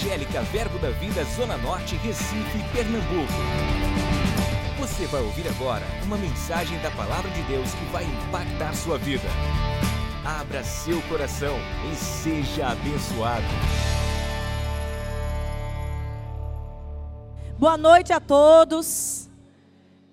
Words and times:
Evangélica 0.00 0.40
Verbo 0.44 0.78
da 0.78 0.88
Vida 0.92 1.22
Zona 1.24 1.58
Norte, 1.58 1.94
Recife, 1.96 2.58
Pernambuco. 2.72 3.34
Você 4.78 5.06
vai 5.06 5.20
ouvir 5.20 5.46
agora 5.46 5.84
uma 6.04 6.16
mensagem 6.16 6.80
da 6.80 6.90
Palavra 6.92 7.30
de 7.30 7.42
Deus 7.42 7.74
que 7.74 7.84
vai 7.92 8.04
impactar 8.04 8.74
sua 8.74 8.96
vida. 8.96 9.28
Abra 10.24 10.64
seu 10.64 11.02
coração 11.02 11.54
e 11.92 11.94
seja 11.94 12.68
abençoado. 12.68 13.44
Boa 17.58 17.76
noite 17.76 18.10
a 18.10 18.20
todos. 18.20 19.28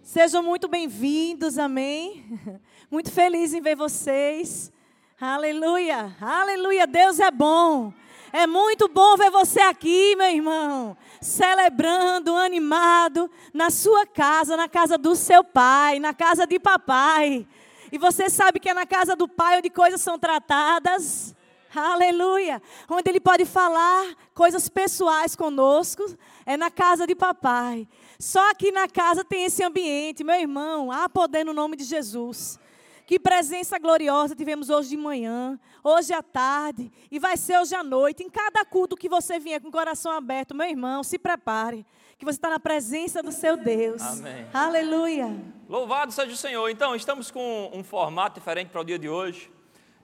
Sejam 0.01 0.43
muito 0.43 0.67
bem-vindos, 0.67 1.57
amém. 1.57 2.25
Muito 2.91 3.11
feliz 3.11 3.53
em 3.53 3.61
ver 3.61 3.75
vocês. 3.75 4.71
Aleluia, 5.19 6.15
aleluia. 6.21 6.87
Deus 6.87 7.19
é 7.19 7.31
bom. 7.31 7.93
É 8.31 8.45
muito 8.45 8.87
bom 8.87 9.15
ver 9.15 9.31
você 9.31 9.61
aqui, 9.61 10.15
meu 10.15 10.29
irmão, 10.29 10.97
celebrando, 11.21 12.35
animado, 12.35 13.31
na 13.53 13.69
sua 13.69 14.05
casa, 14.05 14.57
na 14.57 14.67
casa 14.67 14.97
do 14.97 15.15
seu 15.15 15.43
pai, 15.43 15.99
na 15.99 16.13
casa 16.13 16.45
de 16.45 16.59
papai. 16.59 17.47
E 17.91 17.97
você 17.97 18.29
sabe 18.29 18.59
que 18.59 18.69
é 18.69 18.73
na 18.73 18.85
casa 18.85 19.15
do 19.15 19.27
pai 19.27 19.59
onde 19.59 19.69
coisas 19.69 20.01
são 20.01 20.19
tratadas. 20.19 21.33
Aleluia. 21.73 22.61
Onde 22.89 23.09
ele 23.09 23.19
pode 23.19 23.45
falar 23.45 24.13
coisas 24.33 24.67
pessoais 24.67 25.35
conosco, 25.35 26.03
é 26.45 26.57
na 26.57 26.69
casa 26.69 27.07
de 27.07 27.15
papai. 27.15 27.87
Só 28.19 28.51
aqui 28.51 28.71
na 28.71 28.87
casa 28.87 29.23
tem 29.23 29.45
esse 29.45 29.63
ambiente, 29.63 30.23
meu 30.23 30.35
irmão, 30.35 30.91
há 30.91 31.07
poder 31.07 31.45
no 31.45 31.53
nome 31.53 31.77
de 31.77 31.83
Jesus. 31.83 32.59
Que 33.07 33.17
presença 33.17 33.79
gloriosa 33.79 34.35
tivemos 34.35 34.69
hoje 34.69 34.89
de 34.89 34.97
manhã, 34.97 35.57
hoje 35.81 36.11
à 36.11 36.21
tarde 36.21 36.91
e 37.09 37.17
vai 37.17 37.37
ser 37.37 37.57
hoje 37.57 37.73
à 37.73 37.81
noite. 37.81 38.21
Em 38.21 38.29
cada 38.29 38.65
culto 38.65 38.97
que 38.97 39.07
você 39.07 39.39
vier 39.39 39.61
com 39.61 39.69
o 39.69 39.71
coração 39.71 40.11
aberto, 40.11 40.53
meu 40.53 40.67
irmão, 40.67 41.01
se 41.05 41.17
prepare, 41.17 41.85
que 42.17 42.25
você 42.25 42.37
está 42.37 42.49
na 42.49 42.59
presença 42.59 43.23
do 43.23 43.31
seu 43.31 43.55
Deus. 43.55 44.01
Amém. 44.01 44.45
Aleluia. 44.53 45.33
Louvado 45.69 46.11
seja 46.11 46.33
o 46.33 46.35
Senhor. 46.35 46.67
Então, 46.67 46.93
estamos 46.93 47.31
com 47.31 47.71
um 47.73 47.81
formato 47.81 48.41
diferente 48.41 48.71
para 48.71 48.81
o 48.81 48.83
dia 48.83 48.99
de 48.99 49.07
hoje. 49.07 49.49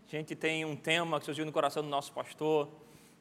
A 0.08 0.09
gente 0.09 0.33
tem 0.33 0.64
um 0.64 0.77
tema 0.77 1.20
que 1.20 1.25
surgiu 1.25 1.45
no 1.45 1.52
coração 1.52 1.83
do 1.83 1.89
nosso 1.89 2.14
pastor 2.14 2.70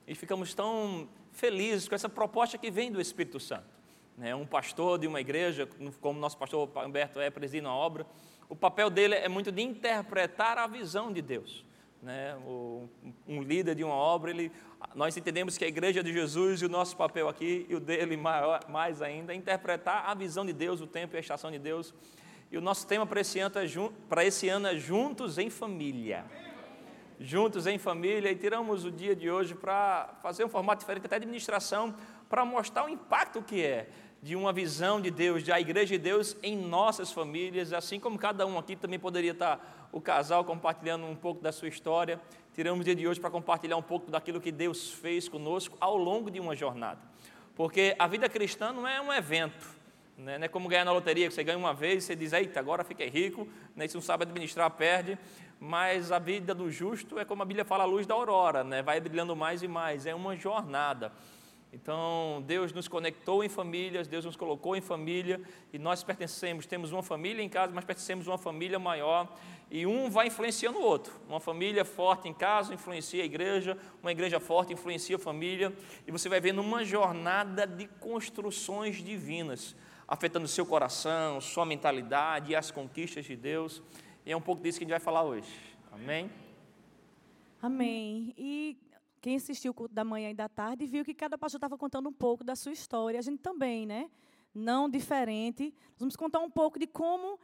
e 0.07 0.15
ficamos 0.15 0.55
tão 0.55 1.09
felizes 1.33 1.89
com 1.89 1.97
essa 1.97 2.09
proposta 2.09 2.57
que 2.57 2.71
vem 2.71 2.93
do 2.93 3.01
Espírito 3.01 3.41
Santo. 3.41 3.67
Né? 4.17 4.33
Um 4.33 4.47
pastor 4.47 4.97
de 4.97 5.09
uma 5.09 5.21
igreja, 5.21 5.69
como 6.01 6.21
nosso 6.21 6.39
pastor 6.39 6.71
Humberto 6.87 7.19
é, 7.19 7.31
preside 7.31 7.67
a 7.67 7.73
obra, 7.73 8.07
o 8.53 8.55
papel 8.55 8.91
dele 8.91 9.15
é 9.15 9.31
muito 9.31 9.51
de 9.51 9.63
interpretar 9.63 10.59
a 10.59 10.67
visão 10.67 11.11
de 11.11 11.23
Deus. 11.23 11.65
Né? 12.03 12.37
O, 12.47 12.87
um 13.27 13.41
líder 13.41 13.75
de 13.75 13.83
uma 13.83 13.95
obra, 13.95 14.31
ele, 14.31 14.53
nós 14.95 15.17
entendemos 15.17 15.57
que 15.57 15.65
a 15.65 15.69
igreja 15.69 16.03
de 16.03 16.13
Jesus 16.13 16.61
e 16.61 16.67
o 16.67 16.69
nosso 16.69 16.95
papel 16.95 17.31
aqui, 17.31 17.65
e 17.67 17.75
o 17.75 17.81
dele 17.81 18.15
maior, 18.15 18.61
mais 18.69 19.01
ainda, 19.01 19.33
é 19.33 19.37
interpretar 19.37 20.05
a 20.07 20.13
visão 20.13 20.45
de 20.45 20.53
Deus, 20.53 20.83
o 20.83 20.87
tempo 20.87 21.15
e 21.15 21.17
a 21.17 21.21
estação 21.21 21.51
de 21.51 21.59
Deus. 21.59 21.95
E 22.51 22.59
o 22.59 22.61
nosso 22.61 22.87
tema 22.87 23.07
para 23.07 23.23
esse 23.23 23.41
ano 23.41 23.55
é, 23.59 24.27
esse 24.27 24.51
ano 24.51 24.67
é 24.67 24.77
Juntos 24.77 25.39
em 25.39 25.49
Família. 25.49 26.23
Juntos 27.19 27.67
em 27.67 27.79
família, 27.79 28.31
e 28.31 28.37
tiramos 28.37 28.85
o 28.85 28.91
dia 28.91 29.17
de 29.17 29.31
hoje 29.31 29.55
para 29.55 30.15
fazer 30.21 30.45
um 30.45 30.49
formato 30.49 30.81
diferente 30.81 31.07
até 31.07 31.19
de 31.19 31.25
administração, 31.25 31.95
para 32.29 32.45
mostrar 32.45 32.85
o 32.85 32.89
impacto 32.91 33.41
que 33.41 33.65
é 33.65 33.89
de 34.23 34.37
uma 34.37 34.53
visão 34.53 35.01
de 35.01 35.11
Deus, 35.11 35.43
de 35.43 35.51
a 35.51 35.61
igreja 35.61 35.99
de 35.99 35.99
Deus 35.99 36.37
em 36.45 36.57
nossas 36.57 37.11
famílias, 37.11 37.73
assim 37.73 37.99
como 37.99 38.17
cada 38.17 38.47
um 38.47 38.57
aqui 38.57 38.77
também 38.77 38.97
poderia 38.97 39.33
estar 39.33 39.89
o 39.91 40.01
casal 40.01 40.45
compartilhando 40.45 41.05
um 41.07 41.17
pouco 41.17 41.43
da 41.43 41.51
sua 41.51 41.67
história. 41.67 42.21
Tiramos 42.55 42.83
o 42.83 42.85
dia 42.85 42.95
de 42.95 43.09
hoje 43.09 43.19
para 43.19 43.31
compartilhar 43.31 43.77
um 43.77 43.83
pouco 43.83 44.13
daquilo 44.13 44.41
que 44.41 44.53
Deus 44.53 44.93
fez 44.93 45.29
conosco 45.29 45.77
ao 45.81 45.97
longo 45.97 46.31
de 46.31 46.39
uma 46.39 46.55
jornada. 46.55 47.01
Porque 47.57 47.97
a 47.99 48.07
vida 48.07 48.29
cristã 48.29 48.73
não 48.73 48.87
é 48.87 49.01
um 49.01 49.13
evento, 49.13 49.69
né? 50.17 50.39
não 50.39 50.45
é 50.45 50.49
como 50.49 50.69
ganhar 50.69 50.85
na 50.85 50.93
loteria, 50.93 51.27
que 51.27 51.35
você 51.35 51.43
ganha 51.43 51.59
uma 51.59 51.75
vez 51.75 52.05
e 52.05 52.07
você 52.07 52.15
diz, 52.15 52.33
eita, 52.33 52.61
agora 52.61 52.85
fiquei 52.85 53.09
rico, 53.09 53.49
né? 53.75 53.89
se 53.89 53.95
não 53.97 54.03
sabe 54.03 54.23
administrar, 54.23 54.71
perde. 54.71 55.19
Mas 55.59 56.13
a 56.13 56.21
vida 56.21 56.55
do 56.55 56.71
justo 56.71 57.19
é 57.19 57.25
como 57.25 57.43
a 57.43 57.45
Bíblia 57.45 57.65
fala, 57.65 57.83
a 57.83 57.87
luz 57.87 58.07
da 58.07 58.15
aurora, 58.15 58.63
né? 58.63 58.83
vai 58.83 59.01
brilhando 59.01 59.35
mais 59.35 59.65
e 59.65 59.69
mais, 59.69 60.07
é 60.07 60.15
uma 60.15 60.37
jornada. 60.37 61.11
Então, 61.73 62.45
Deus 62.47 62.71
nos 62.71 62.87
conectou 62.87 63.43
em 63.43 63.49
famílias, 63.49 64.07
Deus 64.07 64.27
nos 64.27 64.37
colocou 64.37 64.77
em 64.77 64.83
família 64.83 65.41
e 65.73 65.79
nós 65.79 66.05
pertencemos, 66.05 66.67
temos 66.67 66.93
uma 66.93 67.03
família 67.03 67.43
em 67.43 67.49
casa, 67.49 67.73
mas 67.73 67.83
pertencemos 67.83 68.29
a 68.29 68.33
uma 68.33 68.39
família 68.39 68.79
maior 68.79 69.35
e 69.71 69.87
um 69.87 70.11
vai 70.11 70.27
influenciando 70.27 70.79
o 70.79 70.83
outro. 70.83 71.15
Uma 71.27 71.41
família 71.41 71.83
forte 71.83 72.29
em 72.29 72.35
casa 72.35 72.75
influencia 72.75 73.23
a 73.23 73.25
igreja, 73.25 73.79
uma 74.03 74.13
igreja 74.13 74.39
forte 74.39 74.75
influencia 74.75 75.17
a 75.17 75.19
família 75.19 75.73
e 76.07 76.13
você 76.13 76.29
vai 76.29 76.43
vendo 76.43 76.61
uma 76.61 76.85
jornada 76.85 77.67
de 77.67 77.87
construções 77.87 78.97
divinas, 78.97 79.75
afetando 80.07 80.47
seu 80.47 80.67
coração, 80.67 81.41
sua 81.41 81.65
mentalidade 81.65 82.53
e 82.53 82.57
as 82.57 82.71
conquistas 82.71 83.25
de 83.25 83.35
Deus. 83.35 83.83
E 84.27 84.31
é 84.31 84.37
um 84.37 84.43
pouco 84.43 84.63
disso 84.63 84.79
que 84.79 84.85
a 84.85 84.87
gente 84.87 84.91
vai 84.91 85.01
falar 85.01 85.23
hoje. 85.23 85.49
Amém? 85.91 86.31
Amém. 87.63 88.35
E 88.37 88.77
quem 89.23 89.37
assistiu 89.37 89.71
o 89.71 89.75
culto 89.75 89.95
da 89.95 90.05
manhã 90.05 90.31
e 90.31 90.35
da 90.35 90.49
tarde 90.49 90.85
viu 90.85 91.05
que 91.05 91.15
cada 91.15 91.39
pastor 91.39 91.59
estava 91.59 91.79
contando 91.79 92.09
um 92.09 92.13
pouco 92.13 92.43
da 92.43 92.57
sua 92.57 92.73
história. 92.73 93.21
A 93.21 93.23
gente 93.23 93.39
também, 93.39 93.87
né? 93.87 94.11
Não 94.53 94.91
diferente. 94.91 95.73
Nós 95.91 96.01
vamos 96.01 96.17
contar 96.17 96.41
um 96.41 96.51
pouco 96.51 96.77
de 96.77 96.89
como 96.89 97.39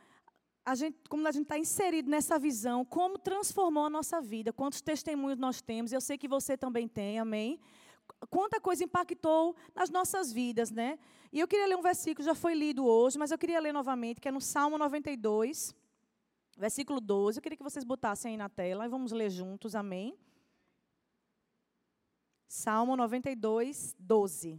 a 0.66 0.74
gente, 0.74 0.98
como 1.08 1.26
a 1.28 1.30
gente 1.30 1.44
está 1.44 1.56
inserido 1.56 2.10
nessa 2.10 2.36
visão, 2.36 2.84
como 2.84 3.16
transformou 3.16 3.84
a 3.84 3.90
nossa 3.90 4.20
vida, 4.20 4.52
quantos 4.52 4.80
testemunhos 4.80 5.38
nós 5.38 5.62
temos. 5.62 5.92
Eu 5.92 6.00
sei 6.00 6.18
que 6.18 6.26
você 6.26 6.56
também 6.56 6.88
tem, 6.88 7.20
amém? 7.20 7.60
Quanta 8.28 8.60
coisa 8.60 8.82
impactou 8.82 9.54
nas 9.72 9.88
nossas 9.88 10.32
vidas, 10.32 10.72
né? 10.72 10.98
E 11.32 11.38
eu 11.38 11.46
queria 11.46 11.68
ler 11.68 11.76
um 11.76 11.82
versículo, 11.82 12.24
já 12.24 12.34
foi 12.34 12.54
lido 12.54 12.84
hoje, 12.84 13.16
mas 13.16 13.30
eu 13.30 13.38
queria 13.38 13.60
ler 13.60 13.72
novamente, 13.72 14.20
que 14.20 14.26
é 14.26 14.32
no 14.32 14.40
Salmo 14.40 14.76
92, 14.78 15.72
versículo 16.58 17.00
12. 17.00 17.38
Eu 17.38 17.42
queria 17.42 17.56
que 17.56 17.62
vocês 17.62 17.84
botassem 17.84 18.32
aí 18.32 18.36
na 18.36 18.48
tela 18.48 18.84
e 18.84 18.88
vamos 18.88 19.12
ler 19.12 19.30
juntos, 19.30 19.76
amém? 19.76 20.18
Salmo 22.48 22.96
92, 22.96 23.94
12. 23.98 24.58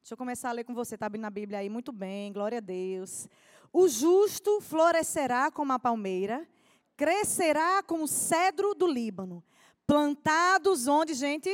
Deixa 0.00 0.14
eu 0.14 0.16
começar 0.16 0.48
a 0.48 0.52
ler 0.52 0.64
com 0.64 0.74
você, 0.74 0.96
está 0.96 1.06
abrindo 1.06 1.22
na 1.22 1.30
Bíblia 1.30 1.60
aí, 1.60 1.68
muito 1.68 1.92
bem, 1.92 2.32
glória 2.32 2.58
a 2.58 2.60
Deus. 2.60 3.28
O 3.72 3.86
justo 3.86 4.60
florescerá 4.60 5.52
como 5.52 5.72
a 5.72 5.78
palmeira, 5.78 6.44
crescerá 6.96 7.80
como 7.80 8.04
o 8.04 8.08
cedro 8.08 8.74
do 8.74 8.88
Líbano. 8.88 9.40
Plantados 9.86 10.88
onde, 10.88 11.14
gente? 11.14 11.48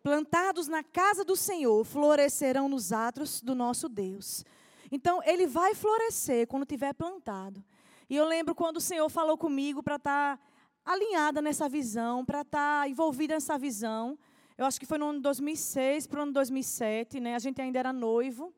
Plantados 0.00 0.68
na 0.68 0.84
casa 0.84 1.24
do 1.24 1.34
Senhor, 1.34 1.84
florescerão 1.84 2.68
nos 2.68 2.92
atos 2.92 3.42
do 3.42 3.56
nosso 3.56 3.88
Deus. 3.88 4.44
Então, 4.88 5.20
ele 5.24 5.48
vai 5.48 5.74
florescer 5.74 6.46
quando 6.46 6.64
tiver 6.64 6.94
plantado. 6.94 7.64
E 8.08 8.14
eu 8.14 8.24
lembro 8.24 8.54
quando 8.54 8.76
o 8.76 8.80
Senhor 8.80 9.08
falou 9.08 9.36
comigo 9.36 9.82
para 9.82 9.96
estar. 9.96 10.36
Tá 10.36 10.53
alinhada 10.84 11.40
nessa 11.40 11.68
visão, 11.68 12.24
para 12.24 12.42
estar 12.42 12.82
tá 12.82 12.88
envolvida 12.88 13.34
nessa 13.34 13.56
visão. 13.56 14.18
Eu 14.56 14.66
acho 14.66 14.78
que 14.78 14.86
foi 14.86 14.98
no 14.98 15.06
ano 15.06 15.20
2006 15.20 16.06
para 16.06 16.20
o 16.20 16.22
ano 16.22 16.32
2007, 16.32 17.18
né? 17.20 17.34
A 17.34 17.38
gente 17.38 17.60
ainda 17.60 17.78
era 17.78 17.92
noivo. 17.92 18.52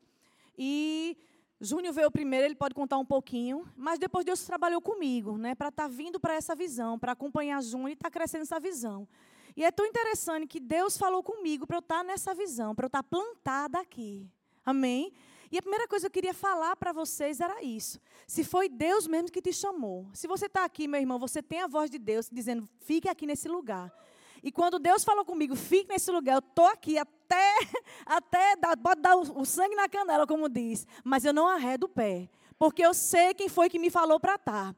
E 0.58 1.16
Júnior 1.60 1.94
veio 1.94 2.10
primeiro, 2.10 2.46
ele 2.46 2.54
pode 2.54 2.74
contar 2.74 2.98
um 2.98 3.04
pouquinho, 3.04 3.66
mas 3.76 3.98
depois 3.98 4.24
Deus 4.24 4.44
trabalhou 4.44 4.80
comigo, 4.80 5.38
né, 5.38 5.54
para 5.54 5.68
estar 5.68 5.84
tá 5.84 5.88
vindo 5.88 6.20
para 6.20 6.34
essa 6.34 6.54
visão, 6.54 6.98
para 6.98 7.12
acompanhar 7.12 7.62
Júnior 7.62 7.90
e 7.90 7.92
estar 7.94 8.10
tá 8.10 8.18
crescendo 8.18 8.42
essa 8.42 8.60
visão. 8.60 9.08
E 9.56 9.64
é 9.64 9.70
tão 9.70 9.86
interessante 9.86 10.46
que 10.46 10.60
Deus 10.60 10.98
falou 10.98 11.22
comigo 11.22 11.66
para 11.66 11.76
eu 11.76 11.80
estar 11.80 12.04
nessa 12.04 12.34
visão, 12.34 12.74
para 12.74 12.84
eu 12.84 12.88
estar 12.88 13.02
plantada 13.02 13.80
aqui. 13.80 14.28
Amém? 14.64 15.14
E 15.50 15.58
a 15.58 15.62
primeira 15.62 15.86
coisa 15.86 16.04
que 16.04 16.18
eu 16.18 16.22
queria 16.22 16.34
falar 16.34 16.76
para 16.76 16.92
vocês 16.92 17.40
era 17.40 17.62
isso. 17.62 18.00
Se 18.26 18.42
foi 18.42 18.68
Deus 18.68 19.06
mesmo 19.06 19.30
que 19.30 19.40
te 19.40 19.52
chamou. 19.52 20.06
Se 20.12 20.26
você 20.26 20.46
está 20.46 20.64
aqui, 20.64 20.88
meu 20.88 21.00
irmão, 21.00 21.18
você 21.18 21.42
tem 21.42 21.60
a 21.60 21.66
voz 21.66 21.90
de 21.90 21.98
Deus 21.98 22.28
dizendo, 22.30 22.68
fique 22.80 23.08
aqui 23.08 23.26
nesse 23.26 23.48
lugar. 23.48 23.92
E 24.42 24.52
quando 24.52 24.78
Deus 24.78 25.04
falou 25.04 25.24
comigo, 25.24 25.56
fique 25.56 25.88
nesse 25.88 26.10
lugar, 26.10 26.34
eu 26.34 26.38
estou 26.38 26.66
aqui 26.66 26.98
até, 26.98 27.58
até 28.04 28.56
dar, 28.56 28.76
pode 28.76 29.00
dar 29.00 29.16
o, 29.16 29.40
o 29.40 29.44
sangue 29.44 29.74
na 29.74 29.88
canela, 29.88 30.26
como 30.26 30.48
diz. 30.48 30.86
Mas 31.02 31.24
eu 31.24 31.32
não 31.32 31.48
arredo 31.48 31.86
o 31.86 31.88
pé. 31.88 32.28
Porque 32.58 32.84
eu 32.84 32.94
sei 32.94 33.34
quem 33.34 33.48
foi 33.48 33.68
que 33.68 33.78
me 33.78 33.90
falou 33.90 34.18
para 34.18 34.36
estar. 34.36 34.72
Tá. 34.72 34.76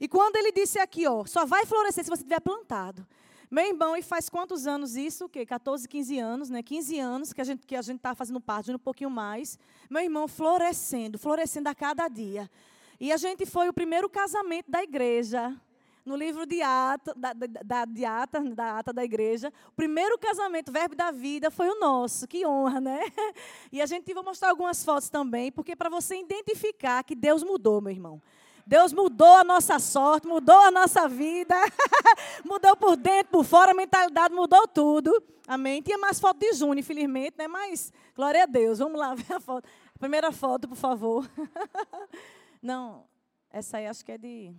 E 0.00 0.08
quando 0.08 0.36
ele 0.36 0.50
disse 0.50 0.78
aqui, 0.78 1.06
ó, 1.06 1.24
só 1.24 1.46
vai 1.46 1.64
florescer 1.64 2.02
se 2.02 2.10
você 2.10 2.22
tiver 2.22 2.40
plantado. 2.40 3.06
Meu 3.52 3.66
irmão, 3.66 3.94
e 3.94 4.00
faz 4.00 4.30
quantos 4.30 4.66
anos 4.66 4.96
isso? 4.96 5.26
O 5.26 5.28
quê? 5.28 5.44
14, 5.44 5.86
15 5.86 6.18
anos, 6.18 6.48
né? 6.48 6.62
15 6.62 6.98
anos 6.98 7.32
que 7.34 7.40
a 7.42 7.44
gente 7.44 7.66
que 7.66 7.76
a 7.76 7.82
gente 7.82 7.98
está 7.98 8.14
fazendo 8.14 8.40
parte, 8.40 8.72
um 8.72 8.78
pouquinho 8.78 9.10
mais. 9.10 9.58
Meu 9.90 10.02
irmão 10.02 10.26
florescendo, 10.26 11.18
florescendo 11.18 11.68
a 11.68 11.74
cada 11.74 12.08
dia. 12.08 12.50
E 12.98 13.12
a 13.12 13.18
gente 13.18 13.44
foi 13.44 13.68
o 13.68 13.72
primeiro 13.74 14.08
casamento 14.08 14.70
da 14.70 14.82
igreja. 14.82 15.54
No 16.02 16.16
livro 16.16 16.46
de 16.46 16.62
ata, 16.62 17.12
da, 17.14 17.34
da, 17.34 17.84
de 17.84 18.06
ata, 18.06 18.40
da 18.40 18.78
ata 18.78 18.90
da 18.90 19.04
igreja, 19.04 19.52
o 19.68 19.72
primeiro 19.72 20.18
casamento, 20.18 20.72
verbo 20.72 20.96
da 20.96 21.10
vida, 21.10 21.50
foi 21.50 21.68
o 21.68 21.78
nosso. 21.78 22.26
Que 22.26 22.46
honra, 22.46 22.80
né? 22.80 23.00
E 23.70 23.82
a 23.82 23.86
gente 23.86 24.14
vai 24.14 24.22
mostrar 24.24 24.48
algumas 24.48 24.82
fotos 24.82 25.10
também, 25.10 25.52
porque 25.52 25.76
para 25.76 25.90
você 25.90 26.18
identificar 26.18 27.04
que 27.04 27.14
Deus 27.14 27.42
mudou, 27.42 27.82
meu 27.82 27.92
irmão. 27.92 28.18
Deus 28.66 28.92
mudou 28.92 29.36
a 29.36 29.44
nossa 29.44 29.78
sorte, 29.78 30.26
mudou 30.26 30.56
a 30.56 30.70
nossa 30.70 31.08
vida, 31.08 31.54
mudou 32.44 32.76
por 32.76 32.96
dentro, 32.96 33.32
por 33.32 33.44
fora, 33.44 33.72
a 33.72 33.74
mentalidade 33.74 34.34
mudou 34.34 34.66
tudo. 34.68 35.22
Amém? 35.46 35.82
Tinha 35.82 35.98
mais 35.98 36.20
foto 36.20 36.38
de 36.38 36.52
Júnior, 36.52 36.78
infelizmente, 36.78 37.36
né? 37.36 37.48
Mas, 37.48 37.92
glória 38.14 38.44
a 38.44 38.46
Deus. 38.46 38.78
Vamos 38.78 38.98
lá 38.98 39.14
ver 39.16 39.34
a 39.34 39.40
foto. 39.40 39.68
Primeira 39.98 40.32
foto, 40.32 40.68
por 40.68 40.76
favor. 40.76 41.28
Não, 42.62 43.04
essa 43.50 43.78
aí 43.78 43.86
acho 43.86 44.04
que 44.04 44.12
é 44.12 44.18
de. 44.18 44.54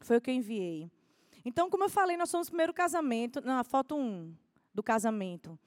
Foi 0.00 0.18
o 0.18 0.20
que 0.20 0.30
eu 0.30 0.34
enviei. 0.34 0.90
Então, 1.44 1.68
como 1.68 1.84
eu 1.84 1.88
falei, 1.90 2.16
nós 2.16 2.30
somos 2.30 2.48
o 2.48 2.50
primeiro 2.50 2.72
casamento, 2.72 3.40
na 3.40 3.64
foto 3.64 3.96
1 3.96 4.34
do 4.72 4.82
casamento. 4.82 5.58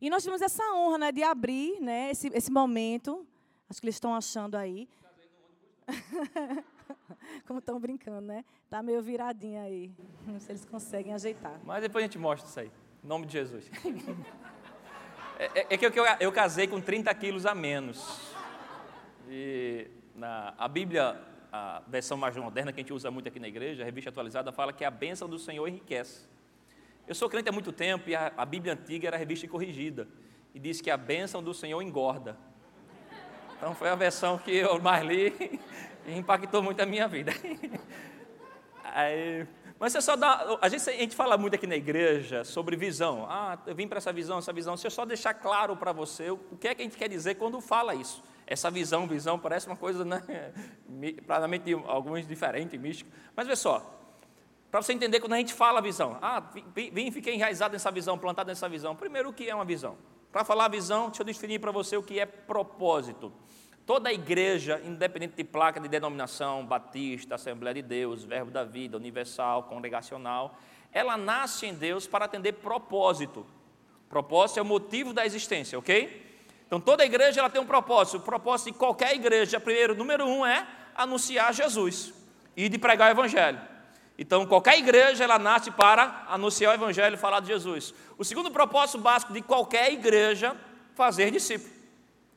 E 0.00 0.10
nós 0.10 0.22
tivemos 0.22 0.42
essa 0.42 0.62
honra 0.74 0.98
né, 0.98 1.12
de 1.12 1.22
abrir 1.22 1.80
né, 1.80 2.10
esse, 2.10 2.28
esse 2.34 2.50
momento. 2.50 3.26
Acho 3.72 3.80
que 3.80 3.86
eles 3.86 3.96
estão 3.96 4.14
achando 4.14 4.54
aí. 4.54 4.86
Como 7.48 7.58
estão 7.58 7.80
brincando, 7.80 8.20
né? 8.20 8.44
Tá 8.68 8.82
meio 8.82 9.00
viradinha 9.00 9.62
aí. 9.62 9.90
Não 10.26 10.38
sei 10.38 10.40
se 10.40 10.52
eles 10.52 10.64
conseguem 10.66 11.14
ajeitar. 11.14 11.58
Mas 11.64 11.80
depois 11.80 12.02
a 12.02 12.06
gente 12.06 12.18
mostra 12.18 12.46
isso 12.46 12.60
aí. 12.60 12.70
Em 13.02 13.06
nome 13.08 13.24
de 13.24 13.32
Jesus. 13.32 13.70
é, 15.40 15.60
é, 15.60 15.66
é, 15.70 15.78
que 15.78 15.86
eu, 15.86 16.04
eu, 16.20 16.30
casei 16.30 16.68
com 16.68 16.82
30 16.82 17.14
quilos 17.14 17.46
a 17.46 17.54
menos. 17.54 18.20
E 19.26 19.88
na, 20.14 20.52
a 20.58 20.68
Bíblia, 20.68 21.18
a 21.50 21.82
versão 21.88 22.18
mais 22.18 22.36
moderna 22.36 22.74
que 22.74 22.80
a 22.80 22.82
gente 22.82 22.92
usa 22.92 23.10
muito 23.10 23.26
aqui 23.26 23.40
na 23.40 23.48
igreja, 23.48 23.84
a 23.84 23.86
revista 23.86 24.10
atualizada, 24.10 24.52
fala 24.52 24.74
que 24.74 24.84
a 24.84 24.90
bênção 24.90 25.26
do 25.26 25.38
Senhor 25.38 25.66
enriquece. 25.66 26.28
Eu 27.08 27.14
sou 27.14 27.26
crente 27.26 27.48
há 27.48 27.52
muito 27.52 27.72
tempo 27.72 28.10
e 28.10 28.14
a, 28.14 28.34
a 28.36 28.44
Bíblia 28.44 28.74
antiga 28.74 29.08
era 29.08 29.16
a 29.16 29.18
revista 29.18 29.48
corrigida. 29.48 30.06
E 30.54 30.58
diz 30.58 30.82
que 30.82 30.90
a 30.90 30.96
bênção 30.98 31.42
do 31.42 31.54
Senhor 31.54 31.80
engorda. 31.80 32.36
Então 33.62 33.76
foi 33.76 33.88
a 33.90 33.94
versão 33.94 34.36
que 34.38 34.56
eu 34.56 34.82
mais 34.82 35.04
li 35.04 35.60
e 36.04 36.18
impactou 36.18 36.60
muito 36.60 36.80
a 36.80 36.84
minha 36.84 37.06
vida. 37.06 37.30
Aí, 38.82 39.46
mas 39.78 39.92
você 39.92 40.00
só 40.00 40.16
dá. 40.16 40.58
A 40.60 40.68
gente, 40.68 40.90
a 40.90 40.92
gente 40.92 41.14
fala 41.14 41.38
muito 41.38 41.54
aqui 41.54 41.64
na 41.64 41.76
igreja 41.76 42.42
sobre 42.42 42.74
visão. 42.74 43.24
Ah, 43.30 43.56
eu 43.64 43.72
vim 43.72 43.86
para 43.86 43.98
essa 43.98 44.12
visão, 44.12 44.38
essa 44.38 44.52
visão. 44.52 44.76
Se 44.76 44.84
eu 44.84 44.90
só 44.90 45.04
deixar 45.04 45.32
claro 45.34 45.76
para 45.76 45.92
você 45.92 46.28
o 46.28 46.38
que 46.60 46.66
é 46.66 46.74
que 46.74 46.82
a 46.82 46.84
gente 46.84 46.96
quer 46.96 47.08
dizer 47.08 47.36
quando 47.36 47.60
fala 47.60 47.94
isso. 47.94 48.20
Essa 48.48 48.68
visão, 48.68 49.06
visão, 49.06 49.38
parece 49.38 49.68
uma 49.68 49.76
coisa, 49.76 50.04
né? 50.04 50.20
Claramente 51.24 51.72
alguns 51.86 52.26
diferente, 52.26 52.76
mística. 52.76 53.08
Mas 53.36 53.46
vê 53.46 53.54
só, 53.54 53.96
para 54.72 54.82
você 54.82 54.92
entender 54.92 55.20
quando 55.20 55.34
a 55.34 55.38
gente 55.38 55.54
fala 55.54 55.80
visão. 55.80 56.18
Ah, 56.20 56.42
vim, 56.74 57.12
fiquei 57.12 57.36
enraizado 57.36 57.74
nessa 57.74 57.92
visão, 57.92 58.18
plantado 58.18 58.48
nessa 58.48 58.68
visão. 58.68 58.96
Primeiro, 58.96 59.28
o 59.28 59.32
que 59.32 59.48
é 59.48 59.54
uma 59.54 59.64
visão? 59.64 59.96
Para 60.32 60.44
falar 60.44 60.68
visão, 60.68 61.08
deixa 61.08 61.20
eu 61.20 61.26
definir 61.26 61.60
para 61.60 61.70
você 61.70 61.94
o 61.94 62.02
que 62.02 62.18
é 62.18 62.24
propósito. 62.24 63.30
Toda 63.84 64.10
igreja, 64.10 64.80
independente 64.82 65.36
de 65.36 65.44
placa 65.44 65.78
de 65.78 65.88
denominação, 65.88 66.64
batista, 66.64 67.34
Assembleia 67.34 67.74
de 67.74 67.82
Deus, 67.82 68.24
Verbo 68.24 68.50
da 68.50 68.64
Vida, 68.64 68.96
Universal, 68.96 69.64
Congregacional, 69.64 70.56
ela 70.90 71.18
nasce 71.18 71.66
em 71.66 71.74
Deus 71.74 72.06
para 72.06 72.24
atender 72.24 72.54
propósito. 72.54 73.44
Propósito 74.08 74.58
é 74.58 74.62
o 74.62 74.64
motivo 74.64 75.12
da 75.12 75.26
existência, 75.26 75.78
ok? 75.78 76.22
Então 76.66 76.80
toda 76.80 77.04
igreja 77.04 77.40
ela 77.40 77.50
tem 77.50 77.60
um 77.60 77.66
propósito. 77.66 78.16
O 78.16 78.20
propósito 78.20 78.72
de 78.72 78.78
qualquer 78.78 79.14
igreja, 79.14 79.60
primeiro, 79.60 79.94
número 79.94 80.26
um 80.26 80.46
é 80.46 80.66
anunciar 80.94 81.52
Jesus 81.52 82.14
e 82.56 82.68
de 82.68 82.78
pregar 82.78 83.08
o 83.08 83.12
Evangelho. 83.12 83.71
Então, 84.18 84.46
qualquer 84.46 84.78
igreja, 84.78 85.24
ela 85.24 85.38
nasce 85.38 85.70
para 85.70 86.24
anunciar 86.28 86.72
o 86.72 86.74
evangelho 86.74 87.14
e 87.14 87.18
falar 87.18 87.40
de 87.40 87.48
Jesus. 87.48 87.94
O 88.18 88.24
segundo 88.24 88.50
propósito 88.50 88.98
básico 88.98 89.32
de 89.32 89.40
qualquer 89.40 89.92
igreja, 89.92 90.56
fazer 90.94 91.30
discípulo. 91.30 91.72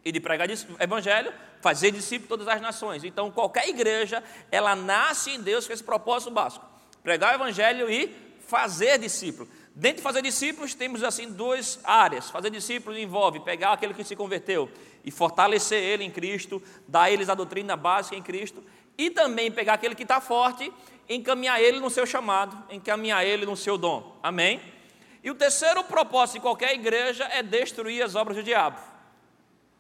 E 0.03 0.11
de 0.11 0.19
pregar 0.19 0.47
evangelho, 0.79 1.33
fazer 1.61 1.91
discípulo 1.91 2.29
todas 2.29 2.47
as 2.47 2.61
nações. 2.61 3.03
Então, 3.03 3.31
qualquer 3.31 3.67
igreja, 3.67 4.23
ela 4.51 4.75
nasce 4.75 5.31
em 5.31 5.41
Deus 5.41 5.67
com 5.67 5.73
esse 5.73 5.83
propósito 5.83 6.31
básico. 6.31 6.65
Pregar 7.03 7.33
o 7.33 7.35
evangelho 7.35 7.89
e 7.89 8.15
fazer 8.47 8.97
discípulo. 8.99 9.49
Dentro 9.75 9.97
de 9.97 10.03
fazer 10.03 10.21
discípulos, 10.21 10.73
temos 10.73 11.03
assim 11.03 11.29
duas 11.29 11.79
áreas. 11.83 12.29
Fazer 12.29 12.49
discípulos 12.49 12.97
envolve 12.97 13.41
pegar 13.41 13.73
aquele 13.73 13.93
que 13.93 14.03
se 14.03 14.15
converteu 14.15 14.69
e 15.03 15.11
fortalecer 15.11 15.83
ele 15.83 16.03
em 16.03 16.09
Cristo, 16.09 16.63
dar 16.87 17.11
eles 17.11 17.29
a 17.29 17.35
doutrina 17.35 17.75
básica 17.75 18.15
em 18.15 18.23
Cristo, 18.23 18.63
e 18.97 19.09
também 19.09 19.51
pegar 19.51 19.73
aquele 19.73 19.93
que 19.93 20.03
está 20.03 20.21
forte 20.21 20.71
encaminhar 21.07 21.61
ele 21.61 21.79
no 21.79 21.89
seu 21.89 22.05
chamado, 22.05 22.57
encaminhar 22.71 23.25
ele 23.25 23.45
no 23.45 23.55
seu 23.55 23.77
dom. 23.77 24.17
Amém? 24.21 24.61
E 25.23 25.31
o 25.31 25.35
terceiro 25.35 25.83
propósito 25.83 26.35
de 26.35 26.41
qualquer 26.41 26.73
igreja 26.73 27.27
é 27.31 27.41
destruir 27.41 28.03
as 28.03 28.15
obras 28.15 28.37
do 28.37 28.43
diabo. 28.43 28.79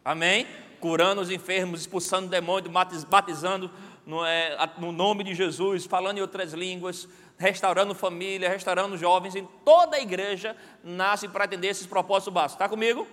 Amém? 0.03 0.47
Curando 0.79 1.21
os 1.21 1.29
enfermos, 1.29 1.81
expulsando 1.81 2.27
demônios, 2.27 2.71
batizando 3.03 3.71
no, 4.05 4.25
é, 4.25 4.57
no 4.77 4.91
nome 4.91 5.23
de 5.23 5.33
Jesus, 5.33 5.85
falando 5.85 6.17
em 6.17 6.21
outras 6.21 6.53
línguas, 6.53 7.07
restaurando 7.37 7.93
família, 7.93 8.49
restaurando 8.49 8.97
jovens. 8.97 9.35
Em 9.35 9.47
toda 9.63 9.97
a 9.97 9.99
igreja 9.99 10.55
nasce 10.83 11.27
para 11.27 11.45
atender 11.45 11.67
esses 11.67 11.87
propósitos 11.87 12.33
básicos. 12.33 12.55
Está 12.55 12.69
comigo? 12.69 13.07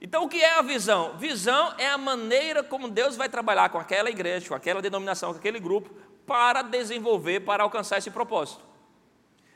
Então, 0.00 0.24
o 0.24 0.28
que 0.28 0.42
é 0.42 0.58
a 0.58 0.62
visão? 0.62 1.16
Visão 1.16 1.74
é 1.78 1.88
a 1.88 1.96
maneira 1.96 2.62
como 2.62 2.88
Deus 2.88 3.16
vai 3.16 3.28
trabalhar 3.28 3.70
com 3.70 3.78
aquela 3.78 4.10
igreja, 4.10 4.48
com 4.48 4.54
aquela 4.54 4.82
denominação, 4.82 5.32
com 5.32 5.38
aquele 5.38 5.58
grupo, 5.58 5.90
para 6.26 6.62
desenvolver, 6.62 7.40
para 7.40 7.62
alcançar 7.62 7.98
esse 7.98 8.10
propósito. 8.10 8.62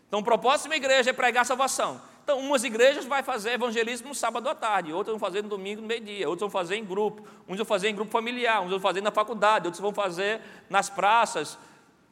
Então, 0.08 0.20
o 0.20 0.24
propósito 0.24 0.62
de 0.62 0.68
uma 0.70 0.76
igreja 0.76 1.10
é 1.10 1.12
pregar 1.12 1.44
salvação. 1.44 2.00
Então, 2.24 2.38
umas 2.38 2.64
igrejas 2.64 3.04
vão 3.04 3.22
fazer 3.22 3.52
evangelismo 3.52 4.08
no 4.08 4.14
sábado 4.14 4.48
à 4.48 4.54
tarde, 4.54 4.92
outras 4.92 5.12
vão 5.12 5.20
fazer 5.20 5.42
no 5.42 5.48
domingo 5.48 5.82
no 5.82 5.86
meio-dia, 5.86 6.28
outras 6.28 6.40
vão 6.40 6.50
fazer 6.50 6.76
em 6.76 6.84
grupo, 6.84 7.26
uns 7.48 7.56
vão 7.56 7.66
fazer 7.66 7.88
em 7.88 7.94
grupo 7.94 8.10
familiar, 8.10 8.60
uns 8.62 8.70
vão 8.70 8.80
fazer 8.80 9.00
na 9.00 9.10
faculdade, 9.10 9.66
outros 9.66 9.80
vão 9.80 9.92
fazer 9.92 10.40
nas 10.68 10.88
praças. 10.88 11.58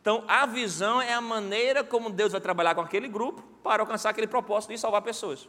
Então, 0.01 0.25
a 0.27 0.45
visão 0.47 1.01
é 1.01 1.13
a 1.13 1.21
maneira 1.21 1.85
como 1.85 2.11
Deus 2.11 2.33
vai 2.33 2.41
trabalhar 2.41 2.75
com 2.75 2.81
aquele 2.81 3.09
grupo 3.09 3.43
para 3.63 3.83
alcançar 3.83 4.11
aquele 4.11 4.27
propósito 4.27 4.71
de 4.71 4.79
salvar 4.79 5.03
pessoas. 5.03 5.49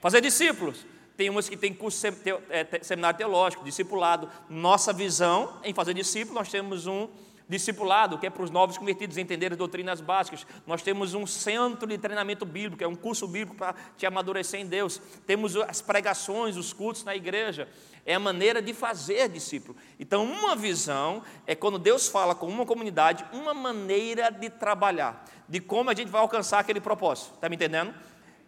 Fazer 0.00 0.20
discípulos. 0.20 0.84
Tem 1.16 1.30
umas 1.30 1.48
que 1.48 1.56
têm 1.56 1.72
curso 1.72 2.06
é, 2.50 2.82
seminário 2.82 3.16
teológico, 3.16 3.64
discipulado. 3.64 4.28
Nossa 4.48 4.92
visão 4.92 5.58
em 5.64 5.72
fazer 5.72 5.94
discípulo, 5.94 6.34
nós 6.34 6.50
temos 6.50 6.86
um 6.86 7.08
Discipulado, 7.48 8.18
que 8.18 8.26
é 8.26 8.30
para 8.30 8.42
os 8.42 8.50
novos 8.50 8.76
convertidos 8.76 9.16
entenderem 9.16 9.54
as 9.54 9.58
doutrinas 9.58 10.00
básicas. 10.00 10.44
Nós 10.66 10.82
temos 10.82 11.14
um 11.14 11.24
centro 11.28 11.86
de 11.86 11.96
treinamento 11.96 12.44
bíblico, 12.44 12.82
é 12.82 12.88
um 12.88 12.96
curso 12.96 13.28
bíblico 13.28 13.54
para 13.54 13.72
te 13.96 14.04
amadurecer 14.04 14.58
em 14.58 14.66
Deus. 14.66 15.00
Temos 15.24 15.54
as 15.54 15.80
pregações, 15.80 16.56
os 16.56 16.72
cultos 16.72 17.04
na 17.04 17.14
igreja. 17.14 17.68
É 18.04 18.14
a 18.14 18.18
maneira 18.18 18.60
de 18.60 18.74
fazer 18.74 19.28
discípulo. 19.28 19.76
Então, 19.98 20.24
uma 20.24 20.56
visão 20.56 21.22
é 21.46 21.54
quando 21.54 21.78
Deus 21.78 22.08
fala 22.08 22.34
com 22.34 22.48
uma 22.48 22.66
comunidade, 22.66 23.24
uma 23.32 23.54
maneira 23.54 24.28
de 24.28 24.50
trabalhar, 24.50 25.24
de 25.48 25.60
como 25.60 25.88
a 25.88 25.94
gente 25.94 26.10
vai 26.10 26.20
alcançar 26.20 26.58
aquele 26.58 26.80
propósito. 26.80 27.34
Está 27.34 27.48
me 27.48 27.54
entendendo? 27.54 27.94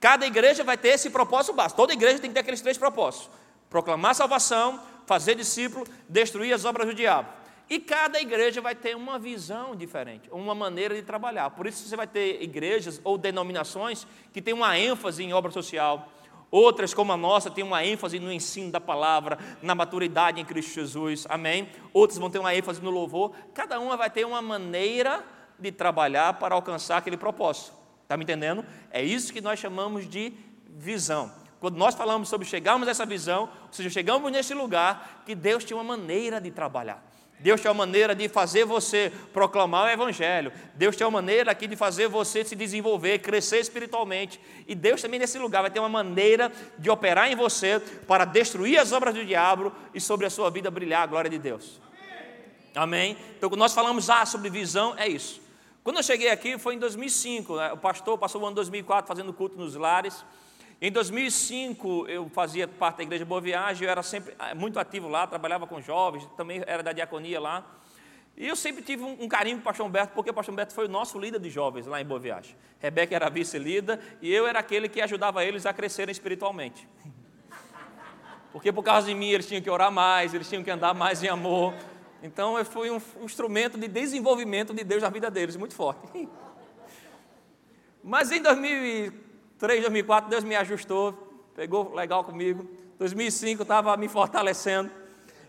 Cada 0.00 0.26
igreja 0.26 0.62
vai 0.62 0.76
ter 0.76 0.90
esse 0.90 1.10
propósito 1.10 1.54
básico. 1.54 1.76
Toda 1.76 1.92
igreja 1.92 2.18
tem 2.18 2.30
que 2.30 2.34
ter 2.34 2.40
aqueles 2.40 2.60
três 2.60 2.78
propósitos: 2.78 3.28
proclamar 3.68 4.14
salvação, 4.14 4.80
fazer 5.06 5.34
discípulo, 5.34 5.86
destruir 6.08 6.52
as 6.52 6.64
obras 6.64 6.86
do 6.86 6.94
diabo. 6.94 7.38
E 7.70 7.78
cada 7.78 8.18
igreja 8.18 8.62
vai 8.62 8.74
ter 8.74 8.96
uma 8.96 9.18
visão 9.18 9.76
diferente, 9.76 10.30
uma 10.32 10.54
maneira 10.54 10.94
de 10.94 11.02
trabalhar. 11.02 11.50
Por 11.50 11.66
isso 11.66 11.86
você 11.86 11.96
vai 11.96 12.06
ter 12.06 12.42
igrejas 12.42 12.98
ou 13.04 13.18
denominações 13.18 14.06
que 14.32 14.40
têm 14.40 14.54
uma 14.54 14.78
ênfase 14.78 15.22
em 15.22 15.34
obra 15.34 15.50
social, 15.50 16.08
outras 16.50 16.94
como 16.94 17.12
a 17.12 17.16
nossa 17.16 17.50
têm 17.50 17.62
uma 17.62 17.84
ênfase 17.84 18.18
no 18.18 18.32
ensino 18.32 18.72
da 18.72 18.80
palavra, 18.80 19.38
na 19.60 19.74
maturidade 19.74 20.40
em 20.40 20.46
Cristo 20.46 20.72
Jesus. 20.76 21.26
Amém? 21.28 21.68
Outras 21.92 22.18
vão 22.18 22.30
ter 22.30 22.38
uma 22.38 22.54
ênfase 22.54 22.80
no 22.80 22.90
louvor. 22.90 23.32
Cada 23.52 23.78
uma 23.78 23.98
vai 23.98 24.08
ter 24.08 24.24
uma 24.24 24.40
maneira 24.40 25.22
de 25.58 25.70
trabalhar 25.70 26.34
para 26.34 26.54
alcançar 26.54 26.96
aquele 26.96 27.18
propósito. 27.18 27.76
Está 28.08 28.16
me 28.16 28.24
entendendo? 28.24 28.64
É 28.90 29.04
isso 29.04 29.30
que 29.34 29.40
nós 29.42 29.58
chamamos 29.58 30.08
de 30.08 30.32
visão. 30.66 31.30
Quando 31.60 31.76
nós 31.76 31.94
falamos 31.94 32.30
sobre 32.30 32.48
chegarmos 32.48 32.88
a 32.88 32.92
essa 32.92 33.04
visão, 33.04 33.50
ou 33.66 33.68
seja, 33.70 33.90
chegamos 33.90 34.32
nesse 34.32 34.54
lugar 34.54 35.24
que 35.26 35.34
Deus 35.34 35.62
tinha 35.62 35.76
uma 35.76 35.84
maneira 35.84 36.40
de 36.40 36.50
trabalhar. 36.50 37.06
Deus 37.38 37.60
tem 37.60 37.70
uma 37.70 37.86
maneira 37.86 38.14
de 38.14 38.26
fazer 38.26 38.64
você 38.64 39.12
proclamar 39.30 39.84
o 39.84 39.90
Evangelho. 39.90 40.50
Deus 40.74 40.96
tem 40.96 41.06
uma 41.06 41.20
maneira 41.20 41.50
aqui 41.50 41.66
de 41.66 41.76
fazer 41.76 42.08
você 42.08 42.42
se 42.46 42.56
desenvolver, 42.56 43.18
crescer 43.18 43.58
espiritualmente. 43.58 44.40
E 44.66 44.74
Deus 44.74 45.02
também 45.02 45.20
nesse 45.20 45.38
lugar 45.38 45.60
vai 45.60 45.70
ter 45.70 45.78
uma 45.78 45.86
maneira 45.90 46.50
de 46.78 46.88
operar 46.88 47.30
em 47.30 47.36
você 47.36 47.78
para 48.06 48.24
destruir 48.24 48.78
as 48.78 48.90
obras 48.90 49.14
do 49.14 49.22
diabo 49.22 49.70
e 49.92 50.00
sobre 50.00 50.24
a 50.24 50.30
sua 50.30 50.48
vida 50.50 50.70
brilhar 50.70 51.02
a 51.02 51.06
glória 51.06 51.28
de 51.28 51.38
Deus. 51.38 51.78
Amém? 52.74 53.18
Então, 53.36 53.50
quando 53.50 53.60
nós 53.60 53.74
falamos 53.74 54.08
ah, 54.08 54.24
sobre 54.24 54.48
visão, 54.48 54.94
é 54.96 55.06
isso. 55.06 55.46
Quando 55.88 55.96
eu 55.96 56.02
cheguei 56.02 56.28
aqui 56.28 56.58
foi 56.58 56.74
em 56.74 56.78
2005. 56.78 57.56
Né? 57.56 57.72
O 57.72 57.78
pastor 57.78 58.18
passou 58.18 58.42
o 58.42 58.44
ano 58.44 58.54
2004 58.56 59.08
fazendo 59.08 59.32
culto 59.32 59.56
nos 59.56 59.74
lares. 59.74 60.22
Em 60.82 60.92
2005, 60.92 62.06
eu 62.06 62.28
fazia 62.28 62.68
parte 62.68 62.98
da 62.98 63.04
Igreja 63.04 63.24
Boa 63.24 63.40
Viagem, 63.40 63.86
eu 63.86 63.90
era 63.90 64.02
sempre 64.02 64.36
eh, 64.38 64.54
muito 64.54 64.78
ativo 64.78 65.08
lá, 65.08 65.26
trabalhava 65.26 65.66
com 65.66 65.80
jovens, 65.80 66.28
também 66.36 66.62
era 66.66 66.82
da 66.82 66.92
diaconia 66.92 67.40
lá. 67.40 67.64
E 68.36 68.46
eu 68.46 68.54
sempre 68.54 68.82
tive 68.82 69.02
um, 69.02 69.22
um 69.22 69.28
carinho 69.28 69.56
para 69.56 69.62
o 69.62 69.64
pastor 69.64 69.86
Humberto, 69.86 70.12
porque 70.14 70.28
o 70.28 70.34
pastor 70.34 70.52
Humberto 70.52 70.74
foi 70.74 70.84
o 70.84 70.90
nosso 70.90 71.18
líder 71.18 71.40
de 71.40 71.48
jovens 71.48 71.86
lá 71.86 71.98
em 72.02 72.04
Boa 72.04 72.20
Viagem. 72.20 72.54
Rebeca 72.78 73.16
era 73.16 73.30
vice-líder 73.30 73.98
e 74.20 74.30
eu 74.30 74.46
era 74.46 74.58
aquele 74.58 74.90
que 74.90 75.00
ajudava 75.00 75.42
eles 75.42 75.64
a 75.64 75.72
crescerem 75.72 76.12
espiritualmente. 76.12 76.86
Porque 78.52 78.70
por 78.70 78.82
causa 78.82 79.06
de 79.06 79.14
mim 79.14 79.30
eles 79.30 79.46
tinham 79.48 79.62
que 79.62 79.70
orar 79.70 79.90
mais, 79.90 80.34
eles 80.34 80.50
tinham 80.50 80.62
que 80.62 80.70
andar 80.70 80.92
mais 80.92 81.22
em 81.22 81.28
amor. 81.28 81.72
Então 82.22 82.58
eu 82.58 82.64
fui 82.64 82.90
um, 82.90 83.00
um 83.20 83.24
instrumento 83.24 83.78
de 83.78 83.86
desenvolvimento 83.86 84.74
de 84.74 84.82
Deus 84.82 85.02
na 85.02 85.08
vida 85.08 85.30
deles, 85.30 85.56
muito 85.56 85.74
forte. 85.74 86.00
Mas 88.02 88.30
em 88.30 88.40
2003, 88.40 89.80
2004, 89.80 90.30
Deus 90.30 90.44
me 90.44 90.56
ajustou, 90.56 91.12
pegou 91.54 91.94
legal 91.94 92.24
comigo. 92.24 92.68
2005 92.98 93.62
estava 93.62 93.96
me 93.96 94.08
fortalecendo. 94.08 94.90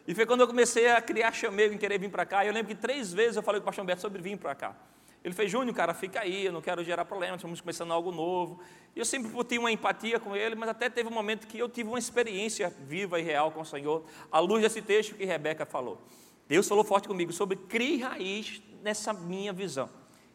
E 0.07 0.13
foi 0.13 0.25
quando 0.25 0.41
eu 0.41 0.47
comecei 0.47 0.89
a 0.89 1.01
criar 1.01 1.31
chamego 1.31 1.73
em 1.73 1.77
querer 1.77 1.99
vir 1.99 2.09
para 2.09 2.25
cá. 2.25 2.45
Eu 2.45 2.53
lembro 2.53 2.73
que 2.73 2.79
três 2.79 3.13
vezes 3.13 3.35
eu 3.35 3.43
falei 3.43 3.59
com 3.61 3.63
o 3.63 3.65
pastor 3.65 3.83
Humberto 3.83 4.01
sobre 4.01 4.21
vir 4.21 4.37
para 4.37 4.55
cá. 4.55 4.75
Ele 5.23 5.33
fez, 5.33 5.51
Júnior, 5.51 5.75
cara, 5.75 5.93
fica 5.93 6.21
aí, 6.21 6.45
eu 6.45 6.51
não 6.51 6.61
quero 6.61 6.83
gerar 6.83 7.03
problemas, 7.03 7.37
estamos 7.37 7.59
começando 7.59 7.91
algo 7.91 8.11
novo. 8.11 8.59
E 8.95 8.99
eu 8.99 9.05
sempre 9.05 9.31
tive 9.43 9.59
uma 9.59 9.71
empatia 9.71 10.19
com 10.19 10.35
ele, 10.35 10.55
mas 10.55 10.69
até 10.69 10.89
teve 10.89 11.09
um 11.09 11.11
momento 11.11 11.45
que 11.45 11.59
eu 11.59 11.67
tive 11.67 11.89
uma 11.89 11.99
experiência 11.99 12.73
viva 12.87 13.19
e 13.19 13.23
real 13.23 13.51
com 13.51 13.61
o 13.61 13.65
Senhor, 13.65 14.03
à 14.31 14.39
luz 14.39 14.61
desse 14.61 14.81
texto 14.81 15.15
que 15.15 15.25
Rebeca 15.25 15.65
falou. 15.65 16.01
Deus 16.49 16.67
falou 16.67 16.83
forte 16.83 17.07
comigo 17.07 17.31
sobre 17.31 17.55
crie 17.55 18.01
raiz 18.01 18.59
nessa 18.81 19.13
minha 19.13 19.53
visão. 19.53 19.87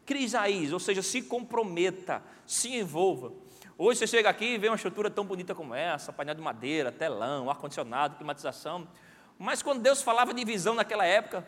Crie 0.05 0.25
raiz, 0.27 0.71
ou 0.71 0.79
seja, 0.79 1.01
se 1.01 1.21
comprometa, 1.21 2.23
se 2.47 2.73
envolva. 2.73 3.33
Hoje 3.77 3.99
você 3.99 4.07
chega 4.07 4.29
aqui 4.29 4.53
e 4.53 4.57
vê 4.57 4.69
uma 4.69 4.77
estrutura 4.77 5.09
tão 5.09 5.25
bonita 5.25 5.53
como 5.53 5.75
essa, 5.75 6.13
painel 6.13 6.35
de 6.35 6.41
madeira, 6.41 6.89
telão, 6.89 7.49
ar-condicionado, 7.49 8.15
climatização. 8.15 8.87
Mas 9.37 9.61
quando 9.61 9.81
Deus 9.81 10.01
falava 10.01 10.33
de 10.33 10.45
visão 10.45 10.73
naquela 10.73 11.05
época, 11.05 11.45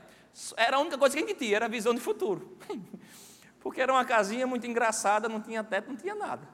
era 0.58 0.76
a 0.76 0.80
única 0.82 0.98
coisa 0.98 1.16
que 1.16 1.24
a 1.24 1.26
gente 1.26 1.38
tinha, 1.38 1.56
era 1.56 1.66
a 1.66 1.70
visão 1.70 1.96
de 1.96 2.02
futuro. 2.02 2.58
Porque 3.62 3.80
era 3.80 3.94
uma 3.94 4.04
casinha 4.04 4.46
muito 4.46 4.68
engraçada, 4.68 5.30
não 5.30 5.40
tinha 5.40 5.64
teto, 5.64 5.88
não 5.88 5.96
tinha 5.96 6.14
nada. 6.14 6.46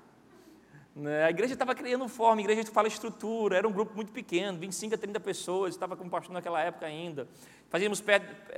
Né, 0.95 1.23
a 1.23 1.29
igreja 1.31 1.53
estava 1.53 1.73
criando 1.73 2.07
forma, 2.07 2.39
a 2.39 2.43
igreja 2.43 2.63
fala 2.71 2.87
estrutura, 2.87 3.57
era 3.57 3.67
um 3.67 3.71
grupo 3.71 3.95
muito 3.95 4.11
pequeno, 4.11 4.59
25 4.59 4.93
a 4.93 4.97
30 4.97 5.19
pessoas, 5.19 5.73
estava 5.73 5.95
com 5.95 6.07
pastor 6.07 6.33
naquela 6.33 6.61
época 6.61 6.85
ainda. 6.85 7.27
Fazíamos 7.69 8.03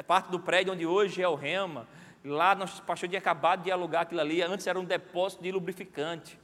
parte 0.06 0.30
do 0.30 0.40
prédio 0.40 0.74
onde 0.74 0.86
hoje 0.86 1.22
é 1.22 1.28
o 1.28 1.36
Rema. 1.36 1.88
Lá 2.26 2.54
nosso 2.54 2.82
pastor 2.84 3.08
tinha 3.08 3.20
acabado 3.20 3.64
de 3.64 3.72
alugar 3.72 4.02
aquilo 4.02 4.20
ali, 4.20 4.42
antes 4.42 4.68
era 4.68 4.78
um 4.78 4.84
depósito 4.84 5.42
de 5.44 5.52
lubrificante. 5.52 6.38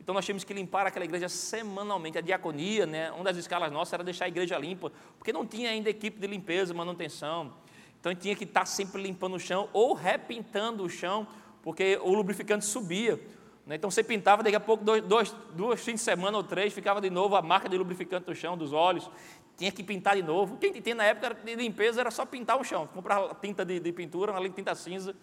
Então 0.00 0.12
nós 0.12 0.24
tínhamos 0.24 0.42
que 0.42 0.52
limpar 0.52 0.86
aquela 0.86 1.04
igreja 1.04 1.28
semanalmente. 1.28 2.18
A 2.18 2.20
diaconia, 2.20 2.86
né, 2.86 3.12
uma 3.12 3.22
das 3.22 3.36
escalas 3.36 3.70
nossas 3.70 3.92
era 3.92 4.02
deixar 4.02 4.24
a 4.24 4.28
igreja 4.28 4.58
limpa, 4.58 4.90
porque 5.18 5.32
não 5.32 5.46
tinha 5.46 5.70
ainda 5.70 5.88
equipe 5.88 6.18
de 6.18 6.26
limpeza, 6.26 6.74
manutenção. 6.74 7.52
Então 8.00 8.12
tinha 8.12 8.34
que 8.34 8.44
estar 8.44 8.66
sempre 8.66 9.00
limpando 9.00 9.36
o 9.36 9.38
chão 9.38 9.68
ou 9.72 9.92
repintando 9.92 10.82
o 10.82 10.88
chão 10.88 11.28
porque 11.62 11.98
o 12.02 12.12
lubrificante 12.14 12.64
subia. 12.64 13.20
Né? 13.68 13.76
Então 13.76 13.90
você 13.90 14.02
pintava, 14.02 14.42
daqui 14.42 14.56
a 14.56 14.60
pouco, 14.60 14.82
dois, 14.82 15.02
dois, 15.04 15.36
dois 15.52 15.84
fins 15.84 15.96
de 15.96 16.00
semana 16.00 16.38
ou 16.38 16.42
três, 16.42 16.72
ficava 16.72 17.02
de 17.02 17.10
novo 17.10 17.36
a 17.36 17.42
marca 17.42 17.68
de 17.68 17.76
lubrificante 17.76 18.26
no 18.26 18.34
chão, 18.34 18.56
dos 18.56 18.72
olhos, 18.72 19.10
tinha 19.58 19.70
que 19.70 19.84
pintar 19.84 20.16
de 20.16 20.22
novo. 20.22 20.56
Quem 20.56 20.72
tinha 20.72 20.94
na 20.94 21.04
época 21.04 21.34
de 21.34 21.54
limpeza 21.54 22.00
era 22.00 22.10
só 22.10 22.24
pintar 22.24 22.58
o 22.58 22.64
chão, 22.64 22.86
comprar 22.86 23.34
tinta 23.34 23.66
de, 23.66 23.78
de 23.78 23.92
pintura, 23.92 24.32
de 24.40 24.48
tinta 24.50 24.74
cinza. 24.74 25.14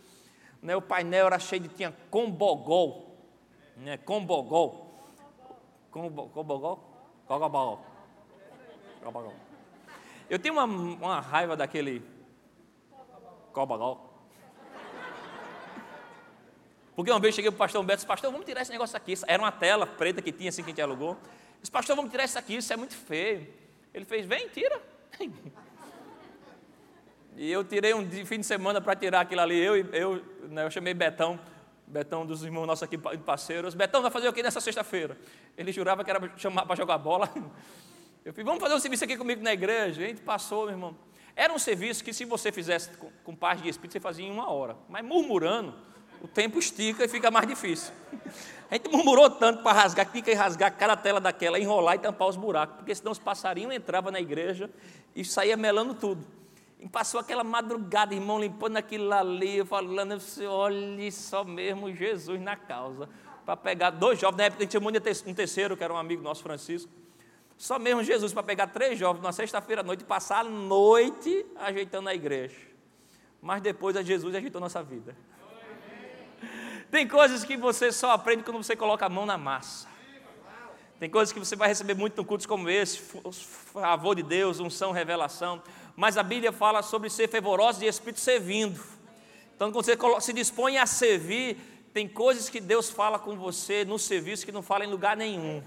Né? 0.62 0.76
O 0.76 0.82
painel 0.82 1.26
era 1.26 1.40
cheio 1.40 1.64
de, 1.64 1.70
tinha 1.70 1.92
combogol, 2.12 3.18
né? 3.78 3.98
combogol. 3.98 4.94
Combogol? 5.90 6.30
Combogol. 7.28 7.86
Combogol. 9.04 9.34
Eu 10.30 10.38
tenho 10.38 10.54
uma, 10.54 10.66
uma 10.66 11.20
raiva 11.20 11.58
daquele 11.58 12.04
combogol. 13.52 14.05
Porque 16.96 17.12
uma 17.12 17.20
vez 17.20 17.36
cheguei 17.36 17.52
para 17.52 17.56
o 17.56 17.60
pastor 17.60 17.82
Humberto 17.82 17.98
e 17.98 18.02
disse, 18.02 18.08
pastor, 18.08 18.32
vamos 18.32 18.46
tirar 18.46 18.62
esse 18.62 18.72
negócio 18.72 18.96
aqui. 18.96 19.14
Era 19.28 19.42
uma 19.44 19.52
tela 19.52 19.86
preta 19.86 20.22
que 20.22 20.32
tinha 20.32 20.50
assim 20.50 20.64
que 20.64 20.70
a 20.70 20.72
gente 20.72 20.82
alugou. 20.82 21.12
Eu 21.12 21.18
disse, 21.62 21.72
pastor, 21.72 21.96
vamos 21.96 22.10
tirar 22.10 22.24
isso 22.24 22.40
aqui, 22.40 22.56
isso 22.56 22.72
é 22.72 22.78
muito 22.78 22.96
feio. 22.96 23.48
Ele 23.94 24.06
fez, 24.06 24.26
vem, 24.26 24.48
tira. 24.50 24.82
E 27.38 27.52
eu 27.52 27.66
tirei 27.66 27.94
um 27.94 28.10
fim 28.26 28.40
de 28.40 28.46
semana 28.46 28.80
para 28.80 28.96
tirar 28.96 29.20
aquilo 29.20 29.42
ali. 29.42 29.60
Eu, 29.60 29.76
eu, 29.76 30.26
né, 30.44 30.64
eu 30.64 30.72
chamei 30.72 30.94
Betão, 30.94 31.38
Betão 31.86 32.26
dos 32.26 32.44
irmãos 32.44 32.66
nossos 32.66 32.84
aqui, 32.84 32.98
parceiros. 32.98 33.76
Betão 33.76 34.02
vai 34.02 34.10
fazer 34.10 34.30
o 34.30 34.34
que 34.34 34.42
nessa 34.42 34.62
sexta-feira? 34.62 35.18
Ele 35.58 35.70
jurava 35.72 36.02
que 36.04 36.10
era 36.10 36.20
para 36.20 36.76
jogar 36.76 36.98
bola. 36.98 37.30
Eu 38.24 38.34
falei, 38.34 38.44
vamos 38.44 38.60
fazer 38.60 38.74
um 38.74 38.80
serviço 38.80 39.04
aqui 39.04 39.16
comigo 39.18 39.44
na 39.44 39.54
igreja. 39.54 40.02
A 40.02 40.08
gente 40.08 40.22
passou, 40.22 40.64
meu 40.64 40.72
irmão. 40.72 40.98
Era 41.36 41.54
um 41.54 41.60
serviço 41.60 42.04
que 42.04 42.12
se 42.12 42.26
você 42.26 42.52
fizesse 42.52 42.90
com, 42.98 43.12
com 43.24 43.36
paz 43.36 43.62
de 43.62 43.70
espírito, 43.70 43.92
você 43.92 44.00
fazia 44.00 44.26
em 44.26 44.32
uma 44.32 44.50
hora. 44.50 44.76
Mas 44.90 45.06
murmurando, 45.06 45.76
o 46.22 46.28
tempo 46.28 46.60
estica 46.60 47.06
e 47.06 47.08
fica 47.08 47.30
mais 47.30 47.48
difícil. 47.48 47.94
A 48.70 48.76
gente 48.76 48.90
murmurou 48.90 49.30
tanto 49.30 49.62
para 49.62 49.74
rasgar, 49.74 50.12
que 50.12 50.22
tinha 50.22 50.38
rasgar 50.38 50.76
cada 50.76 50.96
tela 50.98 51.20
daquela, 51.20 51.60
enrolar 51.60 51.96
e 51.96 52.00
tampar 52.00 52.28
os 52.28 52.36
buracos, 52.36 52.78
porque 52.78 52.96
senão 52.96 53.12
os 53.12 53.20
passarinhos 53.20 53.74
entravam 53.74 54.12
na 54.12 54.20
igreja 54.20 54.70
e 55.16 55.24
saía 55.24 55.56
melando 55.56 55.94
tudo. 55.94 56.26
E 56.80 56.90
passou 56.90 57.20
aquela 57.20 57.44
madrugada, 57.44 58.14
irmão, 58.14 58.40
limpando 58.40 58.78
aquilo 58.78 59.14
ali, 59.14 59.64
falando, 59.66 60.20
olhe 60.50 61.12
só 61.12 61.44
mesmo 61.44 61.94
Jesus 61.94 62.42
na 62.42 62.56
causa, 62.56 63.08
para 63.46 63.56
pegar 63.56 63.92
dois 63.92 64.20
jovens, 64.20 64.38
na 64.38 64.44
época 64.46 64.64
a 64.64 64.66
gente 64.66 65.24
de 65.24 65.30
um 65.30 65.34
terceiro, 65.34 65.78
que 65.78 65.84
era 65.84 65.94
um 65.94 65.98
amigo 65.98 66.22
nosso, 66.24 66.42
Francisco, 66.42 66.92
só 67.58 67.80
mesmo 67.80 68.04
Jesus 68.04 68.34
para 68.34 68.44
pegar 68.44 68.68
três 68.68 69.00
jovens 69.00 69.22
na 69.22 69.32
sexta-feira 69.32 69.82
à 69.82 69.84
noite 69.84 70.02
e 70.02 70.06
passar 70.06 70.40
a 70.40 70.44
noite 70.44 71.46
ajeitando 71.56 72.10
a 72.10 72.16
igreja. 72.16 72.56
Mas 73.42 73.62
depois 73.62 73.96
a 73.96 74.02
Jesus 74.02 74.34
ajeitou 74.36 74.60
nossa 74.60 74.84
vida. 74.84 75.16
Tem 76.96 77.06
coisas 77.06 77.44
que 77.44 77.58
você 77.58 77.92
só 77.92 78.12
aprende 78.12 78.42
quando 78.42 78.64
você 78.64 78.74
coloca 78.74 79.06
a 79.06 79.10
mão 79.10 79.26
na 79.26 79.38
massa. 79.38 79.86
Tem 80.98 81.10
coisas 81.10 81.34
que 81.34 81.40
você 81.40 81.54
vai 81.54 81.68
receber 81.68 81.94
muito 81.94 82.22
em 82.22 82.24
cultos 82.24 82.46
como 82.46 82.70
esse, 82.70 82.98
favor 82.98 84.16
de 84.16 84.24
Deus, 84.24 84.62
unção, 84.62 84.94
revelação. 84.94 85.62
Mas 85.94 86.18
a 86.18 86.24
Bíblia 86.24 86.54
fala 86.54 86.82
sobre 86.82 87.10
ser 87.10 87.28
fervoroso 87.28 87.84
e 87.84 87.88
Espírito 87.88 88.22
servindo. 88.22 88.82
Então, 89.54 89.74
quando 89.74 89.84
você 89.84 89.98
se 90.22 90.32
dispõe 90.32 90.78
a 90.78 90.86
servir, 90.86 91.58
tem 91.94 92.08
coisas 92.08 92.48
que 92.48 92.62
Deus 92.62 92.90
fala 92.90 93.20
com 93.20 93.36
você 93.36 93.84
no 93.84 94.00
serviço 94.00 94.46
que 94.46 94.52
não 94.54 94.62
fala 94.62 94.86
em 94.86 94.90
lugar 94.90 95.18
nenhum. 95.18 95.62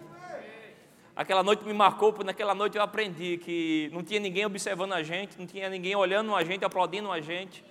Aquela 1.14 1.42
noite 1.42 1.62
me 1.62 1.74
marcou, 1.74 2.10
porque 2.10 2.24
naquela 2.24 2.54
noite 2.54 2.78
eu 2.78 2.82
aprendi 2.82 3.36
que 3.36 3.90
não 3.92 4.02
tinha 4.02 4.18
ninguém 4.18 4.46
observando 4.46 4.94
a 4.94 5.02
gente, 5.02 5.38
não 5.38 5.46
tinha 5.46 5.68
ninguém 5.68 5.94
olhando 5.94 6.34
a 6.34 6.42
gente, 6.42 6.64
aplaudindo 6.64 7.12
a 7.12 7.20
gente. 7.20 7.62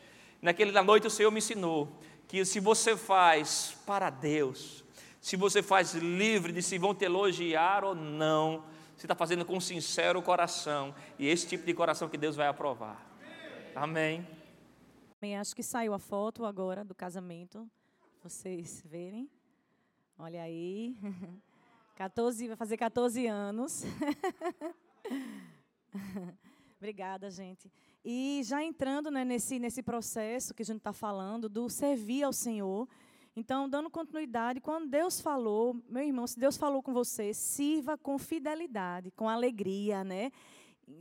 Naquela 0.43 0.83
noite 0.83 1.07
o 1.07 1.09
Senhor 1.09 1.31
me 1.31 1.39
ensinou 1.39 1.91
que 2.27 2.43
se 2.43 2.59
você 2.59 2.97
faz 2.97 3.77
para 3.85 4.09
Deus, 4.09 4.83
se 5.21 5.35
você 5.35 5.63
faz 5.63 5.93
livre 5.93 6.51
de 6.51 6.61
se 6.61 6.77
vão 6.77 6.93
te 6.93 7.05
elogiar 7.05 7.83
ou 7.83 7.95
não, 7.95 8.63
você 8.95 9.05
está 9.05 9.15
fazendo 9.15 9.45
com 9.45 9.59
sincero 9.59 10.21
coração, 10.21 10.93
e 11.17 11.27
esse 11.27 11.47
tipo 11.47 11.65
de 11.65 11.73
coração 11.73 12.09
que 12.09 12.17
Deus 12.17 12.35
vai 12.35 12.47
aprovar. 12.47 13.05
Amém. 13.75 14.27
Amém. 15.21 15.37
Acho 15.37 15.55
que 15.55 15.63
saiu 15.63 15.93
a 15.93 15.99
foto 15.99 16.45
agora 16.45 16.83
do 16.83 16.95
casamento, 16.95 17.69
vocês 18.23 18.83
verem. 18.85 19.29
Olha 20.17 20.41
aí. 20.41 20.97
14, 21.95 22.47
vai 22.47 22.55
fazer 22.55 22.77
14 22.77 23.25
anos. 23.25 23.83
Obrigada, 26.77 27.31
gente. 27.31 27.71
E 28.09 28.39
já 28.45 28.63
entrando 28.63 29.11
né, 29.11 29.25
nesse, 29.25 29.59
nesse 29.59 29.83
processo 29.83 30.53
que 30.53 30.61
a 30.61 30.65
gente 30.65 30.77
está 30.77 30.93
falando, 30.93 31.49
do 31.49 31.67
servir 31.67 32.23
ao 32.23 32.31
Senhor. 32.31 32.87
Então, 33.35 33.67
dando 33.67 33.89
continuidade, 33.89 34.61
quando 34.61 34.87
Deus 34.87 35.19
falou, 35.19 35.75
meu 35.89 36.03
irmão, 36.03 36.25
se 36.25 36.39
Deus 36.39 36.55
falou 36.55 36.81
com 36.81 36.93
você, 36.93 37.33
sirva 37.33 37.97
com 37.97 38.17
fidelidade, 38.17 39.11
com 39.11 39.27
alegria, 39.27 40.05
né? 40.05 40.31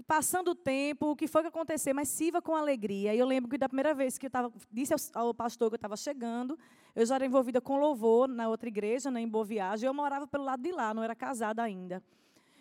Passando 0.05 0.49
o 0.49 0.55
tempo, 0.57 1.13
o 1.13 1.15
que 1.15 1.29
foi 1.29 1.43
que 1.43 1.49
aconteceu, 1.49 1.95
mas 1.95 2.09
sirva 2.09 2.43
com 2.43 2.57
alegria. 2.57 3.15
E 3.15 3.21
eu 3.21 3.27
lembro 3.27 3.49
que 3.49 3.57
da 3.57 3.69
primeira 3.69 3.95
vez 3.95 4.19
que 4.19 4.27
eu 4.27 4.31
tava, 4.31 4.53
disse 4.73 4.93
ao, 4.93 5.27
ao 5.27 5.33
pastor 5.33 5.71
que 5.71 5.75
eu 5.75 5.77
estava 5.77 5.97
chegando, 5.97 6.59
eu 6.93 7.07
já 7.07 7.15
era 7.15 7.25
envolvida 7.25 7.61
com 7.61 7.79
louvor 7.79 8.27
na 8.27 8.49
outra 8.49 8.67
igreja, 8.67 9.13
né, 9.13 9.21
em 9.21 9.29
Boa 9.29 9.45
Viagem, 9.45 9.87
eu 9.87 9.95
morava 9.95 10.27
pelo 10.27 10.43
lado 10.43 10.61
de 10.61 10.73
lá, 10.73 10.93
não 10.93 11.05
era 11.05 11.15
casada 11.15 11.63
ainda. 11.63 12.03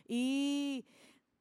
E 0.08 0.86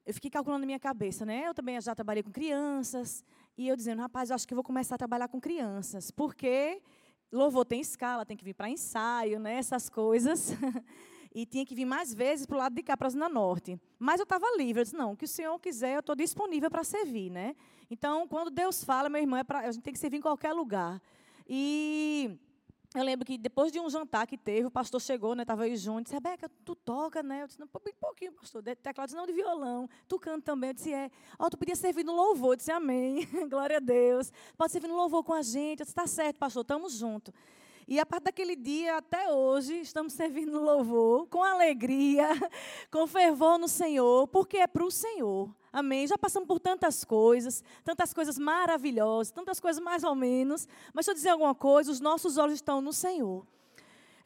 eu 0.07 0.13
fiquei 0.13 0.31
calculando 0.31 0.61
na 0.61 0.67
minha 0.67 0.79
cabeça, 0.79 1.25
né? 1.25 1.49
Eu 1.49 1.55
também 1.55 1.81
já 1.81 1.95
trabalhei 1.95 2.23
com 2.23 2.31
crianças. 2.31 3.25
E 3.57 3.69
eu 3.69 3.77
dizendo, 3.77 4.01
rapaz, 4.01 4.31
eu 4.31 4.35
acho 4.35 4.47
que 4.47 4.55
vou 4.55 4.65
começar 4.65 4.97
a 4.97 4.99
trabalhar 4.99 5.29
com 5.29 5.41
crianças. 5.41 6.11
Porque 6.11 6.83
louvor 7.33 7.65
tem 7.65 7.81
escala, 7.81 8.27
tem 8.27 8.37
que 8.37 8.45
vir 8.45 8.55
para 8.55 8.69
ensaio, 8.69 9.39
né? 9.39 9.55
Essas 9.55 9.89
coisas. 9.89 10.53
e 11.35 11.47
tinha 11.47 11.65
que 11.65 11.75
vir 11.75 11.87
mais 11.87 12.13
vezes 12.13 12.45
para 12.45 12.57
o 12.57 12.59
lado 12.59 12.75
de 12.75 12.83
cá, 12.83 12.97
para 12.97 13.07
a 13.07 13.11
Zona 13.11 13.29
Norte. 13.29 13.81
Mas 13.99 14.21
eu 14.21 14.25
estava 14.25 14.45
livre. 14.59 14.81
Eu 14.81 14.85
disse, 14.85 14.97
não, 14.97 15.13
o 15.13 15.17
que 15.17 15.25
o 15.25 15.29
Senhor 15.29 15.59
quiser, 15.59 15.95
eu 15.95 16.01
estou 16.01 16.15
disponível 16.15 16.71
para 16.71 16.85
servir, 16.85 17.31
né? 17.31 17.57
Então, 17.91 18.29
quando 18.29 18.51
Deus 18.51 18.85
fala, 18.85 19.09
meu 19.09 19.23
irmão, 19.23 19.39
é 19.39 19.45
pra, 19.45 19.61
a 19.61 19.73
gente 19.73 19.83
tem 19.83 19.93
que 19.93 19.99
servir 19.99 20.19
em 20.19 20.23
qualquer 20.23 20.53
lugar. 20.53 21.01
E 21.49 22.39
eu 22.95 23.03
lembro 23.03 23.27
que 23.27 23.37
depois 23.37 23.73
de 23.73 23.81
um 23.81 23.91
jantar 23.91 24.25
que 24.25 24.39
teve, 24.39 24.67
o 24.67 24.71
pastor 24.71 25.01
chegou, 25.01 25.35
né? 25.35 25.43
Estava 25.43 25.65
aí 25.65 25.77
junto, 25.77 26.05
disse, 26.05 26.15
Rebeca, 26.15 26.49
tu 26.65 26.77
toca, 26.77 27.25
né? 27.25 27.43
Eu 27.43 27.47
disse, 27.49 27.59
não, 27.59 27.69
bem 27.85 27.95
pouquinho, 28.01 28.33
pastor. 28.33 28.63
Teclado 28.63 29.09
disse, 29.09 29.17
não, 29.17 29.27
de 29.27 29.33
violão. 29.33 29.89
Tu 30.07 30.17
canta 30.19 30.43
também. 30.43 30.71
Eu 30.71 30.75
disse, 30.75 30.93
é. 30.93 31.11
Ó, 31.37 31.47
oh, 31.47 31.51
tu 31.51 31.59
podia 31.59 31.75
servir 31.75 32.05
no 32.05 32.15
louvor. 32.15 32.53
Eu 32.53 32.57
disse, 32.57 32.71
amém. 32.71 33.27
Glória 33.51 33.79
a 33.79 33.81
Deus. 33.81 34.33
Pode 34.57 34.71
servir 34.71 34.87
no 34.87 34.95
louvor 34.95 35.25
com 35.25 35.33
a 35.33 35.43
gente. 35.43 35.81
Eu 35.81 35.85
disse, 35.85 35.95
tá 35.95 36.07
certo, 36.07 36.39
pastor, 36.39 36.63
estamos 36.63 36.93
juntos. 36.93 37.35
E 37.87 38.01
a 38.01 38.07
partir 38.07 38.25
daquele 38.25 38.57
dia 38.57 38.97
até 38.97 39.31
hoje, 39.31 39.81
estamos 39.81 40.15
servindo 40.15 40.59
louvor 40.59 41.27
com 41.29 41.45
alegria, 41.45 42.29
com 42.91 43.07
fervor 43.07 43.59
no 43.59 43.69
Senhor, 43.69 44.27
porque 44.29 44.57
é 44.57 44.67
para 44.67 44.85
o 44.85 44.91
Senhor. 44.91 45.55
Amém? 45.71 46.07
Já 46.07 46.17
passamos 46.17 46.47
por 46.47 46.59
tantas 46.59 47.05
coisas, 47.05 47.63
tantas 47.85 48.15
coisas 48.15 48.39
maravilhosas, 48.39 49.33
tantas 49.33 49.61
coisas 49.61 49.83
mais 49.83 50.03
ou 50.03 50.15
menos. 50.15 50.67
Mas 50.95 51.05
deixa 51.05 51.11
eu 51.11 51.15
dizer 51.15 51.29
alguma 51.31 51.55
coisa: 51.55 51.91
os 51.91 52.01
nossos 52.01 52.39
olhos 52.39 52.55
estão 52.55 52.81
no 52.81 52.93
Senhor. 52.93 53.45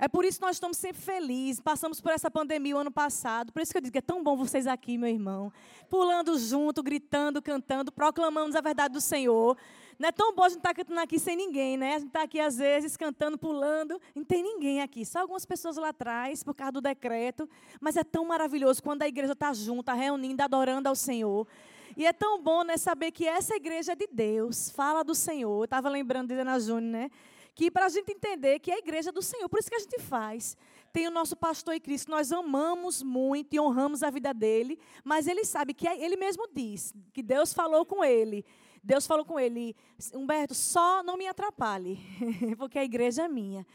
É 0.00 0.06
por 0.06 0.24
isso 0.24 0.38
que 0.38 0.46
nós 0.46 0.54
estamos 0.54 0.76
sempre 0.76 1.02
felizes. 1.02 1.60
Passamos 1.60 2.00
por 2.00 2.12
essa 2.12 2.30
pandemia 2.30 2.76
o 2.76 2.78
ano 2.78 2.90
passado. 2.90 3.52
Por 3.52 3.60
isso 3.60 3.72
que 3.72 3.78
eu 3.78 3.82
digo 3.82 3.92
que 3.92 3.98
é 3.98 4.02
tão 4.02 4.22
bom 4.22 4.36
vocês 4.36 4.68
aqui, 4.68 4.96
meu 4.96 5.08
irmão. 5.08 5.52
Pulando 5.90 6.38
junto, 6.38 6.84
gritando, 6.84 7.42
cantando, 7.42 7.90
proclamando 7.90 8.56
a 8.56 8.60
verdade 8.60 8.94
do 8.94 9.00
Senhor. 9.00 9.56
Não 9.98 10.08
é 10.08 10.12
tão 10.12 10.32
bom 10.32 10.44
a 10.44 10.48
gente 10.48 10.58
estar 10.58 10.68
tá 10.68 10.74
cantando 10.74 11.00
aqui 11.00 11.18
sem 11.18 11.36
ninguém, 11.36 11.76
né? 11.76 11.96
A 11.96 11.98
gente 11.98 12.08
está 12.08 12.22
aqui, 12.22 12.38
às 12.38 12.56
vezes, 12.56 12.96
cantando, 12.96 13.36
pulando. 13.36 14.00
Não 14.14 14.24
tem 14.24 14.42
ninguém 14.42 14.80
aqui. 14.80 15.04
Só 15.04 15.20
algumas 15.20 15.44
pessoas 15.44 15.76
lá 15.76 15.88
atrás, 15.88 16.44
por 16.44 16.54
causa 16.54 16.72
do 16.72 16.80
decreto. 16.80 17.48
Mas 17.80 17.96
é 17.96 18.04
tão 18.04 18.24
maravilhoso 18.24 18.82
quando 18.82 19.02
a 19.02 19.08
igreja 19.08 19.32
está 19.32 19.52
junta, 19.52 19.92
reunindo, 19.94 20.40
adorando 20.42 20.88
ao 20.88 20.94
Senhor. 20.94 21.48
E 21.96 22.06
é 22.06 22.12
tão 22.12 22.40
bom 22.40 22.62
né, 22.62 22.76
saber 22.76 23.10
que 23.10 23.26
essa 23.26 23.56
igreja 23.56 23.92
é 23.92 23.96
de 23.96 24.06
Deus, 24.06 24.70
fala 24.70 25.02
do 25.02 25.16
Senhor. 25.16 25.62
Eu 25.62 25.64
estava 25.64 25.88
lembrando 25.88 26.28
de 26.28 26.34
Ana 26.34 26.60
Júnior, 26.60 26.82
né? 26.82 27.10
que 27.58 27.72
para 27.72 27.86
a 27.86 27.88
gente 27.88 28.12
entender 28.12 28.60
que 28.60 28.70
é 28.70 28.74
a 28.74 28.78
igreja 28.78 29.10
do 29.10 29.20
Senhor, 29.20 29.48
por 29.48 29.58
isso 29.58 29.68
que 29.68 29.74
a 29.74 29.80
gente 29.80 29.98
faz. 29.98 30.56
Tem 30.92 31.08
o 31.08 31.10
nosso 31.10 31.34
pastor 31.34 31.74
e 31.74 31.80
Cristo, 31.80 32.08
nós 32.08 32.30
amamos 32.30 33.02
muito 33.02 33.52
e 33.52 33.58
honramos 33.58 34.04
a 34.04 34.10
vida 34.10 34.32
dele, 34.32 34.78
mas 35.02 35.26
ele 35.26 35.44
sabe 35.44 35.74
que 35.74 35.88
é, 35.88 36.00
ele 36.00 36.16
mesmo 36.16 36.46
diz 36.54 36.94
que 37.12 37.20
Deus 37.20 37.52
falou 37.52 37.84
com 37.84 38.04
ele. 38.04 38.46
Deus 38.88 39.06
falou 39.06 39.22
com 39.22 39.38
ele, 39.38 39.76
Humberto, 40.14 40.54
só 40.54 41.02
não 41.02 41.18
me 41.18 41.26
atrapalhe, 41.26 42.00
porque 42.56 42.78
a 42.78 42.82
igreja 42.84 43.24
é 43.24 43.28
minha. 43.28 43.66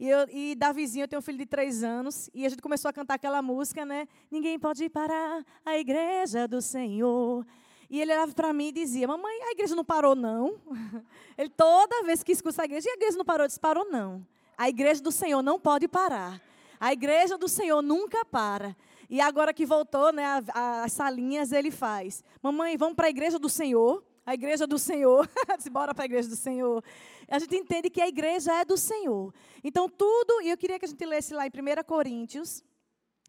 E, 0.00 0.08
eu, 0.08 0.26
e 0.30 0.54
Davizinho, 0.54 1.04
eu 1.04 1.08
tenho 1.08 1.20
um 1.20 1.22
filho 1.22 1.36
de 1.36 1.44
três 1.44 1.84
anos, 1.84 2.30
e 2.32 2.46
a 2.46 2.48
gente 2.48 2.62
começou 2.62 2.88
a 2.88 2.92
cantar 2.92 3.16
aquela 3.16 3.42
música, 3.42 3.84
né? 3.84 4.08
Ninguém 4.30 4.58
pode 4.58 4.88
parar 4.88 5.44
a 5.62 5.76
igreja 5.76 6.48
do 6.48 6.62
Senhor. 6.62 7.46
E 7.90 8.00
ele 8.00 8.14
olhava 8.14 8.32
para 8.32 8.50
mim 8.50 8.68
e 8.68 8.72
dizia: 8.72 9.06
Mamãe, 9.06 9.42
a 9.42 9.50
igreja 9.50 9.74
não 9.74 9.84
parou, 9.84 10.14
não. 10.14 10.54
Ele 11.36 11.50
toda 11.50 12.02
vez 12.04 12.22
que 12.22 12.32
escuta 12.32 12.62
a 12.62 12.64
igreja, 12.64 12.88
e 12.88 12.92
a 12.92 12.94
igreja 12.94 13.18
não 13.18 13.26
parou? 13.26 13.46
Disse: 13.46 13.60
Parou, 13.60 13.84
não. 13.84 14.26
A 14.56 14.70
igreja 14.70 15.02
do 15.02 15.12
Senhor 15.12 15.42
não 15.42 15.60
pode 15.60 15.86
parar. 15.86 16.40
A 16.80 16.94
igreja 16.94 17.36
do 17.36 17.46
Senhor 17.46 17.82
nunca 17.82 18.24
para. 18.24 18.74
E 19.10 19.20
agora 19.20 19.52
que 19.52 19.66
voltou, 19.66 20.10
né, 20.14 20.42
as 20.54 20.92
salinhas, 20.92 21.52
ele 21.52 21.70
faz: 21.70 22.24
Mamãe, 22.42 22.78
vamos 22.78 22.96
para 22.96 23.08
a 23.08 23.10
igreja 23.10 23.38
do 23.38 23.50
Senhor. 23.50 24.02
A 24.24 24.34
igreja 24.34 24.66
do 24.66 24.78
Senhor. 24.78 25.28
disse: 25.56 25.70
Bora 25.70 25.94
para 25.94 26.04
a 26.04 26.06
igreja 26.06 26.28
do 26.28 26.36
Senhor. 26.36 26.82
A 27.28 27.38
gente 27.38 27.56
entende 27.56 27.90
que 27.90 28.00
a 28.00 28.08
igreja 28.08 28.52
é 28.52 28.64
do 28.64 28.76
Senhor. 28.76 29.34
Então, 29.62 29.88
tudo, 29.88 30.42
e 30.42 30.50
eu 30.50 30.56
queria 30.56 30.78
que 30.78 30.84
a 30.84 30.88
gente 30.88 31.04
lesse 31.04 31.34
lá 31.34 31.46
em 31.46 31.50
1 31.50 31.84
Coríntios 31.84 32.62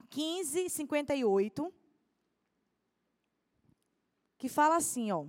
15, 0.09 0.69
58 0.69 1.73
que 4.43 4.49
fala 4.49 4.75
assim, 4.75 5.09
ó. 5.09 5.23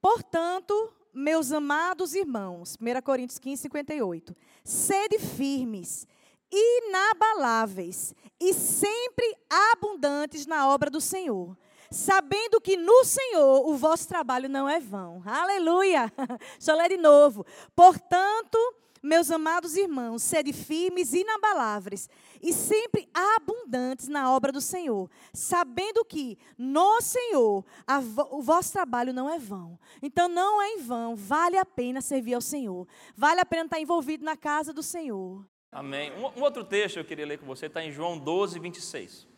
Portanto, 0.00 0.90
meus 1.12 1.52
amados 1.52 2.14
irmãos, 2.14 2.74
1 2.80 3.02
Coríntios 3.02 3.38
15, 3.38 3.60
58, 3.64 4.34
sede 4.64 5.18
firmes, 5.18 6.08
inabaláveis 6.50 8.14
e 8.40 8.54
sempre 8.54 9.36
abundantes 9.74 10.46
na 10.46 10.70
obra 10.70 10.88
do 10.88 11.02
Senhor, 11.02 11.54
sabendo 11.90 12.60
que 12.60 12.76
no 12.76 13.04
Senhor 13.04 13.68
o 13.68 13.76
vosso 13.76 14.08
trabalho 14.08 14.48
não 14.48 14.68
é 14.68 14.80
vão. 14.80 15.22
Aleluia! 15.24 16.12
Eu 16.66 16.76
ler 16.76 16.88
de 16.88 16.96
novo. 16.96 17.46
Portanto, 17.74 18.58
meus 19.02 19.30
amados 19.30 19.76
irmãos, 19.76 20.22
sede 20.22 20.52
firmes 20.52 21.12
e 21.12 21.20
inabaláveis 21.20 22.08
e 22.42 22.52
sempre 22.52 23.08
abundantes 23.14 24.08
na 24.08 24.32
obra 24.32 24.50
do 24.50 24.60
Senhor, 24.60 25.08
sabendo 25.32 26.04
que 26.04 26.36
no 26.58 27.00
Senhor 27.00 27.64
vo 28.02 28.28
o 28.32 28.42
vosso 28.42 28.72
trabalho 28.72 29.12
não 29.12 29.30
é 29.30 29.38
vão. 29.38 29.78
Então 30.02 30.28
não 30.28 30.60
é 30.60 30.70
em 30.70 30.82
vão, 30.82 31.14
vale 31.14 31.56
a 31.56 31.64
pena 31.64 32.00
servir 32.00 32.34
ao 32.34 32.40
Senhor, 32.40 32.86
vale 33.16 33.40
a 33.40 33.46
pena 33.46 33.64
estar 33.64 33.80
envolvido 33.80 34.24
na 34.24 34.36
casa 34.36 34.72
do 34.72 34.82
Senhor. 34.82 35.44
Amém. 35.70 36.10
Um, 36.12 36.40
um 36.40 36.42
outro 36.42 36.64
texto 36.64 36.96
eu 36.96 37.04
queria 37.04 37.26
ler 37.26 37.38
com 37.38 37.46
você 37.46 37.66
está 37.66 37.84
em 37.84 37.92
João 37.92 38.18
12, 38.18 38.58
26. 38.58 39.35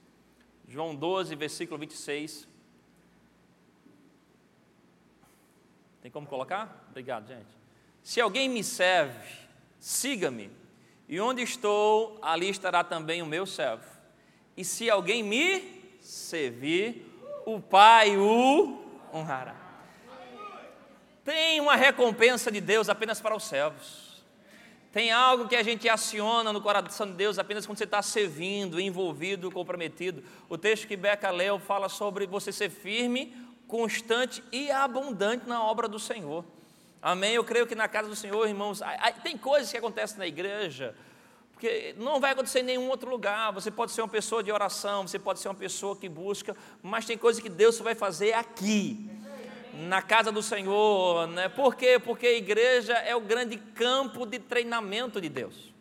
João 0.68 0.94
12, 0.94 1.34
versículo 1.34 1.78
26. 1.80 2.46
Tem 6.02 6.10
como 6.10 6.26
colocar? 6.26 6.86
Obrigado, 6.90 7.26
gente. 7.26 7.48
Se 8.02 8.20
alguém 8.20 8.48
me 8.48 8.62
serve, 8.62 9.26
siga-me, 9.78 10.50
e 11.08 11.18
onde 11.20 11.42
estou, 11.42 12.18
ali 12.20 12.50
estará 12.50 12.84
também 12.84 13.22
o 13.22 13.26
meu 13.26 13.46
servo. 13.46 13.84
E 14.56 14.64
se 14.64 14.90
alguém 14.90 15.22
me 15.22 15.96
servir, 16.00 17.06
o 17.46 17.60
Pai 17.60 18.16
o 18.18 18.84
honrará. 19.12 19.56
Tem 21.24 21.60
uma 21.60 21.76
recompensa 21.76 22.50
de 22.50 22.60
Deus 22.60 22.88
apenas 22.88 23.20
para 23.20 23.34
os 23.34 23.44
servos. 23.44 24.07
Tem 24.92 25.10
algo 25.10 25.46
que 25.46 25.54
a 25.54 25.62
gente 25.62 25.86
aciona 25.88 26.52
no 26.52 26.62
coração 26.62 27.06
de 27.06 27.12
Deus 27.12 27.38
apenas 27.38 27.66
quando 27.66 27.76
você 27.76 27.84
está 27.84 28.00
servindo, 28.00 28.80
envolvido, 28.80 29.50
comprometido. 29.50 30.22
O 30.48 30.56
texto 30.56 30.88
que 30.88 30.96
Beca 30.96 31.30
leu 31.30 31.58
fala 31.58 31.88
sobre 31.90 32.26
você 32.26 32.50
ser 32.50 32.70
firme, 32.70 33.36
constante 33.66 34.42
e 34.50 34.70
abundante 34.70 35.46
na 35.46 35.62
obra 35.62 35.86
do 35.86 35.98
Senhor. 35.98 36.42
Amém? 37.02 37.34
Eu 37.34 37.44
creio 37.44 37.66
que 37.66 37.74
na 37.74 37.86
casa 37.86 38.08
do 38.08 38.16
Senhor, 38.16 38.48
irmãos, 38.48 38.80
tem 39.22 39.36
coisas 39.36 39.70
que 39.70 39.76
acontecem 39.76 40.18
na 40.18 40.26
igreja, 40.26 40.96
porque 41.52 41.94
não 41.98 42.18
vai 42.18 42.32
acontecer 42.32 42.60
em 42.60 42.64
nenhum 42.64 42.88
outro 42.88 43.10
lugar. 43.10 43.52
Você 43.52 43.70
pode 43.70 43.92
ser 43.92 44.00
uma 44.00 44.08
pessoa 44.08 44.42
de 44.42 44.50
oração, 44.50 45.06
você 45.06 45.18
pode 45.18 45.38
ser 45.38 45.48
uma 45.48 45.54
pessoa 45.54 45.94
que 45.94 46.08
busca, 46.08 46.56
mas 46.82 47.04
tem 47.04 47.18
coisas 47.18 47.42
que 47.42 47.48
Deus 47.48 47.78
vai 47.78 47.94
fazer 47.94 48.32
aqui, 48.32 49.08
na 49.78 50.02
casa 50.02 50.32
do 50.32 50.42
Senhor. 50.42 51.28
Né? 51.28 51.48
Por 51.48 51.76
quê? 51.76 51.98
Porque 51.98 52.26
a 52.26 52.36
igreja 52.36 52.94
é 52.94 53.14
o 53.14 53.20
grande 53.20 53.56
campo 53.56 54.26
de 54.26 54.38
treinamento 54.38 55.20
de 55.20 55.28
Deus. 55.28 55.72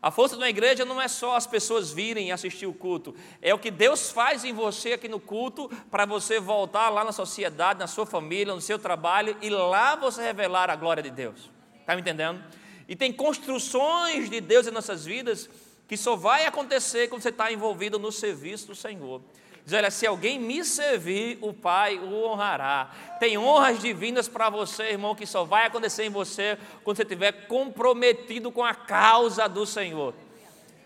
A 0.00 0.10
força 0.10 0.36
de 0.36 0.42
uma 0.42 0.48
igreja 0.48 0.84
não 0.84 1.00
é 1.02 1.08
só 1.08 1.36
as 1.36 1.46
pessoas 1.46 1.90
virem 1.90 2.28
e 2.28 2.32
assistir 2.32 2.66
o 2.66 2.72
culto, 2.72 3.14
é 3.42 3.52
o 3.52 3.58
que 3.58 3.70
Deus 3.70 4.10
faz 4.10 4.44
em 4.44 4.52
você 4.52 4.92
aqui 4.92 5.08
no 5.08 5.18
culto 5.18 5.68
para 5.90 6.04
você 6.04 6.38
voltar 6.38 6.90
lá 6.90 7.02
na 7.02 7.12
sociedade, 7.12 7.80
na 7.80 7.86
sua 7.86 8.06
família, 8.06 8.54
no 8.54 8.60
seu 8.60 8.78
trabalho 8.78 9.36
e 9.42 9.50
lá 9.50 9.96
você 9.96 10.22
revelar 10.22 10.70
a 10.70 10.76
glória 10.76 11.02
de 11.02 11.10
Deus. 11.10 11.50
Está 11.80 11.94
me 11.94 12.02
entendendo? 12.02 12.42
E 12.88 12.94
tem 12.94 13.12
construções 13.12 14.30
de 14.30 14.40
Deus 14.40 14.66
em 14.66 14.70
nossas 14.70 15.04
vidas 15.04 15.50
que 15.88 15.96
só 15.96 16.14
vai 16.14 16.46
acontecer 16.46 17.08
quando 17.08 17.22
você 17.22 17.30
está 17.30 17.50
envolvido 17.50 17.98
no 17.98 18.12
serviço 18.12 18.68
do 18.68 18.74
Senhor. 18.74 19.22
Diz, 19.66 19.74
olha, 19.74 19.90
se 19.90 20.06
alguém 20.06 20.38
me 20.38 20.64
servir, 20.64 21.38
o 21.40 21.52
Pai 21.52 21.98
o 21.98 22.24
honrará. 22.24 22.88
Tem 23.18 23.36
honras 23.36 23.80
divinas 23.80 24.28
para 24.28 24.48
você, 24.48 24.90
irmão, 24.90 25.12
que 25.12 25.26
só 25.26 25.42
vai 25.42 25.66
acontecer 25.66 26.04
em 26.04 26.08
você 26.08 26.56
quando 26.84 26.96
você 26.96 27.02
estiver 27.02 27.32
comprometido 27.48 28.52
com 28.52 28.64
a 28.64 28.72
causa 28.72 29.48
do 29.48 29.66
Senhor. 29.66 30.14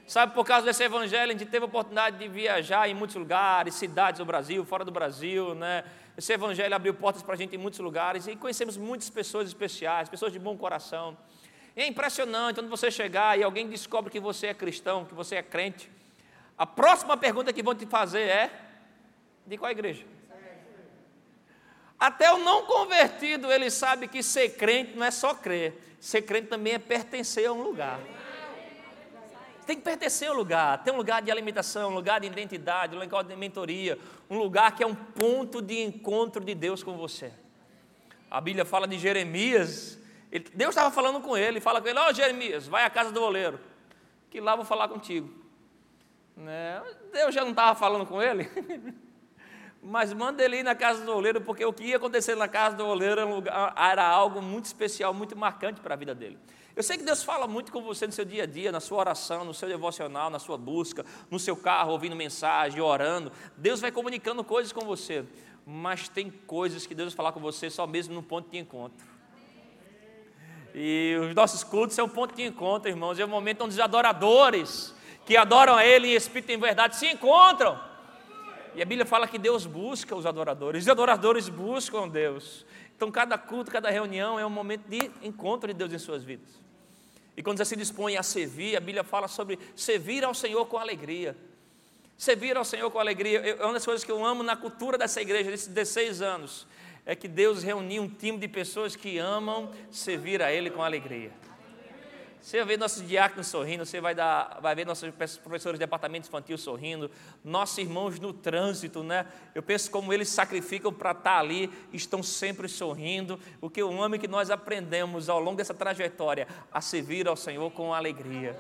Sabe, 0.07 0.33
por 0.33 0.47
causa 0.47 0.65
desse 0.65 0.83
evangelho, 0.83 1.31
a 1.31 1.37
gente 1.37 1.51
teve 1.51 1.67
a 1.67 1.69
oportunidade 1.69 2.17
de 2.17 2.27
viajar 2.27 2.89
em 2.89 2.95
muitos 2.95 3.17
lugares, 3.17 3.75
cidades 3.75 4.19
do 4.19 4.25
Brasil, 4.25 4.65
fora 4.65 4.83
do 4.83 4.91
Brasil, 4.91 5.55
né? 5.55 5.85
Esse 6.17 6.33
evangelho 6.33 6.75
abriu 6.75 6.95
portas 6.95 7.23
para 7.23 7.35
a 7.35 7.37
gente 7.37 7.55
em 7.55 7.59
muitos 7.59 7.81
lugares 7.81 8.27
e 8.27 8.35
conhecemos 8.35 8.79
muitas 8.79 9.11
pessoas 9.11 9.47
especiais, 9.47 10.09
pessoas 10.09 10.33
de 10.33 10.39
bom 10.39 10.57
coração. 10.57 11.19
E 11.77 11.83
é 11.83 11.87
impressionante 11.87 12.57
quando 12.57 12.71
você 12.71 12.91
chegar 12.91 13.39
e 13.39 13.43
alguém 13.43 13.69
descobre 13.69 14.11
que 14.11 14.19
você 14.19 14.47
é 14.47 14.55
cristão, 14.55 15.05
que 15.05 15.15
você 15.15 15.37
é 15.37 15.43
crente. 15.43 15.91
A 16.57 16.65
próxima 16.65 17.15
pergunta 17.15 17.53
que 17.53 17.63
vão 17.63 17.75
te 17.75 17.85
fazer 17.85 18.23
é: 18.23 18.70
de 19.51 19.59
qual 19.59 19.73
igreja? 19.73 20.05
Até 21.99 22.33
o 22.33 22.39
não 22.39 22.65
convertido, 22.65 23.53
ele 23.53 23.69
sabe 23.69 24.07
que 24.07 24.23
ser 24.23 24.51
crente 24.51 24.97
não 24.97 25.05
é 25.05 25.11
só 25.11 25.35
crer, 25.35 25.97
ser 25.99 26.23
crente 26.23 26.47
também 26.47 26.75
é 26.75 26.79
pertencer 26.79 27.47
a 27.47 27.53
um 27.53 27.61
lugar. 27.61 27.99
Tem 29.67 29.77
que 29.77 29.83
pertencer 29.83 30.29
a 30.29 30.33
um 30.33 30.37
lugar, 30.37 30.83
tem 30.85 30.95
um 30.95 30.97
lugar 30.97 31.21
de 31.21 31.33
alimentação, 31.33 31.91
um 31.91 31.95
lugar 31.95 32.21
de 32.21 32.29
identidade, 32.29 32.95
um 32.95 33.01
lugar 33.01 33.25
de 33.25 33.35
mentoria, 33.35 33.99
um 34.31 34.39
lugar 34.39 34.75
que 34.75 34.85
é 34.85 34.87
um 34.87 34.95
ponto 34.95 35.61
de 35.61 35.83
encontro 35.83 36.45
de 36.45 36.55
Deus 36.55 36.85
com 36.85 36.97
você. 36.97 37.33
A 38.31 38.41
Bíblia 38.41 38.65
fala 38.65 38.87
de 38.87 38.99
Jeremias, 38.99 39.99
ele, 40.31 40.47
Deus 40.55 40.71
estava 40.71 40.93
falando 40.93 41.21
com 41.21 41.37
ele, 41.37 41.61
fala 41.61 41.83
com 41.83 41.89
ele: 41.89 41.99
Ó 41.99 42.09
oh, 42.09 42.15
Jeremias, 42.15 42.69
vai 42.69 42.85
à 42.85 42.91
casa 42.91 43.11
do 43.11 43.21
oleiro, 43.21 43.59
que 44.31 44.41
lá 44.41 44.55
vou 44.55 44.65
falar 44.65 44.87
contigo. 44.87 45.29
Né? 46.37 46.81
Deus 47.13 47.35
já 47.35 47.43
não 47.43 47.51
estava 47.51 47.77
falando 47.79 48.07
com 48.07 48.23
ele. 48.23 48.49
Mas 49.83 50.13
manda 50.13 50.45
ele 50.45 50.59
ir 50.59 50.63
na 50.63 50.75
casa 50.75 51.05
do 51.05 51.13
oleiro, 51.13 51.41
porque 51.41 51.65
o 51.65 51.73
que 51.73 51.85
ia 51.85 51.97
acontecer 51.97 52.35
na 52.35 52.47
casa 52.47 52.77
do 52.77 52.87
oleiro 52.87 53.21
era, 53.21 53.25
lugar, 53.25 53.75
era 53.77 54.07
algo 54.07 54.43
muito 54.43 54.67
especial, 54.67 55.15
muito 55.15 55.37
marcante 55.37 55.81
para 55.81 55.95
a 55.95 55.97
vida 55.97 56.15
dele. 56.15 56.39
Eu 56.77 56.83
sei 56.83 56.99
que 56.99 57.05
Deus 57.05 57.23
fala 57.23 57.47
muito 57.47 57.73
com 57.73 57.83
você 57.83 58.07
no 58.07 58.13
seu 58.13 58.25
dia 58.25 58.45
a 58.45 58.47
dia, 58.47 58.71
na 58.71 58.79
sua 58.79 58.99
oração, 58.99 59.45
no 59.45 59.55
seu 59.55 59.69
devocional, 59.69 60.31
na 60.31 60.39
sua 60.39 60.57
busca, 60.57 61.05
no 61.31 61.39
seu 61.39 61.57
carro, 61.57 61.93
ouvindo 61.93 62.15
mensagem, 62.15 62.81
orando. 62.81 63.33
Deus 63.57 63.81
vai 63.81 63.91
comunicando 63.91 64.45
coisas 64.45 64.73
com 64.73 64.83
você. 64.83 65.25
Mas 65.67 66.09
tem 66.09 66.31
coisas 66.31 66.87
que 66.87 66.95
Deus 66.95 67.13
vai 67.13 67.17
falar 67.17 67.33
com 67.33 67.41
você 67.41 67.69
só 67.71 67.87
mesmo 67.87 68.15
no 68.15 68.23
ponto 68.23 68.51
de 68.51 68.59
encontro. 68.59 69.07
E 70.75 71.17
os 71.21 71.35
nossos 71.35 71.65
cultos 71.65 71.97
são 71.97 72.07
um 72.07 72.09
ponto 72.09 72.35
de 72.35 72.45
encontro, 72.45 72.89
irmãos. 72.89 73.19
É 73.19 73.25
o 73.25 73.27
um 73.27 73.31
momento 73.31 73.65
onde 73.65 73.75
os 73.75 73.81
adoradores 73.81 74.95
que 75.27 75.37
adoram 75.37 75.75
a 75.75 75.85
Ele 75.85 76.09
em 76.09 76.15
espírito 76.15 76.51
e 76.51 76.55
em 76.55 76.59
verdade 76.59 76.97
se 76.97 77.07
encontram. 77.07 77.90
E 78.75 78.83
a 78.83 78.85
Bíblia 78.85 79.05
fala 79.05 79.27
que 79.27 79.39
Deus 79.39 79.67
busca 79.67 80.15
os 80.15 80.27
adoradores, 80.27 80.85
os 80.85 80.89
adoradores 80.89 81.49
buscam 81.49 82.09
Deus. 82.09 82.65
Então, 82.97 83.11
cada 83.11 83.37
culto, 83.39 83.71
cada 83.71 83.91
reunião 83.91 84.39
é 84.39 84.45
um 84.45 84.51
momento 84.51 84.87
de 84.89 85.11
encontro 85.23 85.69
de 85.69 85.75
Deus 85.75 85.93
em 85.93 85.99
suas 85.99 86.23
vidas. 86.23 86.61
E 87.37 87.43
quando 87.43 87.59
você 87.59 87.65
se 87.65 87.77
dispõe 87.77 88.17
a 88.17 88.23
servir, 88.23 88.77
a 88.77 88.81
Bíblia 88.81 89.03
fala 89.03 89.27
sobre 89.27 89.59
servir 89.75 90.25
ao 90.25 90.35
Senhor 90.35 90.67
com 90.67 90.77
alegria. 90.77 91.37
Servir 92.19 92.57
ao 92.57 92.65
Senhor 92.67 92.91
com 92.91 92.99
alegria 92.99 93.39
é 93.39 93.65
uma 93.65 93.73
das 93.73 93.85
coisas 93.85 94.05
que 94.05 94.13
eu 94.13 94.23
amo 94.23 94.43
na 94.43 94.55
cultura 94.55 94.99
dessa 94.99 95.23
igreja, 95.23 95.51
desses 95.51 95.69
16 95.69 96.21
anos. 96.21 96.67
É 97.07 97.17
que 97.17 97.27
Deus 97.27 97.63
reuniu 97.63 98.03
um 98.03 98.09
time 98.09 98.37
de 98.37 98.47
pessoas 98.47 98.95
que 98.95 99.17
amam 99.17 99.71
servir 99.91 100.43
a 100.43 100.53
Ele 100.53 100.69
com 100.69 100.83
alegria. 100.83 101.33
Você 102.41 102.57
vai 102.57 102.67
ver 102.67 102.79
nossos 102.79 103.07
diáconos 103.07 103.49
sorrindo, 103.49 103.85
você 103.85 104.01
vai, 104.01 104.15
dar, 104.15 104.59
vai 104.63 104.75
ver 104.75 104.87
nossos 104.87 105.11
professores 105.39 105.79
de 105.79 105.85
departamento 105.85 106.27
infantil 106.27 106.57
sorrindo, 106.57 107.11
nossos 107.45 107.77
irmãos 107.77 108.19
no 108.19 108.33
trânsito, 108.33 109.03
né? 109.03 109.27
Eu 109.55 109.63
penso 109.63 109.91
como 109.91 110.11
eles 110.11 110.29
sacrificam 110.31 110.91
para 110.93 111.11
estar 111.11 111.39
ali, 111.39 111.71
estão 111.93 112.23
sempre 112.23 112.67
sorrindo. 112.67 113.39
O 113.61 113.69
que 113.69 113.83
amo 113.83 114.15
é 114.15 114.19
que 114.19 114.27
nós 114.27 114.51
aprendemos 114.51 115.29
ao 115.29 115.39
longo 115.39 115.59
dessa 115.59 115.75
trajetória 115.75 116.49
a 116.73 116.81
servir 116.81 117.29
ao 117.29 117.37
Senhor 117.37 117.71
com 117.73 117.93
alegria. 117.93 118.59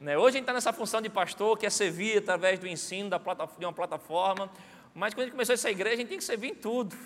Né? 0.00 0.16
Hoje 0.16 0.28
a 0.28 0.32
gente 0.32 0.42
está 0.42 0.52
nessa 0.54 0.72
função 0.72 1.02
de 1.02 1.10
pastor, 1.10 1.58
que 1.58 1.66
é 1.66 1.70
servir 1.70 2.18
através 2.18 2.58
do 2.58 2.66
ensino 2.66 3.10
da 3.10 3.18
de 3.18 3.64
uma 3.64 3.72
plataforma, 3.72 4.50
mas 4.94 5.12
quando 5.12 5.20
a 5.20 5.24
gente 5.24 5.32
começou 5.32 5.54
essa 5.54 5.70
igreja, 5.70 5.94
a 5.94 5.98
gente 5.98 6.08
tem 6.08 6.18
que 6.18 6.24
servir 6.24 6.48
em 6.48 6.54
tudo. 6.54 6.96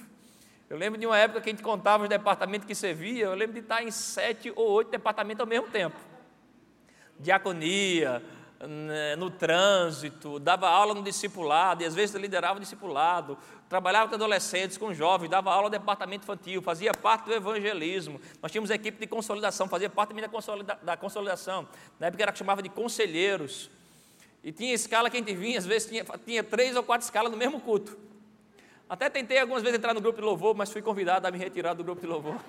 Eu 0.71 0.79
lembro 0.79 1.01
de 1.01 1.05
uma 1.05 1.19
época 1.19 1.41
que 1.41 1.51
a 1.51 1.53
gente 1.53 1.65
contava 1.65 2.05
os 2.05 2.09
departamentos 2.09 2.65
que 2.65 2.77
servia, 2.77 3.25
eu 3.25 3.35
lembro 3.35 3.55
de 3.55 3.59
estar 3.59 3.83
em 3.83 3.91
sete 3.91 4.53
ou 4.55 4.71
oito 4.71 4.89
departamentos 4.89 5.41
ao 5.41 5.47
mesmo 5.47 5.67
tempo. 5.67 5.97
Diaconia, 7.19 8.23
né, 8.61 9.17
no 9.17 9.33
trânsito, 9.33 10.39
dava 10.39 10.69
aula 10.69 10.95
no 10.95 11.03
discipulado, 11.03 11.83
e 11.83 11.87
às 11.87 11.93
vezes 11.93 12.15
liderava 12.15 12.59
o 12.59 12.61
discipulado, 12.61 13.37
trabalhava 13.69 14.09
com 14.09 14.15
adolescentes, 14.15 14.79
com 14.79 14.95
jovens, 14.95 15.29
dava 15.29 15.51
aula 15.51 15.65
no 15.65 15.71
departamento 15.71 16.23
infantil, 16.23 16.63
fazia 16.63 16.95
parte 16.95 17.25
do 17.25 17.35
evangelismo. 17.35 18.21
Nós 18.41 18.53
tínhamos 18.53 18.71
equipe 18.71 19.01
de 19.01 19.09
consolidação, 19.09 19.67
fazia 19.67 19.91
parte 19.91 20.11
também 20.11 20.23
da, 20.23 20.29
consolida, 20.29 20.79
da 20.85 20.97
consolidação. 20.97 21.67
Na 21.99 22.07
época 22.07 22.23
era 22.23 22.31
que 22.31 22.39
chamava 22.39 22.63
de 22.63 22.69
conselheiros. 22.69 23.69
E 24.45 24.53
tinha 24.53 24.73
escala 24.73 25.11
que 25.11 25.17
a 25.17 25.21
gente 25.21 25.35
vinha, 25.35 25.59
às 25.59 25.67
vezes 25.67 25.89
tinha, 25.89 26.05
tinha 26.25 26.45
três 26.45 26.77
ou 26.77 26.85
quatro 26.85 27.05
escalas 27.05 27.33
no 27.33 27.37
mesmo 27.37 27.61
culto. 27.61 28.09
Até 28.90 29.09
tentei 29.09 29.38
algumas 29.38 29.62
vezes 29.62 29.79
entrar 29.79 29.94
no 29.94 30.00
grupo 30.00 30.18
de 30.18 30.24
louvor, 30.24 30.53
mas 30.53 30.72
fui 30.72 30.83
convidado 30.83 31.24
a 31.24 31.31
me 31.31 31.38
retirar 31.38 31.74
do 31.74 31.85
grupo 31.85 32.00
de 32.00 32.09
louvor. 32.09 32.44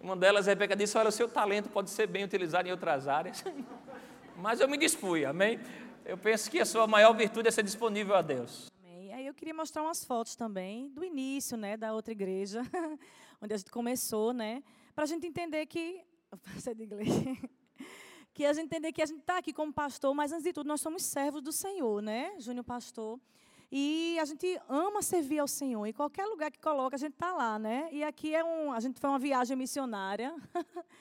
Uma 0.00 0.16
delas, 0.16 0.48
a 0.48 0.52
Rebeca 0.52 0.74
disse: 0.74 0.96
Olha, 0.96 1.10
o 1.10 1.12
seu 1.12 1.28
talento 1.28 1.68
pode 1.68 1.90
ser 1.90 2.06
bem 2.06 2.24
utilizado 2.24 2.66
em 2.66 2.70
outras 2.70 3.06
áreas. 3.06 3.44
Mas 4.38 4.58
eu 4.58 4.66
me 4.66 4.78
dispui, 4.78 5.26
amém? 5.26 5.60
Eu 6.02 6.16
penso 6.16 6.50
que 6.50 6.58
a 6.58 6.64
sua 6.64 6.86
maior 6.86 7.12
virtude 7.12 7.48
é 7.48 7.50
ser 7.50 7.62
disponível 7.62 8.14
a 8.14 8.22
Deus. 8.22 8.68
Amém. 8.82 9.12
Aí 9.12 9.26
eu 9.26 9.34
queria 9.34 9.52
mostrar 9.52 9.82
umas 9.82 10.02
fotos 10.02 10.34
também 10.34 10.88
do 10.88 11.04
início, 11.04 11.58
né, 11.58 11.76
da 11.76 11.92
outra 11.92 12.12
igreja, 12.12 12.62
onde 13.38 13.52
a 13.52 13.56
gente 13.58 13.70
começou, 13.70 14.32
né, 14.32 14.62
para 14.94 15.04
a 15.04 15.06
gente 15.06 15.26
entender 15.26 15.66
que. 15.66 16.02
Você 16.56 16.74
de 16.74 16.84
inglês. 16.84 17.06
que 18.32 18.46
a 18.46 18.52
gente 18.54 18.64
entender 18.64 18.92
que 18.92 19.02
a 19.02 19.06
gente 19.06 19.20
está 19.20 19.36
aqui 19.36 19.52
como 19.52 19.70
pastor, 19.70 20.14
mas 20.14 20.32
antes 20.32 20.44
de 20.44 20.54
tudo 20.54 20.66
nós 20.68 20.80
somos 20.80 21.02
servos 21.02 21.42
do 21.42 21.52
Senhor, 21.52 22.00
né? 22.00 22.32
Júnior 22.38 22.64
pastor. 22.64 23.20
E 23.72 24.18
a 24.18 24.24
gente 24.24 24.60
ama 24.68 25.00
servir 25.00 25.38
ao 25.38 25.46
Senhor. 25.46 25.86
Em 25.86 25.92
qualquer 25.92 26.26
lugar 26.26 26.50
que 26.50 26.58
coloca, 26.58 26.96
a 26.96 26.98
gente 26.98 27.12
está 27.12 27.32
lá, 27.32 27.58
né? 27.58 27.88
E 27.92 28.02
aqui 28.02 28.34
é 28.34 28.42
um. 28.44 28.72
A 28.72 28.80
gente 28.80 28.98
foi 28.98 29.08
uma 29.08 29.18
viagem 29.18 29.56
missionária. 29.56 30.34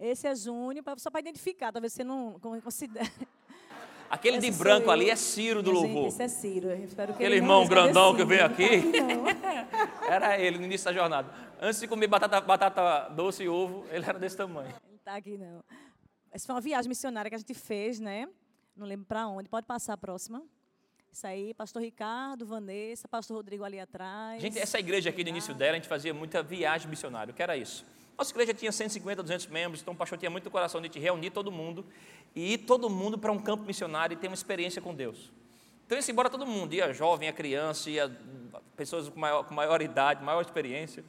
Esse 0.00 0.26
é 0.26 0.34
Júnior, 0.34 0.84
só 0.98 1.10
para 1.10 1.20
identificar, 1.20 1.72
talvez 1.72 1.92
você 1.92 2.04
não 2.04 2.38
considere. 2.62 3.10
Aquele 4.08 4.38
de 4.38 4.50
branco 4.50 4.90
ali 4.90 5.10
é 5.10 5.16
Ciro 5.16 5.62
do 5.62 5.70
Louvor. 5.70 6.06
esse 6.06 6.22
é 6.22 6.28
Ciro. 6.28 6.72
espero 6.72 7.08
que 7.08 7.22
Aquele 7.22 7.36
irmão 7.36 7.66
grandão 7.66 8.16
que 8.16 8.24
veio 8.24 8.46
aqui. 8.46 8.64
era 10.08 10.38
ele 10.40 10.56
no 10.56 10.64
início 10.64 10.86
da 10.86 10.94
jornada. 10.94 11.30
Antes 11.60 11.78
de 11.78 11.86
comer 11.86 12.06
batata, 12.06 12.40
batata 12.40 13.10
doce 13.10 13.42
e 13.42 13.48
ovo, 13.48 13.84
ele 13.90 14.06
era 14.06 14.18
desse 14.18 14.34
tamanho. 14.34 14.74
Ele 14.86 14.96
está 14.96 15.16
aqui, 15.16 15.36
não. 15.36 15.62
Essa 16.30 16.46
foi 16.46 16.54
uma 16.54 16.60
viagem 16.60 16.88
missionária 16.88 17.28
que 17.28 17.34
a 17.34 17.38
gente 17.38 17.52
fez, 17.52 18.00
né? 18.00 18.26
Não 18.74 18.86
lembro 18.86 19.04
para 19.04 19.26
onde. 19.28 19.46
Pode 19.46 19.66
passar 19.66 19.92
a 19.92 19.96
próxima. 19.98 20.42
Isso 21.12 21.26
aí, 21.26 21.52
pastor 21.54 21.82
Ricardo, 21.82 22.46
Vanessa, 22.46 23.08
pastor 23.08 23.36
Rodrigo 23.36 23.64
ali 23.64 23.80
atrás. 23.80 24.40
Gente, 24.40 24.58
essa 24.58 24.78
igreja 24.78 25.10
aqui, 25.10 25.22
no 25.24 25.30
início 25.30 25.54
dela, 25.54 25.72
a 25.72 25.74
gente 25.74 25.88
fazia 25.88 26.14
muita 26.14 26.42
viagem 26.42 26.88
missionária. 26.88 27.32
O 27.32 27.34
que 27.34 27.42
era 27.42 27.56
isso? 27.56 27.84
Nossa 28.16 28.32
igreja 28.32 28.52
tinha 28.52 28.72
150, 28.72 29.22
200 29.22 29.46
membros, 29.46 29.80
então 29.80 29.94
o 29.94 29.96
pastor 29.96 30.18
tinha 30.18 30.30
muito 30.30 30.50
coração 30.50 30.80
de 30.80 30.88
te 30.88 30.98
reunir 30.98 31.30
todo 31.30 31.52
mundo 31.52 31.86
e 32.34 32.54
ir 32.54 32.58
todo 32.58 32.90
mundo 32.90 33.16
para 33.16 33.30
um 33.32 33.38
campo 33.38 33.64
missionário 33.64 34.14
e 34.14 34.16
ter 34.16 34.26
uma 34.26 34.34
experiência 34.34 34.82
com 34.82 34.94
Deus. 34.94 35.32
Então, 35.86 35.96
ia 35.96 36.04
embora 36.10 36.28
todo 36.28 36.44
mundo, 36.44 36.74
ia 36.74 36.92
jovem, 36.92 37.28
ia 37.28 37.32
criança, 37.32 37.88
ia 37.88 38.10
pessoas 38.76 39.08
com 39.08 39.18
maior, 39.18 39.44
com 39.44 39.54
maior 39.54 39.80
idade, 39.80 40.22
maior 40.22 40.42
experiência 40.42 41.04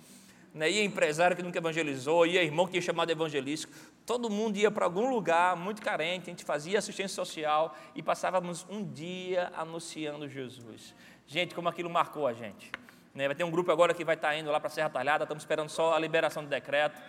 né? 0.53 0.69
ia 0.69 0.83
empresário 0.83 1.35
que 1.35 1.43
nunca 1.43 1.57
evangelizou, 1.57 2.25
ia 2.25 2.43
irmão 2.43 2.67
que 2.67 2.75
ia 2.75 2.81
chamado 2.81 3.11
evangelístico, 3.11 3.73
todo 4.05 4.29
mundo 4.29 4.57
ia 4.57 4.71
para 4.71 4.85
algum 4.85 5.09
lugar 5.09 5.55
muito 5.55 5.81
carente, 5.81 6.29
a 6.29 6.31
gente 6.31 6.43
fazia 6.43 6.79
assistência 6.79 7.15
social 7.15 7.75
e 7.95 8.01
passávamos 8.01 8.65
um 8.69 8.83
dia 8.83 9.51
anunciando 9.55 10.27
Jesus. 10.27 10.95
Gente, 11.27 11.53
como 11.53 11.69
aquilo 11.69 11.89
marcou 11.89 12.25
a 12.27 12.33
gente. 12.33 12.71
Né? 13.13 13.27
Vai 13.27 13.35
ter 13.35 13.43
um 13.43 13.51
grupo 13.51 13.71
agora 13.71 13.93
que 13.93 14.03
vai 14.03 14.15
estar 14.15 14.29
tá 14.29 14.37
indo 14.37 14.49
lá 14.49 14.59
para 14.59 14.69
Serra 14.69 14.89
Talhada, 14.89 15.23
estamos 15.23 15.43
esperando 15.43 15.69
só 15.69 15.93
a 15.93 15.99
liberação 15.99 16.43
do 16.43 16.49
decreto. 16.49 16.99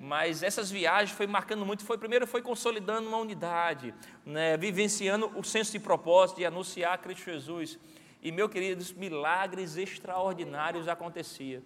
Mas 0.00 0.44
essas 0.44 0.70
viagens 0.70 1.10
foi 1.10 1.26
marcando 1.26 1.66
muito, 1.66 1.84
foi 1.84 1.98
primeiro 1.98 2.24
foi 2.24 2.40
consolidando 2.40 3.08
uma 3.08 3.18
unidade, 3.18 3.92
né? 4.24 4.56
vivenciando 4.56 5.30
o 5.36 5.42
senso 5.42 5.72
de 5.72 5.80
propósito 5.80 6.36
de 6.36 6.46
anunciar 6.46 6.96
Cristo 6.98 7.24
Jesus. 7.24 7.78
E, 8.22 8.30
meus 8.30 8.50
queridos, 8.50 8.92
milagres 8.92 9.76
extraordinários 9.76 10.86
aconteciam 10.86 11.62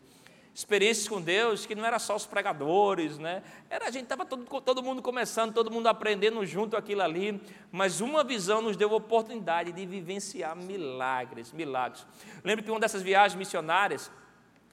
experiências 0.54 1.08
com 1.08 1.20
Deus 1.20 1.64
que 1.64 1.74
não 1.74 1.84
era 1.84 1.98
só 1.98 2.14
os 2.14 2.26
pregadores, 2.26 3.18
né? 3.18 3.42
Era 3.70 3.88
a 3.88 3.90
gente 3.90 4.04
estava 4.04 4.24
todo, 4.24 4.44
todo 4.60 4.82
mundo 4.82 5.00
começando, 5.00 5.54
todo 5.54 5.70
mundo 5.70 5.86
aprendendo 5.86 6.44
junto 6.44 6.76
aquilo 6.76 7.02
ali, 7.02 7.40
mas 7.70 8.00
uma 8.00 8.22
visão 8.22 8.60
nos 8.60 8.76
deu 8.76 8.90
a 8.90 8.96
oportunidade 8.96 9.72
de 9.72 9.86
vivenciar 9.86 10.54
milagres, 10.54 11.52
milagres. 11.52 12.06
Lembro 12.44 12.64
que 12.64 12.70
uma 12.70 12.80
dessas 12.80 13.02
viagens 13.02 13.38
missionárias 13.38 14.10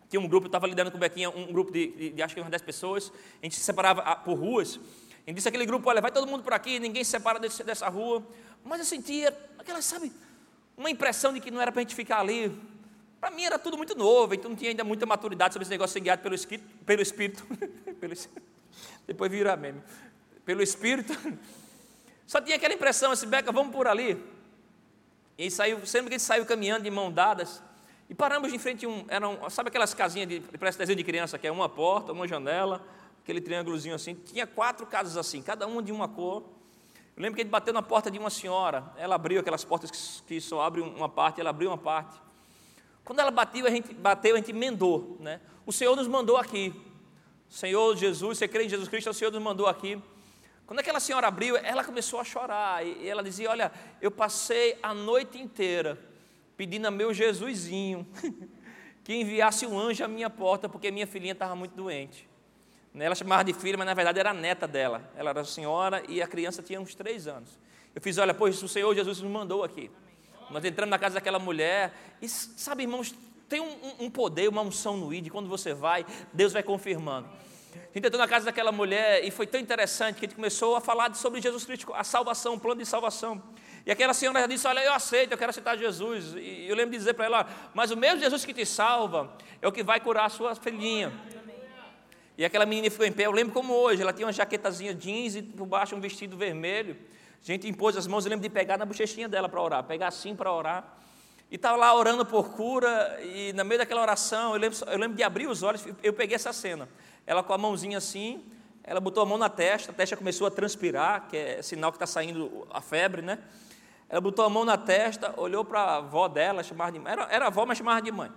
tinha 0.09 0.19
um 0.19 0.27
grupo, 0.27 0.45
eu 0.45 0.49
estava 0.49 0.67
lidando 0.67 0.89
com 0.89 0.97
o 0.97 0.99
Bequinha, 0.99 1.29
um 1.29 1.53
grupo 1.53 1.71
de, 1.71 1.87
de, 1.87 2.09
de, 2.09 2.23
acho 2.23 2.33
que 2.33 2.41
umas 2.41 2.49
10 2.49 2.63
pessoas, 2.63 3.11
a 3.41 3.45
gente 3.45 3.55
se 3.55 3.61
separava 3.61 4.01
ah, 4.01 4.15
por 4.15 4.33
ruas, 4.33 4.79
e 5.25 5.31
disse 5.31 5.47
aquele 5.47 5.67
grupo, 5.67 5.87
olha, 5.87 6.01
vai 6.01 6.11
todo 6.11 6.25
mundo 6.25 6.43
por 6.43 6.51
aqui, 6.51 6.79
ninguém 6.79 7.03
se 7.03 7.11
separa 7.11 7.39
desse, 7.39 7.63
dessa 7.63 7.87
rua, 7.87 8.25
mas 8.65 8.79
eu 8.79 8.85
sentia 8.85 9.37
aquela, 9.59 9.81
sabe, 9.83 10.11
uma 10.75 10.89
impressão 10.89 11.31
de 11.31 11.39
que 11.39 11.51
não 11.51 11.61
era 11.61 11.71
para 11.71 11.81
a 11.81 11.83
gente 11.83 11.93
ficar 11.93 12.19
ali, 12.19 12.51
para 13.19 13.31
mim 13.31 13.43
era 13.43 13.59
tudo 13.59 13.77
muito 13.77 13.95
novo, 13.95 14.33
então 14.33 14.49
não 14.49 14.55
tinha 14.55 14.71
ainda 14.71 14.83
muita 14.83 15.05
maturidade 15.05 15.53
sobre 15.53 15.63
esse 15.63 15.71
negócio 15.71 15.93
de 15.93 15.93
ser 15.93 15.99
guiado 15.99 16.21
pelo 16.21 16.35
Espírito. 16.35 16.69
Pelo 16.85 17.01
espírito 17.01 17.43
depois 19.05 19.31
vira 19.31 19.55
meme. 19.57 19.81
Pelo 20.45 20.61
Espírito. 20.61 21.13
Só 22.25 22.39
tinha 22.39 22.55
aquela 22.55 22.73
impressão, 22.73 23.11
assim, 23.11 23.27
Beca, 23.27 23.51
vamos 23.51 23.75
por 23.75 23.87
ali. 23.87 24.23
E 25.37 25.49
saiu, 25.49 25.85
sempre 25.85 26.09
que 26.09 26.13
ele 26.15 26.19
saiu 26.19 26.45
caminhando 26.45 26.83
de 26.83 26.91
mão 26.91 27.11
dadas, 27.11 27.61
e 28.09 28.15
paramos 28.15 28.51
em 28.51 28.59
frente 28.59 28.85
a 28.85 28.89
um, 28.89 29.05
eram, 29.07 29.49
sabe 29.49 29.69
aquelas 29.69 29.93
casinhas 29.93 30.27
de, 30.27 30.39
parece 30.57 30.77
desenho 30.77 30.97
de 30.97 31.03
criança, 31.03 31.37
que 31.37 31.47
é 31.47 31.51
uma 31.51 31.69
porta, 31.69 32.11
uma 32.11 32.27
janela, 32.27 32.85
aquele 33.21 33.39
triângulozinho 33.39 33.95
assim, 33.95 34.15
tinha 34.15 34.47
quatro 34.47 34.85
casas 34.85 35.15
assim, 35.15 35.41
cada 35.41 35.67
uma 35.67 35.81
de 35.81 35.91
uma 35.91 36.07
cor. 36.07 36.43
Eu 37.15 37.23
lembro 37.23 37.35
que 37.35 37.41
ele 37.41 37.49
bateu 37.49 37.73
na 37.73 37.81
porta 37.81 38.09
de 38.09 38.17
uma 38.17 38.29
senhora, 38.29 38.91
ela 38.97 39.15
abriu 39.15 39.39
aquelas 39.39 39.63
portas 39.63 39.91
que, 39.91 40.23
que 40.23 40.41
só 40.41 40.61
abrem 40.61 40.83
uma 40.83 41.07
parte, 41.07 41.39
ela 41.39 41.51
abriu 41.51 41.69
uma 41.69 41.77
parte. 41.77 42.28
Quando 43.03 43.19
ela 43.19 43.31
bateu, 43.31 43.65
a 43.65 43.69
gente 43.69 43.93
bateu, 43.93 44.35
a 44.35 44.37
gente 44.37 44.51
emendou, 44.51 45.17
né? 45.19 45.41
O 45.65 45.71
Senhor 45.71 45.95
nos 45.95 46.07
mandou 46.07 46.37
aqui. 46.37 46.73
Senhor 47.49 47.95
Jesus, 47.95 48.37
você 48.37 48.47
crê 48.47 48.65
em 48.65 48.69
Jesus 48.69 48.87
Cristo, 48.87 49.09
o 49.09 49.13
Senhor 49.13 49.31
nos 49.31 49.41
mandou 49.41 49.67
aqui. 49.67 49.99
Quando 50.69 50.81
aquela 50.81 50.99
senhora 50.99 51.27
abriu, 51.27 51.57
ela 51.57 51.83
começou 51.83 52.19
a 52.19 52.23
chorar 52.23 52.85
e 52.85 53.07
ela 53.07 53.23
dizia: 53.23 53.49
Olha, 53.49 53.71
eu 53.99 54.11
passei 54.11 54.77
a 54.83 54.93
noite 54.93 55.39
inteira 55.39 55.97
pedindo 56.55 56.85
a 56.85 56.91
meu 56.91 57.11
Jesusinho 57.11 58.05
que 59.03 59.15
enviasse 59.15 59.65
um 59.65 59.79
anjo 59.79 60.03
à 60.03 60.07
minha 60.07 60.29
porta, 60.29 60.69
porque 60.69 60.91
minha 60.91 61.07
filhinha 61.07 61.33
estava 61.33 61.55
muito 61.55 61.73
doente. 61.73 62.29
Né, 62.93 63.05
ela 63.05 63.15
chamava 63.15 63.43
de 63.43 63.53
filha, 63.53 63.77
mas 63.79 63.87
na 63.87 63.95
verdade 63.95 64.19
era 64.19 64.29
a 64.29 64.33
neta 64.33 64.67
dela. 64.67 65.11
Ela 65.15 65.31
era 65.31 65.43
senhora 65.43 66.03
e 66.07 66.21
a 66.21 66.27
criança 66.27 66.61
tinha 66.61 66.79
uns 66.79 66.93
três 66.93 67.25
anos. 67.25 67.57
Eu 67.95 68.01
fiz: 68.01 68.19
Olha, 68.19 68.35
pois 68.35 68.61
o 68.61 68.67
Senhor 68.67 68.93
Jesus 68.93 69.21
nos 69.21 69.31
mandou 69.31 69.63
aqui. 69.63 69.89
Nós 70.51 70.63
entramos 70.65 70.91
na 70.91 70.99
casa 70.99 71.15
daquela 71.15 71.39
mulher 71.39 71.93
e, 72.21 72.27
sabe, 72.27 72.83
irmãos, 72.83 73.13
tem 73.47 73.59
um, 73.59 74.05
um 74.05 74.09
poder, 74.11 74.47
uma 74.47 74.61
unção 74.61 74.95
no 74.97 75.13
ID, 75.13 75.29
quando 75.29 75.49
você 75.49 75.73
vai, 75.73 76.05
Deus 76.31 76.53
vai 76.53 76.63
confirmando. 76.63 77.27
A 77.73 77.93
gente 77.93 78.07
entrou 78.07 78.19
na 78.19 78.27
casa 78.27 78.45
daquela 78.45 78.71
mulher 78.71 79.23
e 79.23 79.31
foi 79.31 79.45
tão 79.45 79.59
interessante 79.59 80.15
que 80.15 80.25
a 80.25 80.27
gente 80.27 80.35
começou 80.35 80.75
a 80.75 80.81
falar 80.81 81.13
sobre 81.15 81.41
Jesus 81.41 81.65
Cristo, 81.65 81.93
a 81.93 82.03
salvação, 82.03 82.55
o 82.55 82.59
plano 82.59 82.79
de 82.79 82.85
salvação. 82.85 83.41
E 83.85 83.91
aquela 83.91 84.13
senhora 84.13 84.47
disse: 84.47 84.67
Olha, 84.67 84.81
eu 84.81 84.93
aceito, 84.93 85.31
eu 85.31 85.37
quero 85.37 85.49
aceitar 85.49 85.77
Jesus. 85.77 86.33
E 86.35 86.67
eu 86.67 86.75
lembro 86.75 86.91
de 86.91 86.97
dizer 86.97 87.13
para 87.13 87.25
ela: 87.25 87.47
Mas 87.73 87.91
o 87.91 87.97
mesmo 87.97 88.19
Jesus 88.19 88.43
que 88.43 88.53
te 88.53 88.65
salva 88.65 89.35
é 89.61 89.67
o 89.67 89.71
que 89.71 89.83
vai 89.83 89.99
curar 89.99 90.25
a 90.25 90.29
sua 90.29 90.55
filhinha. 90.55 91.11
E 92.37 92.45
aquela 92.45 92.65
menina 92.65 92.89
ficou 92.89 93.05
em 93.05 93.11
pé, 93.11 93.25
eu 93.25 93.31
lembro 93.31 93.53
como 93.53 93.73
hoje, 93.73 94.01
ela 94.01 94.13
tinha 94.13 94.25
uma 94.25 94.31
jaquetazinha 94.31 94.93
jeans 94.93 95.35
e 95.35 95.41
por 95.41 95.65
baixo 95.65 95.95
um 95.95 95.99
vestido 95.99 96.37
vermelho. 96.37 96.95
A 97.41 97.45
gente 97.45 97.67
impôs 97.67 97.95
as 97.95 98.05
mãos, 98.05 98.25
eu 98.25 98.29
lembro 98.29 98.43
de 98.43 98.49
pegar 98.49 98.77
na 98.77 98.85
bochechinha 98.85 99.27
dela 99.27 99.47
para 99.47 99.61
orar, 99.61 99.83
pegar 99.83 100.07
assim 100.07 100.35
para 100.35 100.51
orar. 100.51 100.97
E 101.49 101.55
estava 101.55 101.77
lá 101.77 101.93
orando 101.95 102.25
por 102.25 102.49
cura, 102.51 103.19
e 103.23 103.53
no 103.53 103.65
meio 103.65 103.79
daquela 103.79 104.01
oração, 104.01 104.53
eu 104.53 104.59
lembro, 104.59 104.77
eu 104.85 104.97
lembro 104.99 105.17
de 105.17 105.23
abrir 105.23 105.47
os 105.47 105.63
olhos, 105.63 105.83
eu 106.03 106.13
peguei 106.13 106.35
essa 106.35 106.53
cena. 106.53 106.87
Ela 107.25 107.41
com 107.41 107.53
a 107.53 107.57
mãozinha 107.57 107.97
assim, 107.97 108.43
ela 108.83 108.99
botou 108.99 109.23
a 109.23 109.25
mão 109.25 109.37
na 109.37 109.49
testa, 109.49 109.91
a 109.91 109.95
testa 109.95 110.15
começou 110.15 110.45
a 110.45 110.51
transpirar, 110.51 111.27
que 111.27 111.37
é 111.37 111.61
sinal 111.61 111.91
que 111.91 111.95
está 111.95 112.05
saindo 112.05 112.67
a 112.69 112.81
febre, 112.81 113.21
né? 113.21 113.39
Ela 114.07 114.21
botou 114.21 114.45
a 114.45 114.49
mão 114.49 114.65
na 114.65 114.77
testa, 114.77 115.33
olhou 115.37 115.63
para 115.63 115.79
a 115.79 115.95
avó 115.97 116.27
dela, 116.27 116.63
chamava 116.63 116.91
de 116.91 116.99
mãe. 116.99 117.11
Era, 117.11 117.27
era 117.31 117.47
avó, 117.47 117.65
mas 117.65 117.77
chamava 117.77 118.01
de 118.01 118.11
mãe. 118.11 118.31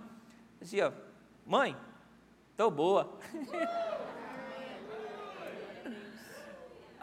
Dizia, 0.61 0.93
mãe, 1.45 1.75
estou 2.51 2.69
boa. 2.71 3.17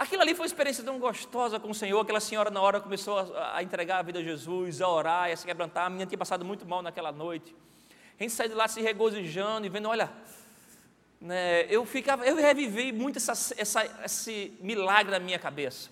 Aquilo 0.01 0.23
ali 0.23 0.35
foi 0.35 0.45
uma 0.45 0.47
experiência 0.47 0.83
tão 0.83 0.99
gostosa 0.99 1.61
com 1.61 1.69
o 1.69 1.75
Senhor. 1.75 2.01
Aquela 2.01 2.21
senhora, 2.21 2.49
na 2.49 2.59
hora, 2.59 2.81
começou 2.81 3.19
a, 3.19 3.59
a 3.59 3.63
entregar 3.63 3.99
a 3.99 4.03
vida 4.03 4.21
a 4.21 4.23
Jesus, 4.23 4.81
a 4.81 4.89
orar, 4.89 5.31
a 5.31 5.37
se 5.37 5.45
quebrantar. 5.45 5.85
A 5.85 5.91
menina 5.91 6.07
tinha 6.07 6.17
passado 6.17 6.43
muito 6.43 6.65
mal 6.65 6.81
naquela 6.81 7.13
noite. 7.13 7.55
A 8.19 8.23
gente 8.23 8.33
saiu 8.33 8.49
de 8.49 8.55
lá 8.55 8.67
se 8.67 8.81
regozijando 8.81 9.67
e 9.67 9.69
vendo, 9.69 9.91
olha, 9.91 10.11
né, 11.21 11.67
eu 11.69 11.85
ficava, 11.85 12.25
eu 12.25 12.35
revivi 12.35 12.93
muito 12.93 13.19
essa, 13.19 13.55
essa, 13.59 13.85
esse 14.03 14.57
milagre 14.63 15.13
na 15.13 15.19
minha 15.19 15.39
cabeça. 15.39 15.91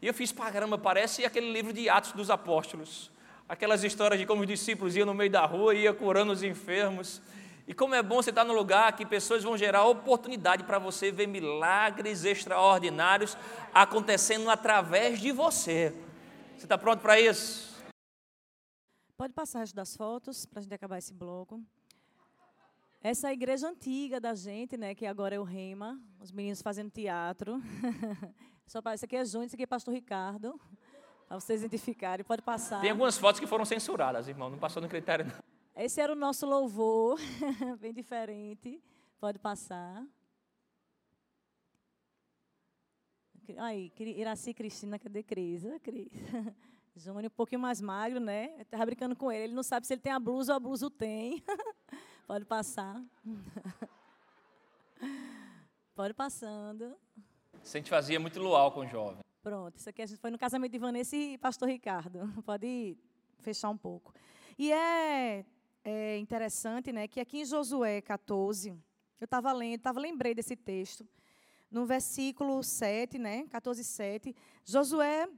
E 0.00 0.06
eu 0.06 0.14
fiz 0.14 0.32
para 0.32 0.50
caramba, 0.50 0.78
parece 0.78 1.26
aquele 1.26 1.52
livro 1.52 1.70
de 1.70 1.86
Atos 1.86 2.12
dos 2.12 2.30
Apóstolos. 2.30 3.10
Aquelas 3.46 3.84
histórias 3.84 4.18
de 4.18 4.24
como 4.24 4.40
os 4.40 4.46
discípulos 4.46 4.96
iam 4.96 5.04
no 5.04 5.12
meio 5.12 5.30
da 5.30 5.44
rua 5.44 5.74
e 5.74 5.82
iam 5.82 5.94
curando 5.94 6.32
os 6.32 6.42
enfermos. 6.42 7.20
E 7.68 7.74
como 7.74 7.94
é 7.94 8.02
bom 8.02 8.16
você 8.16 8.30
estar 8.30 8.46
no 8.46 8.54
lugar 8.54 8.96
que 8.96 9.04
pessoas 9.04 9.44
vão 9.44 9.54
gerar 9.54 9.84
oportunidade 9.84 10.64
para 10.64 10.78
você 10.78 11.12
ver 11.12 11.26
milagres 11.26 12.24
extraordinários 12.24 13.36
acontecendo 13.74 14.48
através 14.48 15.20
de 15.20 15.30
você. 15.32 15.94
Você 16.56 16.64
está 16.64 16.78
pronto 16.78 17.02
para 17.02 17.20
isso? 17.20 17.76
Pode 19.18 19.34
passar 19.34 19.60
as 19.60 19.72
das 19.74 19.94
fotos 19.94 20.46
para 20.46 20.60
a 20.60 20.62
gente 20.62 20.72
acabar 20.72 20.96
esse 20.96 21.12
bloco. 21.12 21.62
Essa 23.02 23.26
é 23.26 23.30
a 23.30 23.32
igreja 23.34 23.68
antiga 23.68 24.18
da 24.18 24.34
gente, 24.34 24.78
né, 24.78 24.94
que 24.94 25.04
agora 25.04 25.34
é 25.34 25.38
o 25.38 25.44
Rema, 25.44 26.00
os 26.18 26.32
meninos 26.32 26.62
fazendo 26.62 26.90
teatro. 26.90 27.60
Só 28.66 28.80
para 28.80 28.94
isso 28.94 29.04
aqui 29.04 29.14
é 29.14 29.26
Júnior, 29.26 29.44
isso 29.44 29.56
aqui 29.56 29.64
é 29.64 29.66
Pastor 29.66 29.92
Ricardo. 29.92 30.58
Para 31.28 31.38
vocês 31.38 31.62
identificarem, 31.62 32.24
pode 32.24 32.40
passar. 32.40 32.80
Tem 32.80 32.90
algumas 32.90 33.18
fotos 33.18 33.38
que 33.38 33.46
foram 33.46 33.66
censuradas, 33.66 34.26
irmão, 34.26 34.48
não 34.48 34.58
passou 34.58 34.80
no 34.80 34.88
critério 34.88 35.26
não. 35.26 35.57
Esse 35.80 36.00
era 36.00 36.12
o 36.12 36.16
nosso 36.16 36.44
louvor, 36.44 37.20
bem 37.78 37.92
diferente. 37.92 38.82
Pode 39.20 39.38
passar. 39.38 40.04
Aí, 43.56 43.92
Iraci 43.96 44.52
Cristina, 44.52 44.98
cadê 44.98 45.22
Cris? 45.22 45.62
Cris. 45.80 46.10
Júnior 46.96 47.26
um 47.26 47.30
pouquinho 47.30 47.60
mais 47.60 47.80
magro, 47.80 48.18
né? 48.18 48.60
Estava 48.60 48.86
brincando 48.86 49.14
com 49.14 49.30
ele. 49.30 49.44
Ele 49.44 49.54
não 49.54 49.62
sabe 49.62 49.86
se 49.86 49.94
ele 49.94 50.00
tem 50.00 50.10
a 50.10 50.18
blusa 50.18 50.52
ou 50.52 50.56
a 50.56 50.60
blusa 50.60 50.84
o 50.84 50.90
tem. 50.90 51.44
Pode 52.26 52.44
passar. 52.44 53.00
Pode 55.94 56.12
passando. 56.12 56.96
A 57.54 57.64
gente 57.64 57.88
fazia 57.88 58.18
muito 58.18 58.40
luau 58.40 58.72
com 58.72 58.80
o 58.80 58.86
jovem. 58.88 59.22
Pronto, 59.40 59.76
isso 59.76 59.88
aqui 59.88 60.02
a 60.02 60.06
gente 60.06 60.18
foi 60.18 60.32
no 60.32 60.38
casamento 60.38 60.72
de 60.72 60.78
Vanessa 60.78 61.14
e 61.14 61.38
pastor 61.38 61.68
Ricardo. 61.68 62.42
Pode 62.42 62.98
fechar 63.38 63.70
um 63.70 63.78
pouco. 63.78 64.12
E 64.58 64.72
é, 64.72 65.44
é 65.84 66.18
interessante, 66.18 66.92
né, 66.92 67.08
que 67.08 67.20
aqui 67.20 67.40
em 67.40 67.44
Josué 67.44 68.00
14, 68.00 68.70
eu 69.20 69.24
estava 69.24 69.52
lendo, 69.52 69.80
tava, 69.80 70.00
lembrei 70.00 70.34
desse 70.34 70.54
texto. 70.56 71.06
No 71.70 71.84
versículo 71.84 72.62
7, 72.62 73.18
né, 73.18 73.46
14, 73.50 73.84
7, 73.84 74.34
Josué 74.64 75.28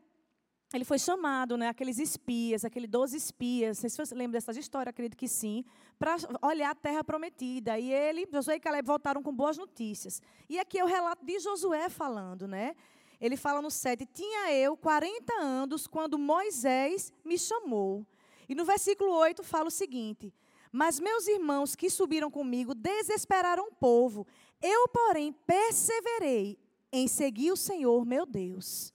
ele 0.73 0.85
foi 0.85 1.01
chamado, 1.01 1.57
né, 1.57 1.69
aqueles 1.69 1.99
espias, 1.99 2.65
aqueles 2.65 2.89
12 2.89 3.17
espias, 3.17 3.77
não 3.77 3.81
sei 3.81 3.91
se 3.91 3.97
você 3.97 4.15
lembra 4.15 4.39
dessas 4.39 4.57
histórias, 4.57 4.91
acredito 4.91 5.17
que 5.17 5.27
sim, 5.27 5.65
para 5.99 6.17
olhar 6.41 6.71
a 6.71 6.75
terra 6.77 7.03
prometida. 7.03 7.77
E 7.77 7.93
ele, 7.93 8.29
Josué 8.33 8.55
e 8.55 8.61
Caleb 8.61 8.87
voltaram 8.87 9.21
com 9.21 9.35
boas 9.35 9.59
notícias. 9.59 10.23
E 10.49 10.61
aqui 10.61 10.79
é 10.79 10.85
o 10.85 10.87
relato 10.87 11.27
de 11.27 11.41
Josué 11.41 11.89
falando, 11.89 12.47
né? 12.47 12.77
Ele 13.21 13.37
fala 13.37 13.61
no 13.61 13.71
7, 13.71 14.07
tinha 14.15 14.53
eu 14.53 14.77
40 14.77 15.33
anos 15.43 15.89
quando 15.89 16.17
Moisés 16.17 17.13
me 17.25 17.37
chamou. 17.37 18.07
E 18.51 18.55
no 18.57 18.65
versículo 18.65 19.13
8 19.13 19.45
fala 19.45 19.69
o 19.69 19.71
seguinte, 19.71 20.35
mas 20.73 20.99
meus 20.99 21.29
irmãos 21.29 21.77
que 21.77 21.89
subiram 21.89 22.29
comigo 22.29 22.75
desesperaram 22.75 23.69
o 23.69 23.73
povo. 23.73 24.27
Eu, 24.61 24.89
porém, 24.89 25.33
perseverei 25.47 26.59
em 26.91 27.07
seguir 27.07 27.53
o 27.53 27.57
Senhor, 27.57 28.05
meu 28.05 28.27
Deus. 28.27 28.93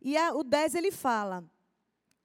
E 0.00 0.16
a, 0.16 0.32
o 0.32 0.42
10 0.42 0.74
ele 0.74 0.90
fala: 0.90 1.44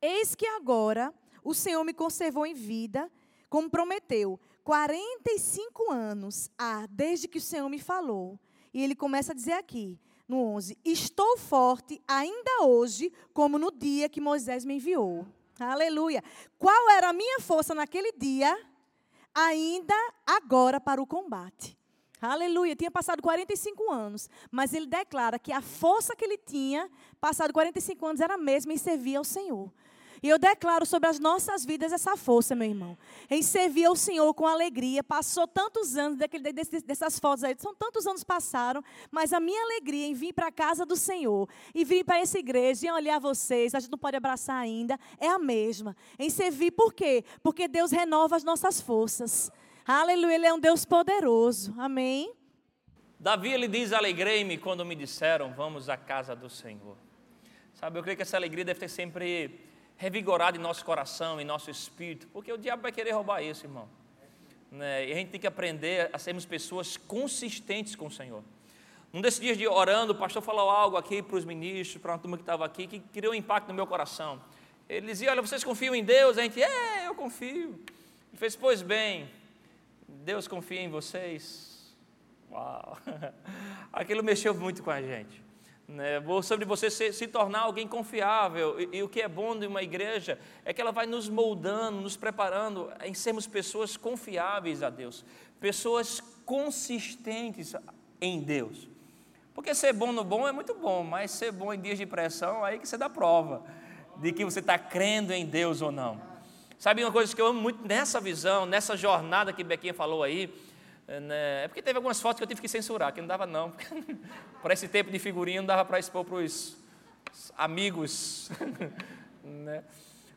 Eis 0.02 0.36
que 0.36 0.48
agora 0.48 1.14
o 1.44 1.54
Senhor 1.54 1.84
me 1.84 1.94
conservou 1.94 2.46
em 2.46 2.54
vida, 2.54 3.12
como 3.50 3.70
prometeu. 3.70 4.40
45 4.64 5.92
anos 5.92 6.50
há 6.58 6.88
desde 6.90 7.28
que 7.28 7.40
o 7.40 7.42
Senhor 7.42 7.68
me 7.68 7.78
falou. 7.78 8.40
E 8.74 8.82
ele 8.82 8.96
começa 8.96 9.34
a 9.34 9.36
dizer 9.36 9.52
aqui, 9.52 10.00
no 10.26 10.38
11: 10.38 10.78
Estou 10.86 11.38
forte 11.38 12.02
ainda 12.08 12.64
hoje, 12.64 13.12
como 13.34 13.60
no 13.60 13.70
dia 13.70 14.08
que 14.08 14.22
Moisés 14.22 14.64
me 14.64 14.76
enviou. 14.76 15.28
Aleluia. 15.60 16.24
Qual 16.58 16.89
era 16.91 17.10
a 17.10 17.13
minha 17.13 17.39
força 17.39 17.74
naquele 17.74 18.12
dia? 18.13 18.56
Ainda 19.34 19.96
agora 20.26 20.80
para 20.80 21.02
o 21.02 21.08
combate. 21.08 21.78
Aleluia, 22.20 22.76
tinha 22.76 22.89
passado 22.89 23.22
45 23.22 23.91
anos, 23.91 24.28
mas 24.50 24.74
ele 24.74 24.88
declara 24.88 25.38
que 25.38 25.54
a 25.54 25.62
força 25.62 26.15
que 26.15 26.26
ele 26.26 26.38
tinha, 26.38 26.89
passado 27.22 27.54
45 27.54 28.04
anos, 28.08 28.22
era 28.22 28.34
a 28.34 28.38
mesma 28.38 28.74
em 28.74 28.78
servir 28.78 29.17
ao 29.17 29.24
Senhor. 29.24 29.72
E 30.22 30.30
eu 30.30 30.40
declaro 30.40 30.86
sobre 30.86 31.10
as 31.10 31.20
nossas 31.20 31.66
vidas 31.66 31.92
essa 31.92 32.16
força, 32.18 32.56
meu 32.56 32.68
irmão. 32.68 32.98
Em 33.30 33.42
servir 33.42 33.86
ao 33.86 33.96
Senhor 33.96 34.34
com 34.34 34.48
alegria. 34.48 35.04
Passou 35.04 35.48
tantos 35.48 35.96
anos, 35.96 36.18
daquele, 36.18 36.52
dessas 36.52 37.20
fotos 37.20 37.44
aí, 37.44 37.56
são 37.58 37.74
tantos 37.76 38.08
anos 38.08 38.24
passaram, 38.24 38.84
mas 39.12 39.34
a 39.34 39.40
minha 39.40 39.62
alegria 39.64 40.08
em 40.08 40.14
vir 40.14 40.34
para 40.34 40.48
a 40.48 40.52
casa 40.52 40.86
do 40.86 40.96
Senhor 40.96 41.48
e 41.74 41.84
vir 41.84 42.04
para 42.04 42.20
essa 42.20 42.40
igreja 42.40 42.88
e 42.88 42.92
olhar 42.92 43.20
vocês, 43.20 43.74
a 43.76 43.80
gente 43.80 43.92
não 43.92 43.98
pode 43.98 44.18
abraçar 44.18 44.58
ainda, 44.58 45.00
é 45.20 45.28
a 45.28 45.40
mesma. 45.40 45.96
Em 46.18 46.30
servir, 46.30 46.72
por 46.72 46.94
quê? 46.94 47.24
Porque 47.44 47.68
Deus 47.68 47.92
renova 47.92 48.36
as 48.36 48.44
nossas 48.44 48.82
forças. 48.82 49.52
Aleluia, 49.86 50.36
Ele 50.36 50.46
é 50.46 50.54
um 50.54 50.60
Deus 50.60 50.86
poderoso. 50.86 51.74
Amém. 51.78 52.34
Davi, 53.20 53.52
ele 53.52 53.68
diz: 53.68 53.94
Alegrei-me 53.94 54.58
quando 54.58 54.86
me 54.86 54.96
disseram, 54.96 55.52
vamos 55.54 55.90
à 55.90 55.98
casa 55.98 56.36
do 56.36 56.50
Senhor. 56.50 56.96
Sabe, 57.74 57.98
eu 57.98 58.04
creio 58.04 58.16
que 58.16 58.24
essa 58.24 58.38
alegria 58.38 58.64
deve 58.64 58.80
ter 58.80 58.90
sempre 58.90 59.60
revigorado 59.98 60.58
em 60.58 60.62
nosso 60.62 60.86
coração, 60.86 61.42
em 61.42 61.46
nosso 61.46 61.70
espírito, 61.70 62.28
porque 62.28 62.54
o 62.54 62.58
diabo 62.58 62.84
vai 62.84 62.92
querer 62.92 63.12
roubar 63.12 63.42
isso, 63.42 63.66
irmão. 63.66 63.90
Né? 64.72 65.08
E 65.08 65.12
a 65.12 65.16
gente 65.16 65.32
tem 65.32 65.40
que 65.40 65.48
aprender 65.48 66.10
a 66.14 66.20
sermos 66.20 66.46
pessoas 66.46 66.98
consistentes 66.98 67.96
com 67.96 68.06
o 68.08 68.12
Senhor. 68.12 68.44
Num 69.12 69.22
desses 69.22 69.40
dias 69.40 69.58
de 69.58 69.68
orando, 69.68 70.14
o 70.14 70.16
pastor 70.16 70.42
falou 70.42 70.70
algo 70.70 70.98
aqui 70.98 71.22
para 71.22 71.38
os 71.38 71.46
ministros, 71.46 72.02
para 72.02 72.12
uma 72.12 72.20
turma 72.20 72.38
que 72.38 72.44
estava 72.44 72.66
aqui, 72.66 72.86
que 72.86 73.00
criou 73.00 73.34
um 73.34 73.36
impacto 73.36 73.70
no 73.70 73.74
meu 73.74 73.88
coração. 73.88 74.42
Ele 74.88 75.08
dizia: 75.08 75.32
Olha, 75.32 75.42
vocês 75.42 75.64
confiam 75.64 75.96
em 75.96 76.04
Deus? 76.04 76.38
A 76.38 76.44
gente, 76.44 76.62
é, 76.62 77.08
eu 77.08 77.16
confio. 77.16 77.70
Ele 78.30 78.38
fez: 78.38 78.56
Pois 78.56 78.82
bem, 78.82 79.30
Deus 80.08 80.48
confia 80.48 80.82
em 80.82 80.90
vocês. 80.90 81.96
Uau! 82.52 82.98
Aquilo 83.92 84.24
mexeu 84.24 84.54
muito 84.54 84.84
com 84.84 84.92
a 84.92 85.02
gente. 85.02 85.47
Né? 85.88 86.21
Sobre 86.43 86.65
você 86.65 86.89
se, 86.89 87.13
se 87.13 87.28
tornar 87.28 87.62
alguém 87.62 87.88
confiável. 87.88 88.80
E, 88.80 88.97
e, 88.97 89.04
o 89.04 89.08
que 89.08 89.21
é 89.21 89.28
bom 89.28 89.58
de 89.58 89.65
uma 89.65 89.82
igreja 89.82 90.38
é 90.65 90.73
que 90.73 90.82
ela 90.82 90.91
vai 90.91 91.06
nos 91.06 91.30
moldando, 91.30 92.02
nos 92.02 92.17
preparando 92.17 92.91
em 93.04 93.13
sermos 93.13 93.47
pessoas 93.47 93.95
confiáveis 93.95 94.84
a 94.84 94.89
Deus, 94.89 95.23
pessoas 95.60 96.21
consistentes 96.45 97.73
em 98.19 98.41
Deus. 98.41 98.89
Porque 99.54 99.73
ser 99.73 99.93
bom 99.93 100.12
no 100.12 100.23
bom 100.23 100.47
é 100.47 100.52
muito 100.52 100.76
bom, 100.76 101.04
mas 101.04 101.32
ser 101.32 101.52
bom 101.52 101.73
em 101.73 101.80
dias 101.80 101.97
de 101.97 102.06
pressão, 102.06 102.63
aí 102.63 102.78
que 102.78 102.88
você 102.88 102.97
dá 102.97 103.10
prova 103.10 103.63
de 104.17 104.32
que 104.32 104.43
você 104.43 104.60
está 104.60 104.78
crendo 104.78 105.32
em 105.32 105.45
Deus 105.45 105.82
ou 105.82 105.91
não. 105.91 106.21
Sabe 106.78 107.04
uma 107.04 107.12
coisa 107.12 107.36
que 107.36 107.41
eu 107.41 107.47
amo 107.47 107.60
muito 107.60 107.88
nessa 107.88 108.19
visão, 108.19 108.65
nessa 108.65 108.95
jornada 108.95 109.52
que 109.52 109.63
Bequinha 109.63 109.93
falou 109.93 110.21
aí? 110.21 110.54
É, 111.08 111.20
né? 111.22 111.63
é 111.63 111.67
porque 111.67 111.82
teve 111.82 111.96
algumas 111.96 112.20
fotos 112.20 112.38
que 112.38 112.43
eu 112.43 112.48
tive 112.48 112.60
que 112.60 112.67
censurar, 112.67 113.13
que 113.13 113.22
não 113.22 113.28
dava 113.28 113.46
não. 113.46 113.74
Por 114.62 114.72
esse 114.72 114.88
tempo 114.89 115.10
de 115.10 115.17
figurinha 115.20 115.62
não 115.62 115.67
dava 115.67 115.86
para 115.86 116.00
expor 116.00 116.26
para 116.26 116.36
os 116.36 116.76
amigos. 117.58 118.50
né? 119.41 119.84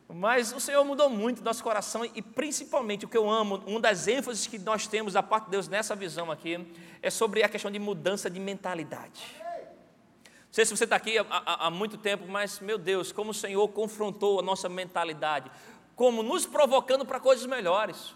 Mas 0.07 0.53
o 0.53 0.59
Senhor 0.59 0.83
mudou 0.83 1.09
muito 1.09 1.43
nosso 1.43 1.63
coração 1.63 2.05
e 2.05 2.21
principalmente 2.21 3.05
o 3.05 3.07
que 3.07 3.17
eu 3.17 3.29
amo, 3.29 3.63
uma 3.65 3.79
das 3.79 4.07
ênfases 4.07 4.47
que 4.47 4.59
nós 4.59 4.87
temos 4.87 5.13
da 5.13 5.23
parte 5.23 5.45
de 5.45 5.51
Deus 5.51 5.67
nessa 5.67 5.95
visão 5.95 6.31
aqui, 6.31 6.65
é 7.01 7.09
sobre 7.09 7.43
a 7.43 7.49
questão 7.49 7.71
de 7.71 7.79
mudança 7.79 8.29
de 8.29 8.39
mentalidade. 8.39 9.21
Não 10.23 10.53
sei 10.53 10.65
se 10.65 10.75
você 10.75 10.83
está 10.83 10.97
aqui 10.97 11.17
há, 11.17 11.25
há, 11.29 11.67
há 11.67 11.69
muito 11.69 11.97
tempo, 11.97 12.27
mas, 12.27 12.59
meu 12.59 12.77
Deus, 12.77 13.13
como 13.13 13.31
o 13.31 13.33
Senhor 13.33 13.65
confrontou 13.69 14.39
a 14.39 14.43
nossa 14.43 14.67
mentalidade, 14.67 15.49
como 15.95 16.21
nos 16.21 16.45
provocando 16.45 17.05
para 17.05 17.21
coisas 17.21 17.45
melhores. 17.45 18.13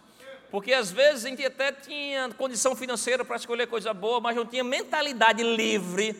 Porque 0.56 0.72
às 0.72 0.90
vezes 0.90 1.26
a 1.26 1.28
gente 1.28 1.46
até 1.46 1.70
tinha 1.70 2.30
condição 2.30 2.78
financeira 2.78 3.26
para 3.26 3.36
escolher 3.36 3.68
coisa 3.68 3.94
boa, 3.94 4.22
mas 4.22 4.38
não 4.38 4.46
tinha 4.46 4.64
mentalidade 4.64 5.44
livre 5.44 6.16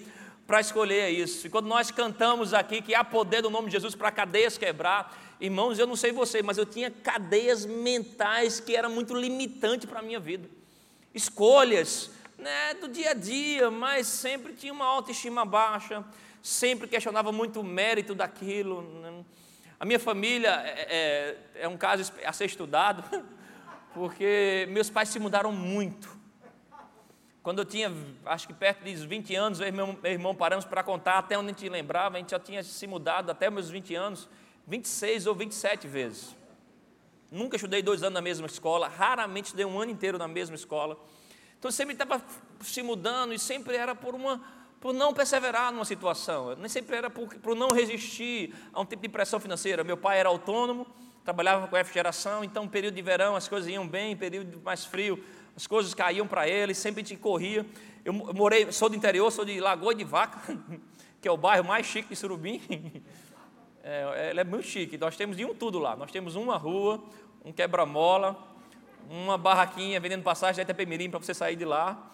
para 0.46 0.60
escolher 0.60 1.10
isso. 1.10 1.48
E 1.48 1.50
quando 1.50 1.68
nós 1.68 1.90
cantamos 1.90 2.54
aqui 2.54 2.82
que 2.82 2.94
há 2.94 3.02
poder 3.02 3.42
no 3.42 3.50
nome 3.50 3.68
de 3.68 3.72
Jesus 3.72 3.96
para 3.96 4.12
cadeias 4.12 4.58
quebrar, 4.58 5.18
irmãos, 5.40 5.80
eu 5.80 5.88
não 5.88 5.96
sei 5.96 6.12
você, 6.12 6.44
mas 6.44 6.58
eu 6.58 6.66
tinha 6.66 6.92
cadeias 6.92 7.66
mentais 7.66 8.60
que 8.60 8.76
eram 8.76 8.90
muito 8.90 9.16
limitantes 9.16 9.90
para 9.90 10.00
a 10.00 10.04
minha 10.04 10.20
vida. 10.20 10.50
Escolhas 11.14 12.12
né, 12.38 12.74
do 12.74 12.90
dia 12.90 13.12
a 13.12 13.14
dia, 13.14 13.72
mas 13.72 14.06
sempre 14.06 14.52
tinha 14.52 14.74
uma 14.74 14.84
autoestima 14.84 15.46
baixa, 15.46 16.04
sempre 16.44 16.90
questionava 16.90 17.32
muito 17.32 17.62
o 17.62 17.64
mérito 17.64 18.14
daquilo. 18.14 18.82
Né? 19.00 19.24
A 19.80 19.86
minha 19.86 19.98
família 19.98 20.62
é, 20.66 21.38
é, 21.56 21.62
é 21.62 21.68
um 21.70 21.78
caso 21.78 22.12
a 22.26 22.34
ser 22.34 22.48
estudado, 22.48 23.02
porque 23.96 24.68
meus 24.72 24.90
pais 24.90 25.08
se 25.08 25.18
mudaram 25.18 25.54
muito. 25.54 26.14
Quando 27.42 27.60
eu 27.60 27.66
tinha, 27.66 27.94
acho 28.26 28.46
que 28.46 28.54
perto 28.54 28.84
dos 28.84 29.04
20 29.04 29.34
anos, 29.36 29.60
eu 29.62 29.68
e 29.68 29.72
meu, 29.72 29.88
meu 29.88 30.12
irmão 30.12 30.36
paramos 30.36 30.66
para 30.66 30.84
contar, 30.84 31.20
até 31.20 31.38
onde 31.38 31.52
a 31.52 31.54
gente 31.54 31.70
lembrava, 31.70 32.18
a 32.18 32.20
gente 32.20 32.32
já 32.32 32.40
tinha 32.40 32.62
se 32.62 32.86
mudado 32.88 33.32
até 33.32 33.50
meus 33.50 33.70
20 33.70 33.96
anos, 33.96 34.28
26 34.68 35.28
ou 35.28 35.34
27 35.34 35.88
vezes. 35.88 36.36
Nunca 37.32 37.56
estudei 37.56 37.82
dois 37.82 38.04
anos 38.04 38.16
na 38.16 38.22
mesma 38.22 38.48
escola, 38.48 38.90
raramente 38.90 39.46
estudei 39.46 39.66
um 39.66 39.80
ano 39.80 39.92
inteiro 39.92 40.18
na 40.18 40.28
mesma 40.28 40.56
escola. 40.56 40.98
Então 41.58 41.72
sempre 41.72 41.94
estava 41.94 42.22
se 42.60 42.84
mudando 42.84 43.34
e 43.34 43.40
sempre 43.40 43.78
era 43.78 43.96
por 43.96 44.14
uma 44.14 44.42
por 44.82 44.94
não 44.94 45.14
perseverar 45.14 45.72
numa 45.72 45.86
situação, 45.86 46.56
nem 46.58 46.70
sempre 46.70 46.96
era 46.96 47.10
por, 47.10 47.28
por 47.38 47.56
não 47.56 47.72
resistir 47.72 48.54
a 48.72 48.82
um 48.82 48.86
tipo 48.86 49.02
de 49.02 49.10
pressão 49.10 49.40
financeira. 49.40 49.84
Meu 49.84 49.98
pai 49.98 50.20
era 50.20 50.30
autônomo, 50.30 50.86
trabalhava 51.26 51.68
com 51.68 51.76
F 51.76 51.94
geração, 51.94 52.44
então 52.44 52.68
período 52.68 52.96
de 52.96 53.02
verão 53.02 53.36
as 53.36 53.50
coisas 53.50 53.70
iam 53.70 53.86
bem, 53.86 54.16
período 54.16 54.62
mais 54.64 54.86
frio 54.86 55.22
as 55.56 55.66
coisas 55.66 55.94
caíam 55.94 56.28
para 56.28 56.48
ele, 56.48 56.74
sempre 56.74 57.02
a 57.02 57.06
gente 57.06 57.20
corria. 57.20 57.66
Eu 58.04 58.12
morei, 58.12 58.72
sou 58.72 58.90
do 58.90 58.96
interior, 58.96 59.32
sou 59.32 59.46
de 59.46 59.60
Lagoa 59.60 59.96
de 59.96 60.04
Vaca, 60.04 60.40
que 61.22 61.28
é 61.28 61.32
o 61.32 61.38
bairro 61.38 61.66
mais 61.66 61.86
chique 61.86 62.10
de 62.10 62.16
Surubim. 62.16 62.62
É, 63.88 64.32
ele 64.32 64.40
é 64.40 64.44
muito 64.44 64.66
chique. 64.66 64.98
Nós 64.98 65.16
temos 65.16 65.38
de 65.38 65.46
um 65.46 65.54
tudo 65.54 65.78
lá. 65.78 65.96
Nós 65.96 66.10
temos 66.10 66.36
uma 66.36 66.58
rua, 66.58 67.04
um 67.44 67.52
quebra-mola, 67.52 68.36
uma 69.08 69.38
barraquinha 69.38 70.00
vendendo 70.00 70.24
passagem 70.24 70.56
da 70.56 70.64
Itapemirim 70.64 71.08
para 71.08 71.20
você 71.20 71.36
sair 71.36 71.56
de 71.56 71.66
lá. 71.66 72.12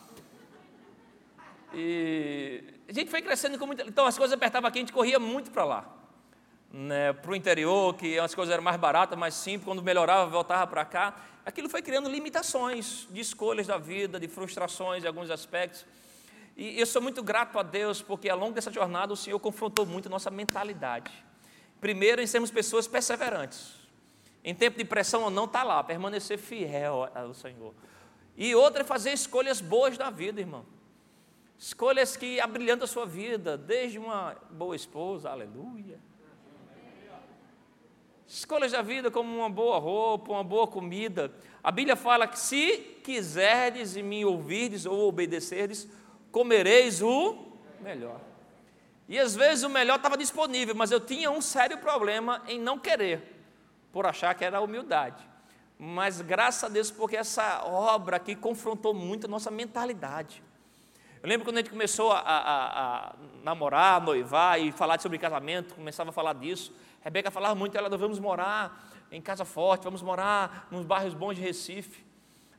E 1.73 2.61
a 2.89 2.91
gente 2.91 3.09
foi 3.09 3.21
crescendo 3.21 3.57
com 3.57 3.65
muito. 3.65 3.87
Então 3.87 4.05
as 4.05 4.17
coisas 4.17 4.35
apertavam 4.35 4.67
aqui, 4.67 4.79
a 4.79 4.81
gente 4.81 4.91
corria 4.91 5.17
muito 5.17 5.49
para 5.49 5.63
lá. 5.63 6.00
Né, 6.73 7.11
para 7.11 7.31
o 7.31 7.35
interior, 7.35 7.93
que 7.95 8.17
as 8.17 8.33
coisas 8.33 8.53
eram 8.53 8.63
mais 8.63 8.77
baratas, 8.77 9.19
mais 9.19 9.33
simples, 9.33 9.65
quando 9.65 9.83
melhorava, 9.83 10.29
voltava 10.29 10.65
para 10.67 10.85
cá. 10.85 11.15
Aquilo 11.45 11.67
foi 11.67 11.81
criando 11.81 12.09
limitações 12.09 13.07
de 13.09 13.19
escolhas 13.19 13.67
da 13.67 13.77
vida, 13.77 14.19
de 14.19 14.27
frustrações 14.27 15.03
em 15.03 15.07
alguns 15.07 15.29
aspectos. 15.29 15.85
E 16.55 16.79
eu 16.79 16.85
sou 16.85 17.01
muito 17.01 17.21
grato 17.23 17.57
a 17.59 17.63
Deus, 17.63 18.01
porque 18.01 18.29
ao 18.29 18.37
longo 18.37 18.53
dessa 18.53 18.71
jornada 18.71 19.11
o 19.11 19.17
Senhor 19.17 19.39
confrontou 19.39 19.85
muito 19.85 20.07
a 20.07 20.09
nossa 20.09 20.29
mentalidade. 20.29 21.11
Primeiro, 21.81 22.21
em 22.21 22.27
sermos 22.27 22.51
pessoas 22.51 22.87
perseverantes. 22.87 23.73
Em 24.43 24.55
tempo 24.55 24.77
de 24.77 24.85
pressão 24.85 25.23
ou 25.23 25.29
não, 25.29 25.45
está 25.45 25.63
lá, 25.63 25.83
permanecer 25.83 26.37
fiel 26.37 27.09
ao 27.13 27.33
Senhor. 27.33 27.73
E 28.37 28.55
outra 28.55 28.81
é 28.81 28.83
fazer 28.85 29.11
escolhas 29.11 29.59
boas 29.59 29.97
da 29.97 30.09
vida, 30.09 30.39
irmão. 30.39 30.65
Escolhas 31.57 32.15
que 32.15 32.39
abrilhantam 32.39 32.85
a 32.85 32.87
sua 32.87 33.05
vida, 33.05 33.57
desde 33.57 33.99
uma 33.99 34.35
boa 34.49 34.75
esposa, 34.75 35.29
aleluia. 35.29 35.99
Escolhas 38.31 38.71
da 38.71 38.81
vida 38.81 39.11
como 39.11 39.35
uma 39.35 39.49
boa 39.49 39.77
roupa, 39.77 40.31
uma 40.31 40.43
boa 40.43 40.65
comida. 40.65 41.33
A 41.61 41.69
Bíblia 41.69 41.97
fala 41.97 42.25
que 42.25 42.39
se 42.39 42.77
quiserdes 43.03 43.97
e 43.97 44.01
me 44.01 44.23
ouvirdes 44.23 44.85
ou 44.85 45.09
obedecerdes, 45.09 45.85
comereis 46.31 47.01
o 47.01 47.57
melhor. 47.81 48.21
E 49.09 49.19
às 49.19 49.35
vezes 49.35 49.65
o 49.65 49.69
melhor 49.69 49.97
estava 49.97 50.15
disponível, 50.15 50.73
mas 50.73 50.91
eu 50.91 51.01
tinha 51.01 51.29
um 51.29 51.41
sério 51.41 51.77
problema 51.79 52.41
em 52.47 52.57
não 52.57 52.79
querer, 52.79 53.43
por 53.91 54.05
achar 54.05 54.33
que 54.33 54.45
era 54.45 54.61
humildade. 54.61 55.21
Mas 55.77 56.21
graças 56.21 56.63
a 56.63 56.69
Deus, 56.69 56.89
porque 56.89 57.17
essa 57.17 57.65
obra 57.65 58.15
aqui 58.15 58.33
confrontou 58.33 58.93
muito 58.93 59.25
a 59.25 59.29
nossa 59.29 59.51
mentalidade. 59.51 60.41
Eu 61.21 61.29
lembro 61.29 61.45
quando 61.45 61.57
a 61.57 61.59
gente 61.59 61.69
começou 61.69 62.11
a, 62.11 62.19
a, 62.19 63.09
a 63.09 63.15
namorar, 63.43 64.01
noivar 64.01 64.59
e 64.59 64.71
falar 64.71 64.99
sobre 64.99 65.19
casamento, 65.19 65.75
começava 65.75 66.09
a 66.09 66.13
falar 66.13 66.33
disso. 66.33 66.73
Rebeca 67.01 67.29
falava 67.29 67.53
muito, 67.53 67.77
ela, 67.77 67.95
vamos 67.95 68.17
morar 68.17 68.89
em 69.11 69.21
Casa 69.21 69.45
Forte, 69.45 69.83
vamos 69.83 70.01
morar 70.01 70.67
nos 70.71 70.83
bairros 70.83 71.13
bons 71.13 71.35
de 71.35 71.41
Recife. 71.41 72.03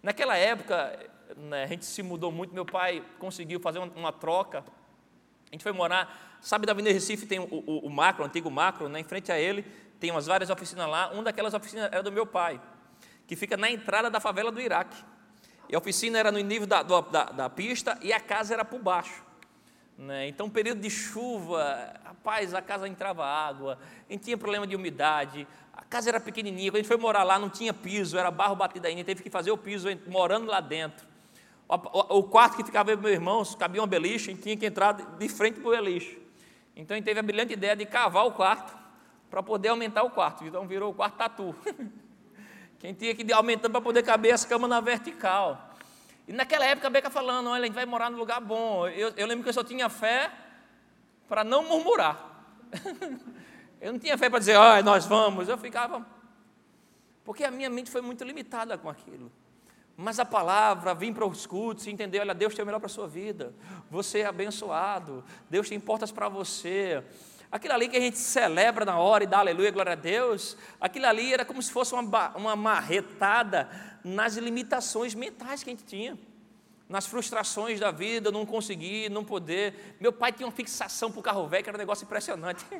Naquela 0.00 0.36
época, 0.36 0.96
né, 1.36 1.64
a 1.64 1.66
gente 1.66 1.84
se 1.84 2.04
mudou 2.04 2.30
muito, 2.30 2.54
meu 2.54 2.64
pai 2.64 3.04
conseguiu 3.18 3.58
fazer 3.58 3.80
uma, 3.80 3.90
uma, 3.96 4.12
troca. 4.12 4.60
A 4.60 5.54
gente 5.54 5.64
foi 5.64 5.72
morar, 5.72 6.38
sabe 6.40 6.64
da 6.64 6.70
Avenida 6.70 6.94
Recife 6.94 7.26
tem 7.26 7.40
o, 7.40 7.48
o, 7.50 7.86
o 7.86 7.90
macro, 7.90 8.22
o 8.22 8.26
antigo 8.26 8.48
macro, 8.48 8.88
né, 8.88 9.00
em 9.00 9.04
frente 9.04 9.32
a 9.32 9.38
ele 9.40 9.64
tem 9.98 10.12
umas 10.12 10.26
várias 10.26 10.50
oficinas 10.50 10.88
lá. 10.88 11.10
Uma 11.10 11.24
daquelas 11.24 11.52
oficinas 11.52 11.88
era 11.90 12.02
do 12.02 12.12
meu 12.12 12.26
pai, 12.26 12.60
que 13.26 13.34
fica 13.34 13.56
na 13.56 13.68
entrada 13.68 14.08
da 14.08 14.20
favela 14.20 14.52
do 14.52 14.60
Iraque. 14.60 14.96
E 15.72 15.74
a 15.74 15.78
oficina 15.78 16.18
era 16.18 16.30
no 16.30 16.38
nível 16.38 16.66
da, 16.66 16.82
da, 16.82 17.00
da 17.00 17.48
pista 17.48 17.98
e 18.02 18.12
a 18.12 18.20
casa 18.20 18.52
era 18.52 18.62
por 18.62 18.78
baixo. 18.78 19.24
Né? 19.96 20.28
Então, 20.28 20.50
período 20.50 20.82
de 20.82 20.90
chuva, 20.90 21.94
rapaz, 22.04 22.52
a 22.52 22.60
casa 22.60 22.86
entrava 22.86 23.24
água, 23.24 23.78
a 24.06 24.12
gente 24.12 24.22
tinha 24.22 24.36
problema 24.36 24.66
de 24.66 24.76
umidade, 24.76 25.48
a 25.72 25.82
casa 25.82 26.10
era 26.10 26.20
pequenininha, 26.20 26.70
quando 26.70 26.74
a 26.74 26.78
gente 26.80 26.88
foi 26.88 26.98
morar 26.98 27.22
lá 27.22 27.38
não 27.38 27.48
tinha 27.48 27.72
piso, 27.72 28.18
era 28.18 28.30
barro 28.30 28.54
batido 28.54 28.86
ainda, 28.86 29.02
teve 29.02 29.22
que 29.22 29.30
fazer 29.30 29.50
o 29.50 29.56
piso 29.56 29.88
morando 30.08 30.44
lá 30.44 30.60
dentro. 30.60 31.06
O, 31.66 32.18
o 32.18 32.22
quarto 32.24 32.58
que 32.58 32.64
ficava 32.64 32.94
meu 32.94 33.10
irmão, 33.10 33.42
cabia 33.58 33.82
um 33.82 33.86
beliche, 33.86 34.30
a 34.30 34.34
gente 34.34 34.42
tinha 34.42 34.56
que 34.58 34.66
entrar 34.66 34.92
de 34.92 35.28
frente 35.30 35.58
para 35.58 35.68
o 35.68 35.70
beliche. 35.70 36.20
Então 36.76 36.94
a 36.94 36.98
gente 36.98 37.06
teve 37.06 37.18
a 37.18 37.22
brilhante 37.22 37.54
ideia 37.54 37.74
de 37.74 37.86
cavar 37.86 38.26
o 38.26 38.32
quarto 38.32 38.76
para 39.30 39.42
poder 39.42 39.68
aumentar 39.68 40.02
o 40.02 40.10
quarto. 40.10 40.44
Então 40.44 40.66
virou 40.66 40.90
o 40.90 40.94
quarto 40.94 41.16
tatu. 41.16 41.54
Quem 42.82 42.92
tinha 42.92 43.14
que 43.14 43.22
ir 43.22 43.32
aumentando 43.32 43.70
para 43.70 43.80
poder 43.80 44.02
caber 44.02 44.34
as 44.34 44.44
camas 44.44 44.68
na 44.68 44.80
vertical. 44.80 45.70
E 46.26 46.32
naquela 46.32 46.66
época 46.66 46.88
a 46.88 46.90
Beca 46.90 47.08
falando, 47.08 47.48
olha, 47.48 47.62
a 47.62 47.66
gente 47.66 47.76
vai 47.76 47.86
morar 47.86 48.10
num 48.10 48.18
lugar 48.18 48.40
bom. 48.40 48.88
Eu, 48.88 49.12
eu 49.16 49.24
lembro 49.24 49.44
que 49.44 49.48
eu 49.48 49.52
só 49.52 49.62
tinha 49.62 49.88
fé 49.88 50.32
para 51.28 51.44
não 51.44 51.62
murmurar. 51.62 52.44
eu 53.80 53.92
não 53.92 54.00
tinha 54.00 54.18
fé 54.18 54.28
para 54.28 54.40
dizer, 54.40 54.56
olha, 54.56 54.82
nós 54.82 55.06
vamos. 55.06 55.48
Eu 55.48 55.56
ficava. 55.56 56.04
Porque 57.24 57.44
a 57.44 57.52
minha 57.52 57.70
mente 57.70 57.88
foi 57.88 58.00
muito 58.00 58.24
limitada 58.24 58.76
com 58.76 58.90
aquilo. 58.90 59.30
Mas 59.96 60.18
a 60.18 60.24
palavra, 60.24 60.92
vir 60.92 61.14
para 61.14 61.24
os 61.24 61.46
cultos 61.46 61.86
e 61.86 61.90
entender, 61.90 62.18
olha, 62.18 62.34
Deus 62.34 62.52
tem 62.52 62.64
o 62.64 62.66
melhor 62.66 62.80
para 62.80 62.86
a 62.86 62.90
sua 62.90 63.06
vida. 63.06 63.54
Você 63.92 64.18
é 64.20 64.26
abençoado. 64.26 65.22
Deus 65.48 65.68
tem 65.68 65.78
portas 65.78 66.10
para 66.10 66.28
você. 66.28 67.04
Aquilo 67.52 67.74
ali 67.74 67.86
que 67.86 67.98
a 67.98 68.00
gente 68.00 68.16
celebra 68.16 68.82
na 68.82 68.96
hora 68.96 69.24
e 69.24 69.26
dá 69.26 69.40
aleluia, 69.40 69.70
glória 69.70 69.92
a 69.92 69.94
Deus, 69.94 70.56
aquilo 70.80 71.04
ali 71.04 71.34
era 71.34 71.44
como 71.44 71.62
se 71.62 71.70
fosse 71.70 71.92
uma, 71.92 72.34
uma 72.34 72.56
marretada 72.56 73.68
nas 74.02 74.38
limitações 74.38 75.14
mentais 75.14 75.62
que 75.62 75.68
a 75.68 75.74
gente 75.74 75.84
tinha, 75.84 76.18
nas 76.88 77.06
frustrações 77.06 77.78
da 77.78 77.90
vida, 77.90 78.32
não 78.32 78.46
conseguir, 78.46 79.10
não 79.10 79.22
poder. 79.22 79.98
Meu 80.00 80.14
pai 80.14 80.32
tinha 80.32 80.46
uma 80.46 80.52
fixação 80.52 81.10
para 81.10 81.20
o 81.20 81.22
carro 81.22 81.46
velho, 81.46 81.62
que 81.62 81.68
era 81.68 81.76
um 81.76 81.78
negócio 81.78 82.06
impressionante. 82.06 82.64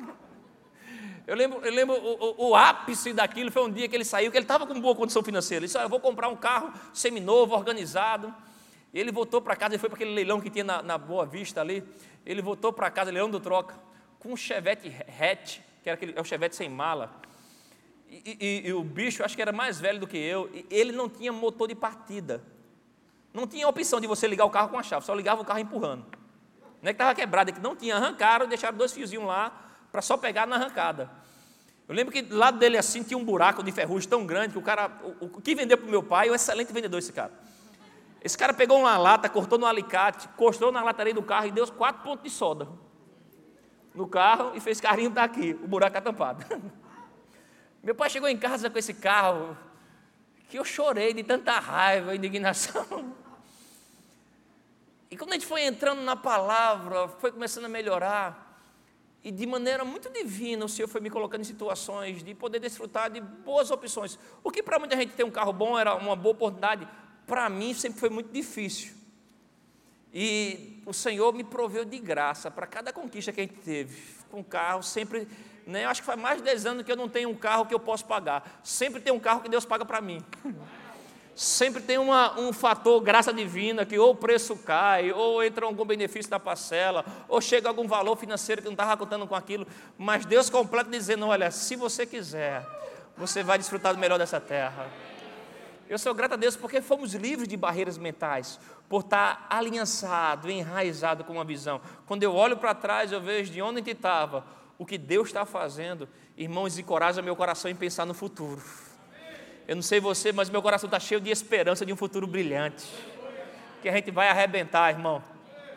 Eu 1.25 1.37
lembro, 1.37 1.65
eu 1.65 1.71
lembro 1.71 1.95
o, 1.95 2.47
o, 2.47 2.49
o, 2.49 2.55
ápice 2.55 3.13
daquilo 3.13 3.49
foi 3.49 3.63
um 3.63 3.71
dia 3.71 3.87
que 3.87 3.95
ele 3.95 4.03
saiu, 4.03 4.29
que 4.29 4.35
ele 4.35 4.43
estava 4.43 4.67
com 4.67 4.77
boa 4.81 4.93
condição 4.93 5.23
financeira. 5.23 5.59
Ele 5.59 5.67
disse: 5.67 5.81
Eu 5.81 5.87
vou 5.87 6.01
comprar 6.01 6.27
um 6.27 6.35
carro 6.35 6.73
seminovo, 6.93 7.55
organizado. 7.55 8.35
Ele 8.93 9.09
voltou 9.09 9.41
para 9.41 9.55
casa, 9.55 9.75
ele 9.75 9.79
foi 9.79 9.87
para 9.87 9.95
aquele 9.95 10.13
leilão 10.13 10.41
que 10.41 10.49
tinha 10.49 10.65
na, 10.65 10.83
na 10.83 10.97
Boa 10.97 11.25
Vista 11.25 11.61
ali. 11.61 11.81
Ele 12.25 12.41
voltou 12.41 12.73
para 12.73 12.91
casa, 12.91 13.09
leilão 13.09 13.29
do 13.29 13.39
troca 13.39 13.73
com 14.23 14.31
um 14.31 14.37
Chevette 14.37 14.87
hatch, 15.19 15.59
que 15.83 15.89
era 15.89 15.95
aquele, 15.95 16.13
é 16.15 16.21
o 16.21 16.23
Chevette 16.23 16.55
sem 16.55 16.69
mala. 16.69 17.13
E, 18.09 18.37
e, 18.39 18.67
e, 18.69 18.73
o 18.73 18.81
bicho, 18.81 19.23
acho 19.23 19.35
que 19.35 19.41
era 19.41 19.51
mais 19.51 19.79
velho 19.81 19.99
do 19.99 20.07
que 20.07 20.17
eu, 20.17 20.49
ele 20.69 20.93
não 20.93 21.09
tinha 21.09 21.31
motor 21.33 21.67
de 21.67 21.75
partida. 21.75 22.41
Não 23.33 23.45
tinha 23.45 23.67
opção 23.67 23.99
de 23.99 24.07
você 24.07 24.25
ligar 24.25 24.45
o 24.45 24.49
carro 24.49 24.69
com 24.69 24.79
a 24.79 24.83
chave, 24.83 25.05
só 25.05 25.13
ligava 25.13 25.41
o 25.41 25.45
carro 25.45 25.59
empurrando. 25.59 26.05
Não 26.81 26.89
é 26.89 26.93
que 26.93 27.01
estava 27.01 27.13
quebrado, 27.13 27.49
é 27.49 27.53
que 27.53 27.59
não 27.59 27.75
tinha, 27.75 27.97
arrancaram, 27.97 28.47
deixaram 28.47 28.77
dois 28.77 28.93
fiozinhos 28.93 29.25
lá 29.25 29.51
para 29.91 30.01
só 30.01 30.15
pegar 30.15 30.47
na 30.47 30.55
arrancada. 30.55 31.09
Eu 31.87 31.93
lembro 31.93 32.13
que 32.13 32.21
do 32.21 32.37
lado 32.37 32.57
dele 32.57 32.77
assim 32.77 33.03
tinha 33.03 33.17
um 33.17 33.25
buraco 33.25 33.61
de 33.61 33.71
ferrugem 33.71 34.09
tão 34.09 34.25
grande 34.25 34.53
que 34.53 34.59
o 34.59 34.61
cara, 34.61 34.89
o, 35.19 35.25
o 35.25 35.41
que 35.41 35.53
vendeu 35.53 35.77
para 35.77 35.87
o 35.87 35.89
meu 35.89 36.03
pai, 36.03 36.29
um 36.29 36.35
excelente 36.35 36.71
vendedor 36.71 36.97
esse 36.97 37.11
cara. 37.11 37.31
Esse 38.23 38.37
cara 38.37 38.53
pegou 38.53 38.79
uma 38.79 38.97
lata, 38.97 39.27
cortou 39.27 39.59
no 39.59 39.65
alicate, 39.65 40.29
encostou 40.33 40.71
na 40.71 40.81
lataria 40.81 41.13
do 41.13 41.23
carro 41.23 41.47
e 41.47 41.51
deu 41.51 41.69
quatro 41.71 42.03
pontos 42.03 42.23
de 42.23 42.29
soda 42.29 42.69
no 43.93 44.07
carro 44.07 44.51
e 44.55 44.59
fez 44.59 44.81
carinho 44.81 45.11
tá 45.11 45.23
aqui, 45.23 45.51
o 45.63 45.67
buraco 45.67 45.97
está 45.97 46.01
tampado. 46.01 46.45
Meu 47.83 47.93
pai 47.93 48.09
chegou 48.09 48.29
em 48.29 48.37
casa 48.37 48.69
com 48.69 48.79
esse 48.79 48.93
carro, 48.93 49.57
que 50.47 50.57
eu 50.57 50.63
chorei 50.63 51.13
de 51.13 51.23
tanta 51.23 51.59
raiva, 51.59 52.15
indignação. 52.15 53.13
E 55.11 55.15
quando 55.15 55.29
a 55.29 55.33
gente 55.33 55.45
foi 55.45 55.63
entrando 55.63 56.01
na 56.01 56.15
palavra, 56.15 57.07
foi 57.07 57.31
começando 57.31 57.65
a 57.65 57.69
melhorar. 57.69 58.59
e 59.23 59.29
de 59.29 59.45
maneira 59.45 59.85
muito 59.85 60.09
divina, 60.09 60.65
o 60.65 60.67
Senhor 60.67 60.87
foi 60.87 61.01
me 61.01 61.09
colocando 61.11 61.41
em 61.41 61.43
situações 61.43 62.23
de 62.23 62.33
poder 62.33 62.57
desfrutar 62.57 63.11
de 63.11 63.21
boas 63.21 63.69
opções. 63.69 64.17
O 64.43 64.49
que 64.49 64.63
para 64.63 64.79
muita 64.79 64.95
gente 64.97 65.13
ter 65.13 65.23
um 65.23 65.29
carro 65.29 65.53
bom 65.53 65.77
era 65.77 65.93
uma 65.93 66.15
boa 66.15 66.33
oportunidade, 66.33 66.87
para 67.27 67.47
mim 67.47 67.75
sempre 67.75 67.99
foi 67.99 68.09
muito 68.09 68.31
difícil. 68.33 69.02
E 70.13 70.81
o 70.85 70.93
Senhor 70.93 71.33
me 71.33 71.43
proveu 71.43 71.83
de 71.83 71.97
graça 71.97 72.51
para 72.51 72.67
cada 72.67 72.93
conquista 72.93 73.31
que 73.31 73.41
a 73.41 73.43
gente 73.43 73.55
teve. 73.55 73.99
Com 74.29 74.43
carro, 74.43 74.83
sempre, 74.83 75.27
né, 75.65 75.85
acho 75.85 76.01
que 76.01 76.05
faz 76.05 76.19
mais 76.19 76.37
de 76.37 76.43
10 76.43 76.65
anos 76.67 76.83
que 76.83 76.91
eu 76.91 76.95
não 76.95 77.09
tenho 77.09 77.29
um 77.29 77.35
carro 77.35 77.65
que 77.65 77.73
eu 77.73 77.79
posso 77.79 78.05
pagar. 78.05 78.59
Sempre 78.63 79.01
tem 79.01 79.11
um 79.11 79.19
carro 79.19 79.41
que 79.41 79.49
Deus 79.49 79.65
paga 79.65 79.83
para 79.83 79.99
mim. 80.01 80.23
sempre 81.35 81.81
tem 81.81 81.97
uma, 81.97 82.39
um 82.39 82.53
fator 82.53 83.01
graça 83.01 83.33
divina 83.33 83.85
que 83.85 83.97
ou 83.97 84.11
o 84.11 84.15
preço 84.15 84.55
cai, 84.55 85.11
ou 85.11 85.43
entra 85.43 85.65
algum 85.65 85.85
benefício 85.85 86.29
da 86.29 86.39
parcela, 86.39 87.03
ou 87.27 87.41
chega 87.41 87.67
algum 87.67 87.87
valor 87.87 88.15
financeiro 88.15 88.61
que 88.61 88.67
não 88.67 88.73
estava 88.73 88.95
contando 88.97 89.27
com 89.27 89.35
aquilo, 89.35 89.65
mas 89.97 90.25
Deus 90.25 90.49
completa 90.49 90.89
dizendo: 90.89 91.27
olha, 91.27 91.49
se 91.49 91.75
você 91.75 92.05
quiser, 92.05 92.65
você 93.17 93.41
vai 93.41 93.57
desfrutar 93.57 93.93
do 93.93 93.99
melhor 93.99 94.17
dessa 94.19 94.39
terra. 94.39 94.87
Eu 95.89 95.99
sou 95.99 96.13
grato 96.13 96.33
a 96.33 96.37
Deus 96.37 96.55
porque 96.55 96.81
fomos 96.81 97.13
livres 97.13 97.47
de 97.47 97.57
barreiras 97.57 97.97
mentais, 97.97 98.59
por 98.87 99.01
estar 99.01 99.47
aliançado, 99.49 100.49
enraizado 100.51 101.23
com 101.23 101.33
uma 101.33 101.43
visão. 101.43 101.81
Quando 102.05 102.23
eu 102.23 102.35
olho 102.35 102.57
para 102.57 102.73
trás, 102.73 103.11
eu 103.11 103.21
vejo 103.21 103.51
de 103.51 103.61
onde 103.61 103.75
a 103.75 103.79
gente 103.79 103.91
estava, 103.91 104.45
o 104.77 104.85
que 104.85 104.97
Deus 104.97 105.29
está 105.29 105.45
fazendo, 105.45 106.07
irmãos, 106.37 106.77
encoraja 106.77 107.21
meu 107.21 107.35
coração 107.35 107.69
em 107.69 107.75
pensar 107.75 108.05
no 108.05 108.13
futuro. 108.13 108.61
Eu 109.67 109.75
não 109.75 109.81
sei 109.81 109.99
você, 109.99 110.31
mas 110.31 110.49
meu 110.49 110.61
coração 110.61 110.87
está 110.87 110.99
cheio 110.99 111.21
de 111.21 111.29
esperança 111.29 111.85
de 111.85 111.93
um 111.93 111.95
futuro 111.95 112.27
brilhante. 112.27 112.85
Que 113.81 113.89
a 113.89 113.93
gente 113.93 114.11
vai 114.11 114.27
arrebentar, 114.27 114.91
irmão. 114.91 115.23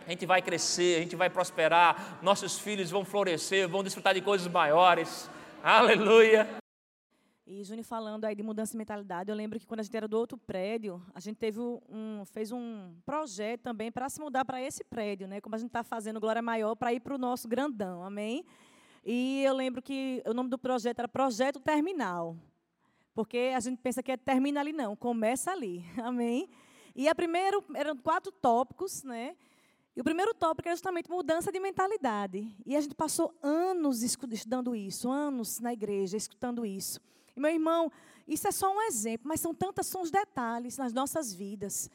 A 0.07 0.11
gente 0.11 0.27
vai 0.27 0.41
crescer, 0.41 0.97
a 0.97 1.01
gente 1.01 1.17
vai 1.17 1.29
prosperar, 1.29 2.19
nossos 2.23 2.59
filhos 2.59 2.91
vão 2.91 3.05
florescer, 3.05 3.69
vão 3.69 3.83
desfrutar 3.83 4.15
de 4.15 4.21
coisas 4.21 4.47
maiores. 4.47 5.29
Aleluia. 5.63 6.66
E 7.47 7.63
Júnior 7.63 7.85
falando 7.85 8.25
aí 8.25 8.35
de 8.35 8.43
mudança 8.43 8.73
de 8.73 8.79
mentalidade, 8.79 9.31
eu 9.31 9.37
lembro 9.37 9.61
que 9.61 9.65
quando 9.65 9.79
a 9.79 9.83
gente 9.85 9.97
era 9.97 10.09
do 10.09 10.19
outro 10.19 10.37
prédio, 10.37 11.01
a 11.15 11.21
gente 11.21 11.37
teve 11.37 11.61
um, 11.61 12.25
fez 12.25 12.51
um 12.51 12.93
projeto 13.07 13.61
também 13.61 13.93
para 13.93 14.09
se 14.09 14.21
mudar 14.21 14.45
para 14.45 14.61
esse 14.61 14.83
prédio, 14.83 15.29
né? 15.29 15.41
Como 15.41 15.55
a 15.55 15.59
gente 15.59 15.69
está 15.69 15.85
fazendo 15.85 16.19
Glória 16.19 16.43
Maior 16.43 16.75
para 16.75 16.93
ir 16.93 16.99
para 16.99 17.15
o 17.15 17.19
nosso 17.19 17.47
grandão, 17.47 18.03
amém? 18.03 18.45
E 19.05 19.45
eu 19.45 19.55
lembro 19.55 19.81
que 19.81 20.21
o 20.27 20.35
nome 20.35 20.51
do 20.51 20.59
projeto 20.59 20.99
era 20.99 21.07
Projeto 21.07 21.61
Terminal. 21.61 22.37
Porque 23.15 23.53
a 23.55 23.61
gente 23.61 23.79
pensa 23.79 24.03
que 24.03 24.11
é, 24.11 24.17
termina 24.17 24.59
ali, 24.59 24.73
não, 24.73 24.97
começa 24.97 25.53
ali. 25.53 25.85
Amém? 26.03 26.51
E 26.97 27.09
a 27.09 27.15
primeiro, 27.15 27.65
eram 27.75 27.97
quatro 27.97 28.33
tópicos, 28.33 29.05
né? 29.05 29.37
E 29.95 30.01
o 30.01 30.05
primeiro 30.05 30.35
tópico 30.35 30.69
era 30.69 30.75
justamente 30.75 31.09
mudança 31.09 31.53
de 31.53 31.61
mentalidade. 31.61 32.53
E 32.67 32.77
a 32.77 32.81
gente 32.81 32.97
passou 32.97 33.33
anos 33.41 34.03
estudando 34.03 34.75
isso, 34.75 35.09
anos 35.09 35.61
na 35.61 35.73
igreja, 35.73 36.17
escutando 36.17 36.67
isso. 36.67 37.01
E, 37.37 37.41
meu 37.41 37.51
irmão, 37.51 37.93
isso 38.27 38.49
é 38.49 38.51
só 38.51 38.75
um 38.75 38.83
exemplo, 38.83 39.29
mas 39.29 39.41
são 39.41 39.55
tantos 39.55 39.87
são 39.87 40.03
os 40.03 40.11
detalhes 40.11 40.77
nas 40.77 40.93
nossas 40.93 41.33
vidas 41.33 41.91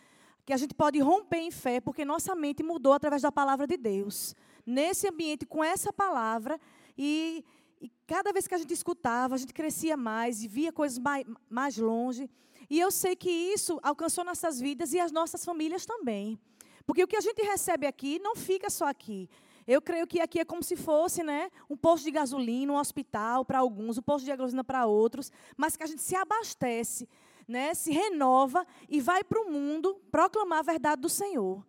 que 0.46 0.54
a 0.54 0.58
gente 0.58 0.74
pode 0.74 1.00
romper 1.00 1.38
em 1.38 1.52
fé, 1.52 1.80
porque 1.80 2.04
nossa 2.04 2.34
mente 2.36 2.64
mudou 2.64 2.94
através 2.94 3.22
da 3.22 3.32
palavra 3.32 3.68
de 3.68 3.78
Deus. 3.78 4.36
Nesse 4.66 5.08
ambiente, 5.08 5.46
com 5.46 5.64
essa 5.64 5.94
palavra, 5.94 6.60
e 6.98 7.46
e 7.82 7.92
cada 8.06 8.32
vez 8.32 8.48
que 8.48 8.54
a 8.54 8.60
gente 8.60 8.74
escutava, 8.74 9.34
a 9.34 9.38
gente 9.40 9.54
crescia 9.54 9.98
mais 9.98 10.44
e 10.44 10.48
via 10.48 10.72
coisas 10.72 11.00
mais, 11.00 11.26
mais 11.50 11.78
longe. 11.78 12.30
E 12.70 12.80
eu 12.80 12.92
sei 12.92 13.16
que 13.16 13.30
isso 13.30 13.80
alcançou 13.82 14.24
nossas 14.24 14.60
vidas 14.60 14.94
e 14.94 15.00
as 15.00 15.12
nossas 15.12 15.44
famílias 15.44 15.84
também. 15.84 16.40
Porque 16.86 17.04
o 17.04 17.08
que 17.08 17.16
a 17.16 17.22
gente 17.22 17.42
recebe 17.42 17.88
aqui 17.88 18.20
não 18.20 18.36
fica 18.36 18.70
só 18.70 18.86
aqui. 18.86 19.28
Eu 19.68 19.82
creio 19.82 20.08
que 20.08 20.20
aqui 20.20 20.40
é 20.40 20.46
como 20.46 20.64
se 20.64 20.76
fosse 20.76 21.24
né, 21.24 21.50
um 21.70 21.78
posto 21.78 22.04
de 22.04 22.12
gasolina, 22.12 22.74
um 22.74 22.78
hospital 22.78 23.46
para 23.46 23.60
alguns, 23.60 23.98
um 23.98 24.02
posto 24.02 24.26
de 24.26 24.36
gasolina 24.36 24.64
para 24.64 24.86
outros, 24.86 25.32
mas 25.56 25.76
que 25.76 25.84
a 25.84 25.88
gente 25.88 26.02
se 26.02 26.16
abastece, 26.16 27.08
né, 27.48 27.74
se 27.74 27.92
renova 27.92 28.66
e 28.90 29.00
vai 29.02 29.24
para 29.24 29.42
o 29.42 29.52
mundo 29.52 30.02
proclamar 30.12 30.60
a 30.60 30.64
verdade 30.64 31.02
do 31.02 31.10
Senhor 31.10 31.64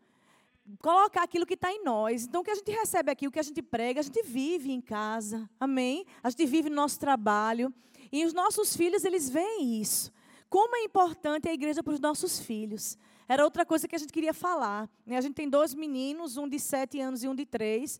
colocar 0.80 1.22
aquilo 1.22 1.47
que 1.47 1.55
está 1.55 1.72
em 1.72 1.82
nós. 1.82 2.24
Então, 2.24 2.40
o 2.40 2.45
que 2.45 2.51
a 2.51 2.55
gente 2.55 2.70
recebe 2.70 3.11
aqui, 3.11 3.26
o 3.26 3.30
que 3.30 3.38
a 3.38 3.43
gente 3.43 3.62
prega, 3.62 4.01
a 4.01 4.03
gente 4.03 4.22
vive 4.22 4.72
em 4.72 4.80
casa, 4.80 5.49
amém? 5.59 6.07
A 6.22 6.30
gente 6.30 6.47
vive 6.47 6.70
no 6.70 6.76
nosso 6.76 6.99
trabalho. 6.99 7.72
E 8.11 8.24
os 8.24 8.32
nossos 8.32 8.76
filhos, 8.76 9.05
eles 9.05 9.28
veem 9.28 9.80
isso. 9.80 10.12
Como 10.49 10.76
é 10.76 10.84
importante 10.84 11.49
a 11.49 11.53
igreja 11.53 11.82
para 11.82 11.95
os 11.95 12.01
nossos 12.01 12.38
filhos. 12.40 12.99
Era 13.32 13.44
outra 13.44 13.64
coisa 13.64 13.88
que 13.88 13.96
a 13.96 13.98
gente 13.98 14.12
queria 14.12 14.34
falar. 14.34 14.90
Né? 15.06 15.16
A 15.16 15.20
gente 15.22 15.32
tem 15.32 15.48
dois 15.48 15.74
meninos, 15.74 16.36
um 16.36 16.46
de 16.46 16.58
sete 16.58 17.00
anos 17.00 17.24
e 17.24 17.28
um 17.28 17.34
de 17.34 17.46
três. 17.46 17.98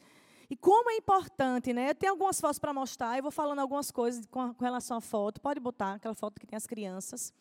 E 0.51 0.55
como 0.55 0.91
é 0.91 0.97
importante, 0.97 1.73
né? 1.73 1.89
Eu 1.89 1.95
tenho 1.95 2.13
algumas 2.13 2.39
fotos 2.39 2.59
para 2.59 2.71
mostrar, 2.75 3.17
eu 3.17 3.23
vou 3.23 3.33
falando 3.33 3.61
algumas 3.61 3.91
coisas 3.91 4.27
com, 4.27 4.53
com 4.53 4.63
relação 4.63 4.99
à 4.99 5.01
foto. 5.01 5.41
Pode 5.41 5.59
botar 5.59 5.95
aquela 5.95 6.15
foto 6.15 6.39
que 6.39 6.47
tem 6.47 6.55
as 6.55 6.67
crianças. 6.67 7.33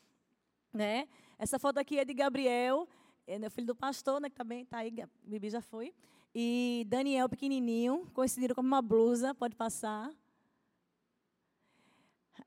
Né? 0.74 1.06
Essa 1.38 1.60
foto 1.60 1.80
aqui 1.80 2.00
é 2.00 2.06
de 2.06 2.14
Gabriel, 2.14 2.88
é 3.28 3.50
filho 3.50 3.68
do 3.68 3.76
pastor, 3.76 4.22
né, 4.22 4.30
que 4.30 4.38
também 4.38 4.62
está 4.62 4.78
aí, 4.78 4.94
Bibi 5.22 5.50
já 5.50 5.60
foi. 5.60 5.94
E 6.34 6.86
Daniel, 6.88 7.28
pequenininho, 7.28 8.08
coincidiram 8.14 8.56
como 8.56 8.70
uma 8.70 8.82
blusa, 8.82 9.36
pode 9.36 9.54
passar. 9.54 10.10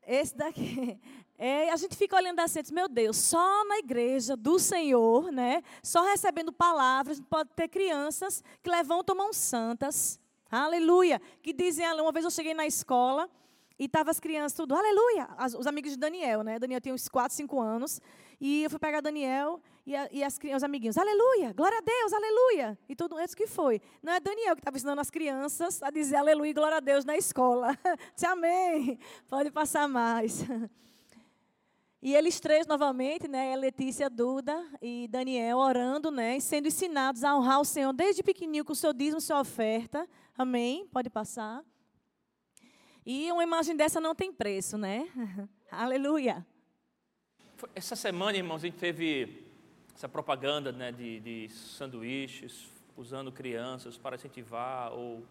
Esse 0.06 0.36
daqui, 0.36 0.98
é, 1.38 1.70
a 1.70 1.76
gente 1.76 1.96
fica 1.96 2.16
olhando 2.16 2.40
assim, 2.40 2.60
meu 2.72 2.88
Deus, 2.88 3.16
só 3.16 3.64
na 3.64 3.78
igreja 3.78 4.36
do 4.36 4.58
Senhor, 4.58 5.30
né? 5.30 5.62
Só 5.82 6.02
recebendo 6.04 6.52
palavras, 6.52 7.20
pode 7.20 7.50
ter 7.54 7.68
crianças 7.68 8.42
que 8.62 8.70
levantam 8.70 9.16
mãos 9.16 9.36
santas, 9.36 10.20
aleluia, 10.50 11.20
que 11.42 11.52
dizem, 11.52 11.86
uma 12.00 12.12
vez 12.12 12.24
eu 12.24 12.30
cheguei 12.30 12.54
na 12.54 12.66
escola 12.66 13.28
e 13.78 13.86
estavam 13.86 14.10
as 14.10 14.20
crianças 14.20 14.52
tudo, 14.52 14.74
aleluia, 14.74 15.28
as, 15.36 15.54
os 15.54 15.66
amigos 15.66 15.92
de 15.92 15.98
Daniel, 15.98 16.42
né? 16.42 16.58
Daniel 16.58 16.80
tem 16.80 16.92
uns 16.92 17.08
4, 17.08 17.34
5 17.34 17.60
anos, 17.60 18.00
e 18.40 18.64
eu 18.64 18.70
fui 18.70 18.78
pegar 18.78 19.00
Daniel 19.00 19.60
e, 19.86 19.94
a, 19.94 20.08
e 20.10 20.22
as, 20.22 20.38
os 20.56 20.62
amiguinhos, 20.62 20.96
aleluia, 20.96 21.52
glória 21.52 21.78
a 21.78 21.80
Deus, 21.80 22.12
aleluia. 22.12 22.78
E 22.88 22.96
tudo 22.96 23.20
isso 23.20 23.36
que 23.36 23.46
foi. 23.46 23.80
Não 24.02 24.12
é 24.12 24.20
Daniel 24.20 24.54
que 24.54 24.60
estava 24.60 24.76
ensinando 24.76 25.00
as 25.00 25.10
crianças 25.10 25.82
a 25.82 25.90
dizer 25.90 26.16
aleluia 26.16 26.50
e 26.50 26.54
glória 26.54 26.76
a 26.78 26.80
Deus 26.80 27.04
na 27.04 27.16
escola. 27.16 27.78
Disse 28.14 28.26
amém. 28.26 28.98
Pode 29.28 29.50
passar 29.50 29.88
mais. 29.88 30.44
E 32.06 32.14
eles 32.14 32.38
três 32.38 32.66
novamente, 32.66 33.26
né, 33.26 33.56
Letícia, 33.56 34.10
Duda 34.10 34.62
e 34.82 35.08
Daniel, 35.08 35.56
orando, 35.56 36.10
né, 36.10 36.36
e 36.36 36.40
sendo 36.42 36.68
ensinados 36.68 37.24
a 37.24 37.34
honrar 37.34 37.62
o 37.62 37.64
Senhor 37.64 37.94
desde 37.94 38.22
pequenininho 38.22 38.62
com 38.62 38.74
o 38.74 38.76
seu 38.76 38.92
dízimo, 38.92 39.22
sua 39.22 39.40
oferta. 39.40 40.06
Amém? 40.36 40.86
Pode 40.92 41.08
passar. 41.08 41.64
E 43.06 43.30
uma 43.30 43.42
imagem 43.42 43.76
dessa 43.76 44.00
não 44.00 44.14
tem 44.14 44.32
preço, 44.32 44.78
né? 44.78 45.06
Aleluia. 45.70 46.44
Essa 47.74 47.94
semana, 47.94 48.38
irmãos, 48.38 48.64
a 48.64 48.66
gente 48.66 48.78
teve 48.78 49.44
essa 49.94 50.08
propaganda 50.08 50.72
né, 50.72 50.90
de, 50.90 51.20
de 51.20 51.48
sanduíches, 51.50 52.66
usando 52.96 53.30
crianças 53.30 53.98
para 53.98 54.16
incentivar, 54.16 54.90
ou 54.92 55.22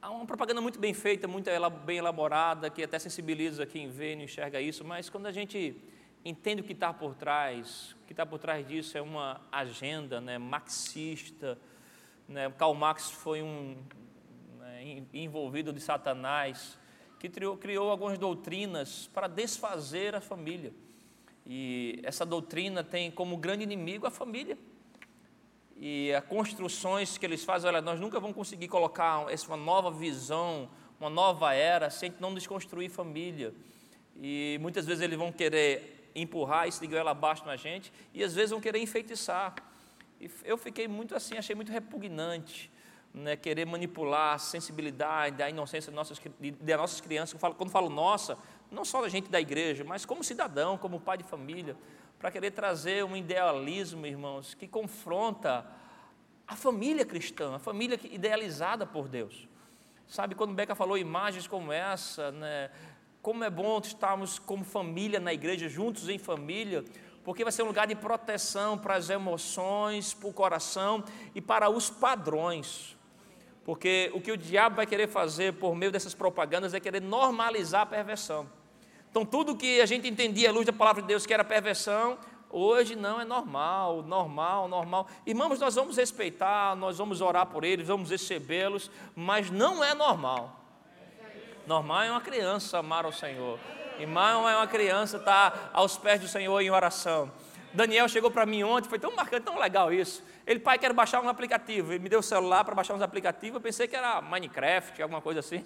há 0.00 0.08
uma 0.12 0.24
propaganda 0.24 0.60
muito 0.60 0.78
bem 0.78 0.94
feita, 0.94 1.26
muito 1.26 1.50
bem 1.84 1.98
elaborada, 1.98 2.70
que 2.70 2.84
até 2.84 2.96
sensibiliza 2.96 3.66
quem 3.66 3.88
vê 3.88 4.12
e 4.12 4.16
não 4.16 4.22
enxerga 4.22 4.60
isso, 4.60 4.84
mas 4.84 5.10
quando 5.10 5.26
a 5.26 5.32
gente 5.32 5.76
entende 6.24 6.60
o 6.60 6.64
que 6.64 6.74
está 6.74 6.92
por 6.92 7.16
trás, 7.16 7.96
o 8.04 8.06
que 8.06 8.12
está 8.12 8.24
por 8.24 8.38
trás 8.38 8.64
disso 8.66 8.96
é 8.96 9.02
uma 9.02 9.40
agenda 9.50 10.20
né, 10.20 10.38
marxista, 10.38 11.58
né, 12.28 12.48
Karl 12.56 12.74
Marx 12.74 13.10
foi 13.10 13.42
um 13.42 13.76
envolvido 15.12 15.72
de 15.72 15.80
Satanás, 15.80 16.78
que 17.18 17.28
criou, 17.28 17.56
criou 17.56 17.90
algumas 17.90 18.18
doutrinas 18.18 19.08
para 19.14 19.28
desfazer 19.28 20.14
a 20.14 20.20
família. 20.20 20.72
E 21.46 22.00
essa 22.02 22.24
doutrina 22.24 22.82
tem 22.82 23.10
como 23.10 23.36
grande 23.36 23.62
inimigo 23.62 24.06
a 24.06 24.10
família. 24.10 24.58
E 25.76 26.12
as 26.12 26.24
construções 26.24 27.18
que 27.18 27.26
eles 27.26 27.44
fazem, 27.44 27.68
olha, 27.68 27.80
nós 27.80 27.98
nunca 27.98 28.20
vamos 28.20 28.36
conseguir 28.36 28.68
colocar 28.68 29.30
essa 29.30 29.56
nova 29.56 29.90
visão, 29.90 30.70
uma 31.00 31.10
nova 31.10 31.52
era, 31.54 31.90
sem 31.90 32.12
não 32.20 32.32
desconstruir 32.32 32.88
família. 32.88 33.52
E 34.16 34.58
muitas 34.60 34.86
vezes 34.86 35.02
eles 35.02 35.18
vão 35.18 35.32
querer 35.32 36.10
empurrar 36.14 36.68
esse 36.68 36.86
de 36.86 36.94
ela 36.94 37.10
abaixo 37.10 37.44
na 37.44 37.56
gente, 37.56 37.92
e 38.12 38.22
às 38.22 38.34
vezes 38.34 38.50
vão 38.50 38.60
querer 38.60 38.78
enfeitiçar. 38.78 39.54
E 40.20 40.30
eu 40.44 40.56
fiquei 40.56 40.86
muito 40.86 41.16
assim, 41.16 41.36
achei 41.36 41.56
muito 41.56 41.72
repugnante. 41.72 42.70
Né, 43.14 43.36
querer 43.36 43.66
manipular 43.66 44.36
a 44.36 44.38
sensibilidade, 44.38 45.42
a 45.42 45.50
inocência 45.50 45.90
de 45.92 45.96
nossas, 45.96 46.18
de 46.40 46.76
nossas 46.76 46.98
crianças. 46.98 47.38
Quando 47.38 47.68
falo 47.70 47.90
nossa, 47.90 48.38
não 48.70 48.86
só 48.86 49.02
da 49.02 49.08
gente 49.10 49.28
da 49.28 49.38
igreja, 49.38 49.84
mas 49.84 50.06
como 50.06 50.24
cidadão, 50.24 50.78
como 50.78 50.98
pai 50.98 51.18
de 51.18 51.24
família, 51.24 51.76
para 52.18 52.30
querer 52.30 52.52
trazer 52.52 53.04
um 53.04 53.14
idealismo, 53.14 54.06
irmãos, 54.06 54.54
que 54.54 54.66
confronta 54.66 55.66
a 56.46 56.56
família 56.56 57.04
cristã, 57.04 57.56
a 57.56 57.58
família 57.58 58.00
idealizada 58.04 58.86
por 58.86 59.08
Deus. 59.08 59.46
Sabe, 60.08 60.34
quando 60.34 60.54
Beca 60.54 60.74
falou 60.74 60.96
imagens 60.96 61.46
como 61.46 61.70
essa, 61.70 62.30
né, 62.32 62.70
como 63.20 63.44
é 63.44 63.50
bom 63.50 63.78
estarmos 63.78 64.38
como 64.38 64.64
família 64.64 65.20
na 65.20 65.34
igreja, 65.34 65.68
juntos 65.68 66.08
em 66.08 66.18
família, 66.18 66.84
porque 67.22 67.44
vai 67.44 67.52
ser 67.52 67.62
um 67.62 67.66
lugar 67.66 67.86
de 67.86 67.94
proteção 67.94 68.78
para 68.78 68.94
as 68.94 69.10
emoções, 69.10 70.14
para 70.14 70.28
o 70.28 70.32
coração 70.32 71.04
e 71.34 71.40
para 71.40 71.68
os 71.68 71.90
padrões. 71.90 72.96
Porque 73.64 74.10
o 74.14 74.20
que 74.20 74.32
o 74.32 74.36
diabo 74.36 74.76
vai 74.76 74.86
querer 74.86 75.08
fazer 75.08 75.54
por 75.54 75.74
meio 75.74 75.92
dessas 75.92 76.14
propagandas 76.14 76.74
é 76.74 76.80
querer 76.80 77.00
normalizar 77.00 77.82
a 77.82 77.86
perversão. 77.86 78.48
Então, 79.10 79.24
tudo 79.24 79.54
que 79.54 79.80
a 79.80 79.86
gente 79.86 80.08
entendia 80.08 80.48
à 80.48 80.52
luz 80.52 80.66
da 80.66 80.72
palavra 80.72 81.02
de 81.02 81.08
Deus 81.08 81.26
que 81.26 81.34
era 81.34 81.44
perversão, 81.44 82.18
hoje 82.50 82.96
não 82.96 83.20
é 83.20 83.24
normal, 83.24 84.02
normal, 84.02 84.66
normal. 84.68 85.06
Irmãos, 85.26 85.60
nós 85.60 85.74
vamos 85.74 85.96
respeitar, 85.96 86.74
nós 86.74 86.98
vamos 86.98 87.20
orar 87.20 87.46
por 87.46 87.62
eles, 87.62 87.86
vamos 87.86 88.10
recebê-los, 88.10 88.90
mas 89.14 89.50
não 89.50 89.84
é 89.84 89.94
normal. 89.94 90.60
Normal 91.66 92.02
é 92.02 92.10
uma 92.10 92.20
criança 92.20 92.78
amar 92.78 93.04
ao 93.04 93.12
Senhor. 93.12 93.58
Irmão 93.98 94.48
é 94.48 94.56
uma 94.56 94.66
criança 94.66 95.18
estar 95.18 95.70
aos 95.72 95.96
pés 95.96 96.20
do 96.20 96.26
Senhor 96.26 96.60
em 96.60 96.70
oração. 96.70 97.30
Daniel 97.72 98.08
chegou 98.08 98.30
para 98.30 98.44
mim 98.44 98.62
ontem, 98.62 98.88
foi 98.88 98.98
tão 98.98 99.14
marcante, 99.14 99.44
tão 99.44 99.58
legal 99.58 99.92
isso. 99.92 100.22
Ele, 100.46 100.58
pai, 100.58 100.78
quero 100.78 100.92
baixar 100.92 101.20
um 101.20 101.28
aplicativo. 101.28 101.92
Ele 101.92 102.02
me 102.02 102.08
deu 102.08 102.20
o 102.20 102.22
celular 102.22 102.64
para 102.64 102.74
baixar 102.74 102.94
uns 102.94 103.02
aplicativos. 103.02 103.56
Eu 103.56 103.60
pensei 103.60 103.86
que 103.86 103.94
era 103.94 104.20
Minecraft, 104.20 105.00
alguma 105.02 105.20
coisa 105.20 105.40
assim. 105.40 105.64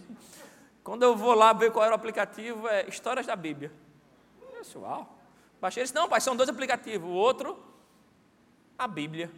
Quando 0.84 1.02
eu 1.02 1.16
vou 1.16 1.34
lá 1.34 1.52
ver 1.52 1.72
qual 1.72 1.84
era 1.84 1.92
o 1.92 1.96
aplicativo, 1.96 2.68
é 2.68 2.86
Histórias 2.88 3.26
da 3.26 3.34
Bíblia. 3.34 3.72
Disse, 4.60 4.76
uau. 4.76 5.18
Baixei. 5.60 5.82
Disse, 5.82 5.94
não, 5.94 6.08
pai, 6.08 6.20
são 6.20 6.36
dois 6.36 6.48
aplicativos. 6.48 7.08
O 7.08 7.12
outro, 7.12 7.58
a 8.78 8.86
Bíblia. 8.86 9.30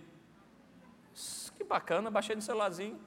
Que 1.57 1.64
bacana, 1.64 2.11
baixei 2.11 2.36
no 2.36 2.43
celularzinho. 2.43 2.99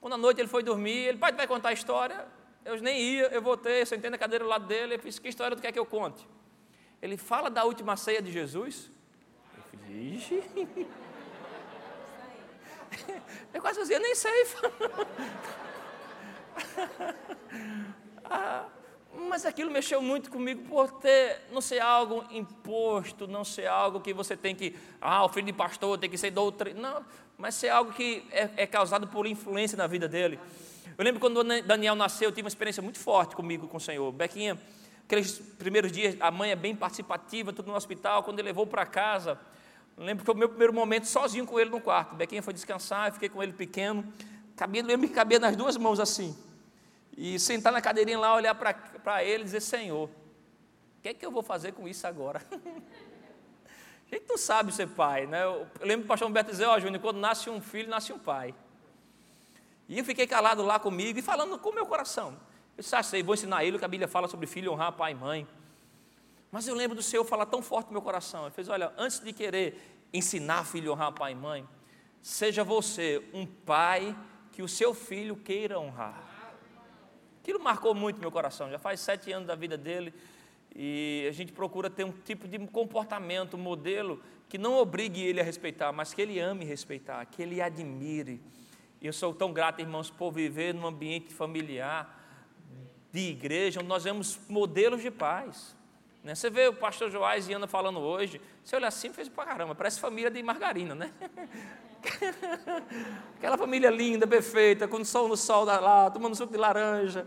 Quando 0.00 0.14
à 0.14 0.18
noite 0.18 0.40
ele 0.40 0.48
foi 0.48 0.62
dormir, 0.62 1.08
ele, 1.08 1.18
pai, 1.18 1.32
vai 1.32 1.46
contar 1.46 1.70
a 1.70 1.72
história? 1.72 2.26
Eu 2.64 2.80
nem 2.80 3.00
ia, 3.00 3.26
eu 3.28 3.42
voltei, 3.42 3.82
eu 3.82 3.86
sentei 3.86 4.10
na 4.10 4.18
cadeira 4.18 4.44
do 4.44 4.48
lado 4.48 4.66
dele, 4.66 4.94
eu 4.94 4.98
fiz, 4.98 5.18
que 5.18 5.28
história 5.28 5.56
tu 5.56 5.60
quer 5.60 5.72
que 5.72 5.78
eu 5.78 5.86
conte? 5.86 6.26
Ele 7.00 7.16
fala 7.16 7.50
da 7.50 7.64
última 7.64 7.96
ceia 7.96 8.22
de 8.22 8.32
Jesus. 8.32 8.90
Eu 9.56 9.62
falei. 9.78 10.86
Eu 13.52 13.60
quase 13.60 13.80
dizia, 13.80 13.98
nem 13.98 14.14
sei. 14.14 14.46
ah, 18.24 18.66
mas 19.28 19.46
aquilo 19.46 19.70
mexeu 19.70 20.02
muito 20.02 20.30
comigo 20.30 20.68
por 20.68 20.90
ter, 20.92 21.42
não 21.52 21.60
ser 21.60 21.80
algo 21.80 22.24
imposto, 22.30 23.26
não 23.26 23.44
ser 23.44 23.66
algo 23.66 24.00
que 24.00 24.12
você 24.12 24.36
tem 24.36 24.54
que, 24.54 24.76
ah, 25.00 25.24
o 25.24 25.28
filho 25.28 25.46
de 25.46 25.52
pastor 25.52 25.98
tem 25.98 26.10
que 26.10 26.18
ser 26.18 26.30
doutrina. 26.30 26.80
Não, 26.80 27.04
mas 27.38 27.54
ser 27.54 27.68
algo 27.68 27.92
que 27.92 28.26
é, 28.30 28.50
é 28.56 28.66
causado 28.66 29.06
por 29.08 29.26
influência 29.26 29.76
na 29.76 29.86
vida 29.86 30.08
dele. 30.08 30.38
Eu 30.96 31.04
lembro 31.04 31.20
quando 31.20 31.42
Daniel 31.62 31.94
nasceu, 31.94 32.28
eu 32.28 32.32
tive 32.32 32.42
uma 32.42 32.48
experiência 32.48 32.82
muito 32.82 32.98
forte 32.98 33.34
comigo, 33.34 33.66
com 33.66 33.78
o 33.78 33.80
Senhor. 33.80 34.12
Bequinha, 34.12 34.60
aqueles 35.04 35.38
primeiros 35.38 35.90
dias, 35.90 36.16
a 36.20 36.30
mãe 36.30 36.50
é 36.50 36.56
bem 36.56 36.74
participativa, 36.74 37.52
tudo 37.52 37.70
no 37.70 37.76
hospital. 37.76 38.22
Quando 38.22 38.38
ele 38.38 38.48
levou 38.48 38.66
para 38.66 38.86
casa, 38.86 39.38
lembro 39.96 40.22
que 40.22 40.26
foi 40.26 40.34
o 40.34 40.38
meu 40.38 40.48
primeiro 40.48 40.72
momento 40.72 41.06
sozinho 41.06 41.46
com 41.46 41.58
ele 41.58 41.70
no 41.70 41.80
quarto. 41.80 42.14
Bequinha 42.14 42.42
foi 42.42 42.52
descansar, 42.52 43.08
eu 43.08 43.12
fiquei 43.12 43.28
com 43.28 43.42
ele 43.42 43.52
pequeno. 43.52 44.12
Cabia, 44.56 44.82
lembro 44.82 45.08
que 45.08 45.14
cabia 45.14 45.38
nas 45.38 45.56
duas 45.56 45.76
mãos 45.76 46.00
assim. 46.00 46.36
E 47.16 47.38
sentar 47.38 47.72
na 47.72 47.80
cadeirinha 47.80 48.18
lá, 48.18 48.34
olhar 48.34 48.54
para 48.54 49.22
ele 49.22 49.42
e 49.42 49.44
dizer: 49.44 49.60
Senhor, 49.60 50.08
o 50.08 51.02
que 51.02 51.08
é 51.08 51.14
que 51.14 51.24
eu 51.24 51.30
vou 51.30 51.42
fazer 51.42 51.72
com 51.72 51.86
isso 51.86 52.06
agora? 52.06 52.42
a 54.10 54.14
gente 54.14 54.28
não 54.28 54.38
sabe 54.38 54.72
ser 54.72 54.88
pai, 54.88 55.26
né? 55.26 55.44
Eu 55.44 55.66
lembro 55.80 56.04
o 56.04 56.08
pastor 56.08 56.28
Humberto 56.28 56.50
dizer: 56.50 56.66
Ó, 56.66 56.76
oh, 56.76 56.80
Júnior, 56.80 57.00
quando 57.00 57.18
nasce 57.18 57.48
um 57.48 57.60
filho, 57.60 57.88
nasce 57.88 58.12
um 58.12 58.18
pai. 58.18 58.54
E 59.88 59.98
eu 59.98 60.04
fiquei 60.04 60.26
calado 60.26 60.62
lá 60.62 60.78
comigo 60.78 61.18
e 61.18 61.22
falando 61.22 61.58
com 61.58 61.68
o 61.68 61.74
meu 61.74 61.86
coração. 61.86 62.36
Eu 62.76 62.82
disse, 62.82 62.96
ah, 62.96 63.02
sei, 63.02 63.22
vou 63.22 63.34
ensinar 63.34 63.64
ele 63.64 63.76
o 63.76 63.78
que 63.78 63.84
a 63.84 63.88
Bíblia 63.88 64.08
fala 64.08 64.26
sobre 64.26 64.46
filho 64.46 64.72
honrar 64.72 64.92
pai 64.92 65.12
e 65.12 65.14
mãe. 65.14 65.46
Mas 66.54 66.68
eu 66.68 66.74
lembro 66.76 66.94
do 66.94 67.02
Senhor 67.02 67.24
falar 67.24 67.46
tão 67.46 67.60
forte 67.60 67.88
no 67.88 67.94
meu 67.94 68.00
coração. 68.00 68.44
Ele 68.44 68.54
fez, 68.54 68.68
olha, 68.68 68.92
antes 68.96 69.18
de 69.18 69.32
querer 69.32 69.98
ensinar 70.12 70.64
filho 70.64 70.92
a 70.92 70.94
honrar 70.94 71.12
pai 71.12 71.32
e 71.32 71.34
mãe, 71.34 71.68
seja 72.22 72.62
você 72.62 73.28
um 73.34 73.44
pai 73.44 74.16
que 74.52 74.62
o 74.62 74.68
seu 74.68 74.94
filho 74.94 75.34
queira 75.34 75.80
honrar. 75.80 76.22
Aquilo 77.42 77.58
marcou 77.58 77.92
muito 77.92 78.20
meu 78.20 78.30
coração. 78.30 78.70
Já 78.70 78.78
faz 78.78 79.00
sete 79.00 79.32
anos 79.32 79.48
da 79.48 79.56
vida 79.56 79.76
dele 79.76 80.14
e 80.72 81.26
a 81.28 81.32
gente 81.32 81.50
procura 81.50 81.90
ter 81.90 82.04
um 82.04 82.12
tipo 82.12 82.46
de 82.46 82.56
comportamento, 82.68 83.56
um 83.56 83.60
modelo 83.60 84.22
que 84.48 84.56
não 84.56 84.78
obrigue 84.78 85.24
ele 85.24 85.40
a 85.40 85.44
respeitar, 85.44 85.90
mas 85.90 86.14
que 86.14 86.22
ele 86.22 86.38
ame 86.38 86.64
respeitar, 86.64 87.24
que 87.26 87.42
ele 87.42 87.60
admire 87.60 88.40
eu 89.02 89.12
sou 89.12 89.34
tão 89.34 89.52
grato, 89.52 89.80
irmãos, 89.80 90.08
por 90.08 90.30
viver 90.30 90.72
num 90.72 90.86
ambiente 90.86 91.34
familiar, 91.34 92.24
de 93.12 93.20
igreja, 93.28 93.80
onde 93.80 93.88
nós 93.88 94.04
vemos 94.04 94.40
modelos 94.48 95.02
de 95.02 95.10
paz. 95.10 95.76
Né? 96.24 96.34
Você 96.34 96.48
vê 96.48 96.68
o 96.68 96.72
pastor 96.72 97.10
Joás 97.10 97.46
e 97.50 97.52
Ana 97.52 97.66
falando 97.66 98.00
hoje, 98.00 98.40
você 98.64 98.74
olha 98.74 98.88
assim 98.88 99.08
e 99.08 99.12
fez 99.12 99.28
para 99.28 99.44
caramba, 99.44 99.74
parece 99.74 100.00
família 100.00 100.30
de 100.30 100.42
margarina, 100.42 100.94
né? 100.94 101.12
Aquela 103.36 103.58
família 103.58 103.90
linda, 103.90 104.26
perfeita, 104.26 104.88
com 104.88 105.04
sol 105.04 105.28
no 105.28 105.36
sol 105.36 105.64
lá, 105.64 106.10
tomando 106.10 106.34
suco 106.34 106.50
de 106.50 106.58
laranja. 106.58 107.26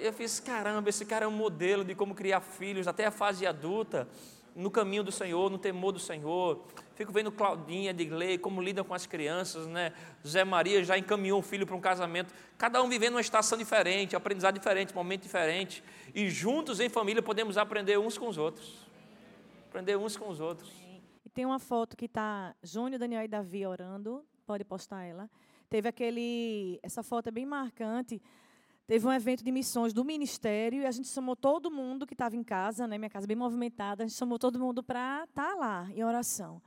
Eu 0.00 0.12
fiz, 0.12 0.40
caramba, 0.40 0.88
esse 0.88 1.06
cara 1.06 1.26
é 1.26 1.28
um 1.28 1.32
modelo 1.32 1.84
de 1.84 1.94
como 1.94 2.12
criar 2.12 2.40
filhos, 2.40 2.88
até 2.88 3.06
a 3.06 3.10
fase 3.12 3.46
adulta, 3.46 4.08
no 4.54 4.70
caminho 4.70 5.04
do 5.04 5.12
Senhor, 5.12 5.48
no 5.48 5.58
temor 5.58 5.92
do 5.92 6.00
Senhor. 6.00 6.64
Fico 6.98 7.12
vendo 7.12 7.30
Claudinha, 7.30 7.94
Digley, 7.94 8.38
como 8.38 8.60
lidam 8.60 8.84
com 8.84 8.92
as 8.92 9.06
crianças, 9.06 9.68
né? 9.68 9.92
Zé 10.26 10.42
Maria 10.42 10.82
já 10.82 10.98
encaminhou 10.98 11.38
um 11.38 11.42
filho 11.42 11.64
para 11.64 11.76
um 11.76 11.80
casamento. 11.80 12.34
Cada 12.58 12.82
um 12.82 12.88
vivendo 12.88 13.14
uma 13.14 13.20
estação 13.20 13.56
diferente, 13.56 14.16
aprendizado 14.16 14.54
diferente, 14.54 14.92
momento 14.92 15.22
diferente. 15.22 15.80
E 16.12 16.28
juntos 16.28 16.80
em 16.80 16.88
família 16.88 17.22
podemos 17.22 17.56
aprender 17.56 18.00
uns 18.00 18.18
com 18.18 18.26
os 18.26 18.36
outros. 18.36 18.84
Aprender 19.68 19.96
uns 19.96 20.16
com 20.16 20.28
os 20.28 20.40
outros. 20.40 20.72
E 21.24 21.28
tem 21.28 21.46
uma 21.46 21.60
foto 21.60 21.96
que 21.96 22.06
está 22.06 22.52
Júnior, 22.64 22.98
Daniel 22.98 23.22
e 23.22 23.28
Davi 23.28 23.64
orando. 23.64 24.24
Pode 24.44 24.64
postar 24.64 25.04
ela. 25.04 25.30
Teve 25.70 25.88
aquele. 25.88 26.80
Essa 26.82 27.04
foto 27.04 27.28
é 27.28 27.30
bem 27.30 27.46
marcante. 27.46 28.20
Teve 28.88 29.06
um 29.06 29.12
evento 29.12 29.44
de 29.44 29.52
missões 29.52 29.92
do 29.92 30.04
ministério 30.04 30.82
e 30.82 30.86
a 30.86 30.90
gente 30.90 31.06
chamou 31.06 31.36
todo 31.36 31.70
mundo 31.70 32.04
que 32.04 32.14
estava 32.14 32.34
em 32.34 32.42
casa, 32.42 32.88
né, 32.88 32.98
minha 32.98 33.10
casa 33.10 33.24
bem 33.24 33.36
movimentada, 33.36 34.02
a 34.02 34.06
gente 34.06 34.16
chamou 34.16 34.38
todo 34.38 34.58
mundo 34.58 34.82
para 34.82 35.24
estar 35.28 35.50
tá 35.50 35.54
lá 35.54 35.88
em 35.94 36.02
oração. 36.02 36.60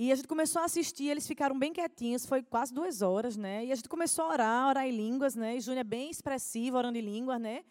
E 0.00 0.12
a 0.12 0.14
gente 0.14 0.28
começou 0.28 0.62
a 0.62 0.66
assistir, 0.66 1.08
eles 1.08 1.26
ficaram 1.26 1.58
bem 1.58 1.72
quietinhos, 1.72 2.24
foi 2.24 2.40
quase 2.40 2.72
duas 2.72 3.02
horas, 3.02 3.36
né? 3.36 3.64
E 3.64 3.72
a 3.72 3.74
gente 3.74 3.88
começou 3.88 4.26
a 4.26 4.28
orar, 4.28 4.68
orar 4.68 4.86
em 4.86 4.92
línguas, 4.92 5.34
né? 5.34 5.56
E 5.56 5.60
Júnior 5.60 5.80
é 5.80 5.82
bem 5.82 6.08
expressivo, 6.08 6.76
orando 6.76 6.96
em 6.96 7.00
línguas, 7.00 7.40
né? 7.40 7.64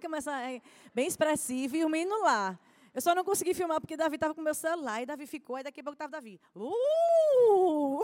Começa 0.00 0.30
é, 0.40 0.62
bem 0.94 1.08
expressivo, 1.08 1.74
e 1.74 1.84
o 1.84 1.88
menino 1.88 2.16
lá. 2.22 2.56
Eu 2.94 3.00
só 3.00 3.12
não 3.12 3.24
consegui 3.24 3.54
filmar 3.54 3.80
porque 3.80 3.96
Davi 3.96 4.14
estava 4.14 4.32
com 4.32 4.40
meu 4.40 4.54
celular, 4.54 5.02
e 5.02 5.06
Davi 5.06 5.26
ficou, 5.26 5.58
e 5.58 5.64
daqui 5.64 5.80
a 5.80 5.82
pouco 5.82 5.94
estava 5.94 6.12
Davi. 6.12 6.40
Uh! 6.54 8.02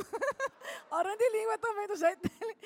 orando 0.90 1.22
em 1.22 1.32
língua 1.32 1.58
também, 1.58 1.86
do 1.86 1.94
jeito 1.94 2.28
dele. 2.28 2.56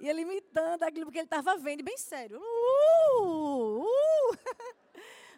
E 0.00 0.08
ele 0.08 0.22
imitando 0.22 0.82
aquilo, 0.82 1.04
porque 1.04 1.18
ele 1.18 1.26
estava 1.26 1.58
vendo, 1.58 1.84
bem 1.84 1.98
sério. 1.98 2.40
Uh! 2.40 3.82
Uh! 3.82 4.38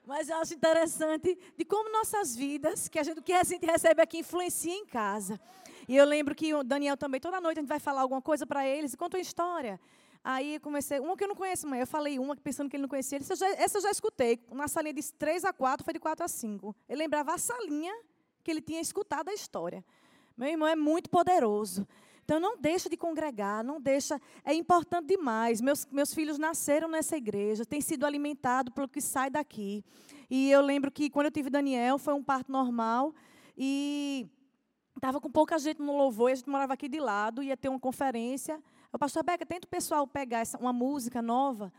Mas 0.04 0.28
eu 0.28 0.36
acho 0.36 0.54
interessante 0.54 1.38
de 1.56 1.64
como 1.64 1.90
nossas 1.92 2.34
vidas, 2.34 2.88
que 2.88 2.98
a 2.98 3.02
gente, 3.02 3.22
que 3.22 3.32
a 3.32 3.44
gente 3.44 3.64
recebe 3.64 4.02
aqui, 4.02 4.18
influencia 4.18 4.74
em 4.74 4.84
casa. 4.84 5.40
E 5.88 5.96
eu 5.96 6.04
lembro 6.04 6.34
que 6.34 6.52
o 6.54 6.64
Daniel 6.64 6.96
também, 6.96 7.20
toda 7.20 7.40
noite 7.40 7.58
a 7.58 7.60
gente 7.60 7.68
vai 7.68 7.78
falar 7.78 8.00
alguma 8.00 8.20
coisa 8.20 8.44
para 8.44 8.66
eles, 8.66 8.94
e 8.94 8.96
conta 8.96 9.16
uma 9.16 9.22
história. 9.22 9.80
Aí 10.24 10.58
comecei, 10.60 11.00
uma 11.00 11.16
que 11.16 11.24
eu 11.24 11.28
não 11.28 11.34
conheço, 11.34 11.66
mãe. 11.66 11.80
Eu 11.80 11.86
falei 11.86 12.18
uma 12.18 12.36
pensando 12.36 12.68
que 12.68 12.76
ele 12.76 12.82
não 12.82 12.88
conhecia. 12.88 13.18
Essa 13.18 13.32
eu 13.32 13.36
já, 13.36 13.48
essa 13.50 13.78
eu 13.78 13.82
já 13.82 13.90
escutei. 13.90 14.40
Uma 14.50 14.68
salinha 14.68 14.94
de 14.94 15.12
3 15.14 15.44
a 15.44 15.52
4, 15.52 15.84
foi 15.84 15.94
de 15.94 16.00
4 16.00 16.24
a 16.24 16.28
5. 16.28 16.76
Ele 16.88 16.98
lembrava 16.98 17.34
a 17.34 17.38
salinha 17.38 17.92
que 18.42 18.50
ele 18.50 18.60
tinha 18.60 18.80
escutado 18.80 19.28
a 19.28 19.34
história. 19.34 19.84
Meu 20.36 20.48
irmão 20.48 20.68
é 20.68 20.76
muito 20.76 21.10
poderoso. 21.10 21.86
Então 22.24 22.38
não 22.38 22.56
deixa 22.56 22.88
de 22.88 22.96
congregar, 22.96 23.64
não 23.64 23.80
deixa. 23.80 24.20
É 24.44 24.54
importante 24.54 25.08
demais. 25.08 25.60
Meus, 25.60 25.86
meus 25.86 26.14
filhos 26.14 26.38
nasceram 26.38 26.88
nessa 26.88 27.16
igreja, 27.16 27.64
têm 27.64 27.80
sido 27.80 28.06
alimentados 28.06 28.72
pelo 28.72 28.88
que 28.88 29.00
sai 29.00 29.28
daqui. 29.28 29.84
E 30.30 30.50
eu 30.50 30.60
lembro 30.60 30.90
que 30.90 31.10
quando 31.10 31.26
eu 31.26 31.32
tive 31.32 31.50
Daniel, 31.50 31.98
foi 31.98 32.14
um 32.14 32.22
parto 32.22 32.50
normal. 32.50 33.14
E 33.56 34.26
estava 34.94 35.20
com 35.20 35.30
pouca 35.30 35.58
gente 35.58 35.80
no 35.80 35.96
louvor, 35.96 36.30
a 36.30 36.34
gente 36.34 36.48
morava 36.48 36.74
aqui 36.74 36.88
de 36.88 37.00
lado, 37.00 37.42
ia 37.42 37.56
ter 37.56 37.68
uma 37.68 37.80
conferência. 37.80 38.62
O 38.92 38.98
pastor 38.98 39.24
Beca, 39.24 39.44
tenta 39.44 39.66
o 39.66 39.70
pessoal 39.70 40.06
pegar 40.06 40.40
essa, 40.40 40.58
uma 40.58 40.72
música 40.72 41.20
nova. 41.20 41.72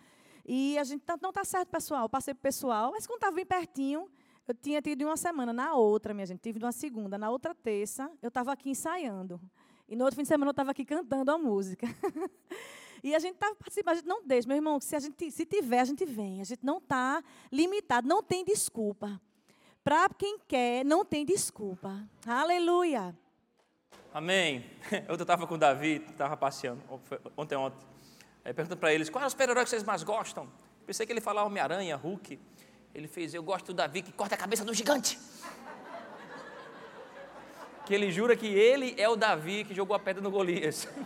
E 0.45 0.77
a 0.77 0.83
gente, 0.83 1.03
não 1.21 1.29
está 1.29 1.43
certo, 1.43 1.69
pessoal. 1.69 2.03
Eu 2.03 2.09
passei 2.09 2.33
para 2.33 2.39
o 2.39 2.43
pessoal, 2.43 2.91
mas 2.91 3.07
quando 3.07 3.17
estava 3.17 3.35
bem 3.35 3.45
pertinho, 3.45 4.09
eu 4.47 4.53
tinha 4.53 4.81
tido 4.81 5.05
uma 5.05 5.15
semana. 5.15 5.53
Na 5.53 5.73
outra, 5.73 6.13
minha 6.13 6.25
gente, 6.25 6.41
tive 6.41 6.59
uma 6.59 6.71
segunda. 6.71 7.17
Na 7.17 7.29
outra 7.29 7.55
terça, 7.55 8.11
eu 8.21 8.27
estava 8.27 8.51
aqui 8.51 8.69
ensaiando. 8.69 9.39
E 9.93 9.95
no 9.95 10.05
outro 10.05 10.15
fim 10.15 10.23
de 10.23 10.27
semana 10.27 10.49
eu 10.49 10.53
estava 10.53 10.71
aqui 10.71 10.83
cantando 10.83 11.29
a 11.29 11.37
música. 11.37 11.85
e 13.03 13.13
a 13.13 13.19
gente 13.19 13.35
estava 13.35 13.53
participando, 13.53 13.93
a 13.93 13.95
gente 13.97 14.07
não 14.07 14.25
deixa, 14.25 14.47
meu 14.47 14.57
irmão, 14.57 14.81
se 14.81 14.95
a 14.95 14.99
gente 14.99 15.29
se 15.29 15.45
tiver, 15.45 15.81
a 15.81 15.85
gente 15.85 16.03
vem. 16.03 16.41
A 16.41 16.43
gente 16.43 16.65
não 16.65 16.79
está 16.79 17.23
limitado, 17.51 18.07
não 18.07 18.23
tem 18.23 18.43
desculpa. 18.43 19.21
Para 19.83 20.09
quem 20.09 20.39
quer, 20.47 20.83
não 20.83 21.05
tem 21.05 21.23
desculpa. 21.23 22.09
Aleluia. 22.25 23.15
Amém. 24.11 24.65
Eu 25.07 25.13
estava 25.13 25.45
com 25.45 25.53
o 25.53 25.57
Davi, 25.59 26.03
estava 26.09 26.35
passeando 26.35 26.81
ontem, 27.37 27.55
ontem. 27.55 27.85
Aí 28.43 28.51
perguntando 28.51 28.79
para 28.79 28.91
eles, 28.91 29.11
qual 29.11 29.23
é 29.23 29.27
o 29.27 29.29
super-herói 29.29 29.63
que 29.63 29.69
vocês 29.69 29.83
mais 29.83 30.01
gostam? 30.01 30.51
Pensei 30.87 31.05
que 31.05 31.13
ele 31.13 31.21
falava 31.21 31.45
Homem-Aranha, 31.45 31.95
Hulk. 31.97 32.39
Ele 32.95 33.07
fez, 33.07 33.35
eu 33.35 33.43
gosto 33.43 33.67
do 33.67 33.75
Davi 33.75 34.01
que 34.01 34.11
corta 34.11 34.33
a 34.33 34.39
cabeça 34.39 34.65
do 34.65 34.73
gigante 34.73 35.19
que 37.85 37.93
ele 37.93 38.11
jura 38.11 38.35
que 38.35 38.47
ele 38.47 38.95
é 38.97 39.07
o 39.09 39.15
Davi 39.15 39.63
que 39.63 39.73
jogou 39.73 39.95
a 39.95 39.99
pedra 39.99 40.21
no 40.21 40.31
Golias. 40.31 40.87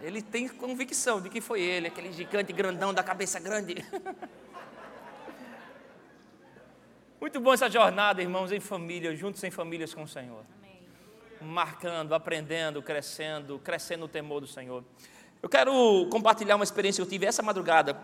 Ele 0.00 0.22
tem 0.22 0.46
convicção 0.46 1.20
de 1.20 1.28
que 1.28 1.40
foi 1.40 1.60
ele, 1.60 1.88
aquele 1.88 2.12
gigante 2.12 2.52
grandão 2.52 2.94
da 2.94 3.02
cabeça 3.02 3.40
grande. 3.40 3.74
Muito 7.20 7.40
bom 7.40 7.52
essa 7.52 7.68
jornada, 7.68 8.22
irmãos, 8.22 8.52
em 8.52 8.60
família, 8.60 9.16
juntos 9.16 9.42
em 9.42 9.50
famílias 9.50 9.92
com 9.92 10.04
o 10.04 10.08
Senhor. 10.08 10.44
Amém. 10.62 10.80
Marcando, 11.40 12.14
aprendendo, 12.14 12.80
crescendo, 12.80 13.58
crescendo 13.58 14.02
no 14.02 14.08
temor 14.08 14.40
do 14.40 14.46
Senhor. 14.46 14.84
Eu 15.42 15.48
quero 15.48 16.08
compartilhar 16.12 16.54
uma 16.54 16.62
experiência 16.62 17.02
que 17.02 17.06
eu 17.06 17.10
tive 17.10 17.26
essa 17.26 17.42
madrugada, 17.42 18.00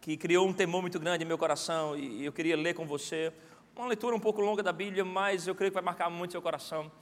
que 0.00 0.16
criou 0.16 0.46
um 0.46 0.52
temor 0.52 0.80
muito 0.80 1.00
grande 1.00 1.24
em 1.24 1.26
meu 1.26 1.36
coração, 1.36 1.96
e 1.96 2.24
eu 2.24 2.32
queria 2.32 2.56
ler 2.56 2.74
com 2.74 2.86
você. 2.86 3.32
Uma 3.76 3.88
leitura 3.88 4.14
um 4.14 4.20
pouco 4.20 4.40
longa 4.40 4.62
da 4.62 4.72
Bíblia, 4.72 5.04
mas 5.04 5.48
eu 5.48 5.54
creio 5.54 5.72
que 5.72 5.74
vai 5.74 5.82
marcar 5.82 6.08
muito 6.08 6.30
seu 6.30 6.40
coração. 6.40 6.92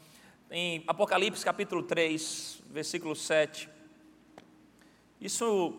Em 0.50 0.82
Apocalipse 0.86 1.44
capítulo 1.44 1.82
3, 1.82 2.62
versículo 2.70 3.14
7. 3.14 3.68
Isso 5.20 5.78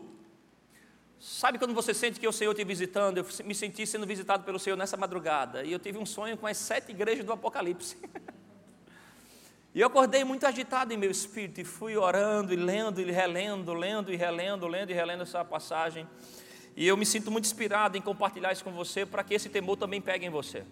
Sabe 1.19 1.57
quando 1.57 1.73
você 1.73 1.93
sente 1.95 2.19
que 2.19 2.27
o 2.27 2.31
Senhor 2.31 2.53
te 2.53 2.63
visitando? 2.63 3.17
Eu 3.17 3.25
me 3.43 3.55
senti 3.55 3.87
sendo 3.87 4.05
visitado 4.05 4.43
pelo 4.43 4.59
Senhor 4.59 4.75
nessa 4.75 4.95
madrugada. 4.95 5.63
E 5.63 5.71
eu 5.71 5.79
tive 5.79 5.97
um 5.97 6.05
sonho 6.05 6.37
com 6.37 6.45
as 6.45 6.57
sete 6.57 6.91
igrejas 6.91 7.25
do 7.25 7.31
Apocalipse. 7.31 7.97
e 9.73 9.79
eu 9.81 9.87
acordei 9.87 10.23
muito 10.23 10.45
agitado 10.45 10.93
em 10.93 10.97
meu 10.97 11.09
espírito 11.09 11.59
e 11.61 11.63
fui 11.63 11.97
orando 11.97 12.53
e 12.53 12.55
lendo 12.55 13.01
e 13.01 13.09
relendo, 13.09 13.73
lendo 13.73 14.13
e 14.13 14.15
relendo, 14.15 14.67
lendo 14.67 14.91
e 14.91 14.93
relendo 14.93 15.23
essa 15.23 15.43
passagem. 15.43 16.05
E 16.75 16.85
eu 16.85 16.95
me 16.95 17.05
sinto 17.05 17.31
muito 17.31 17.45
inspirado 17.45 17.97
em 17.97 18.01
compartilhar 18.01 18.51
isso 18.51 18.63
com 18.63 18.71
você 18.71 19.07
para 19.07 19.23
que 19.23 19.33
esse 19.33 19.49
temor 19.49 19.77
também 19.77 19.99
pegue 19.99 20.25
em 20.25 20.29
você. 20.29 20.63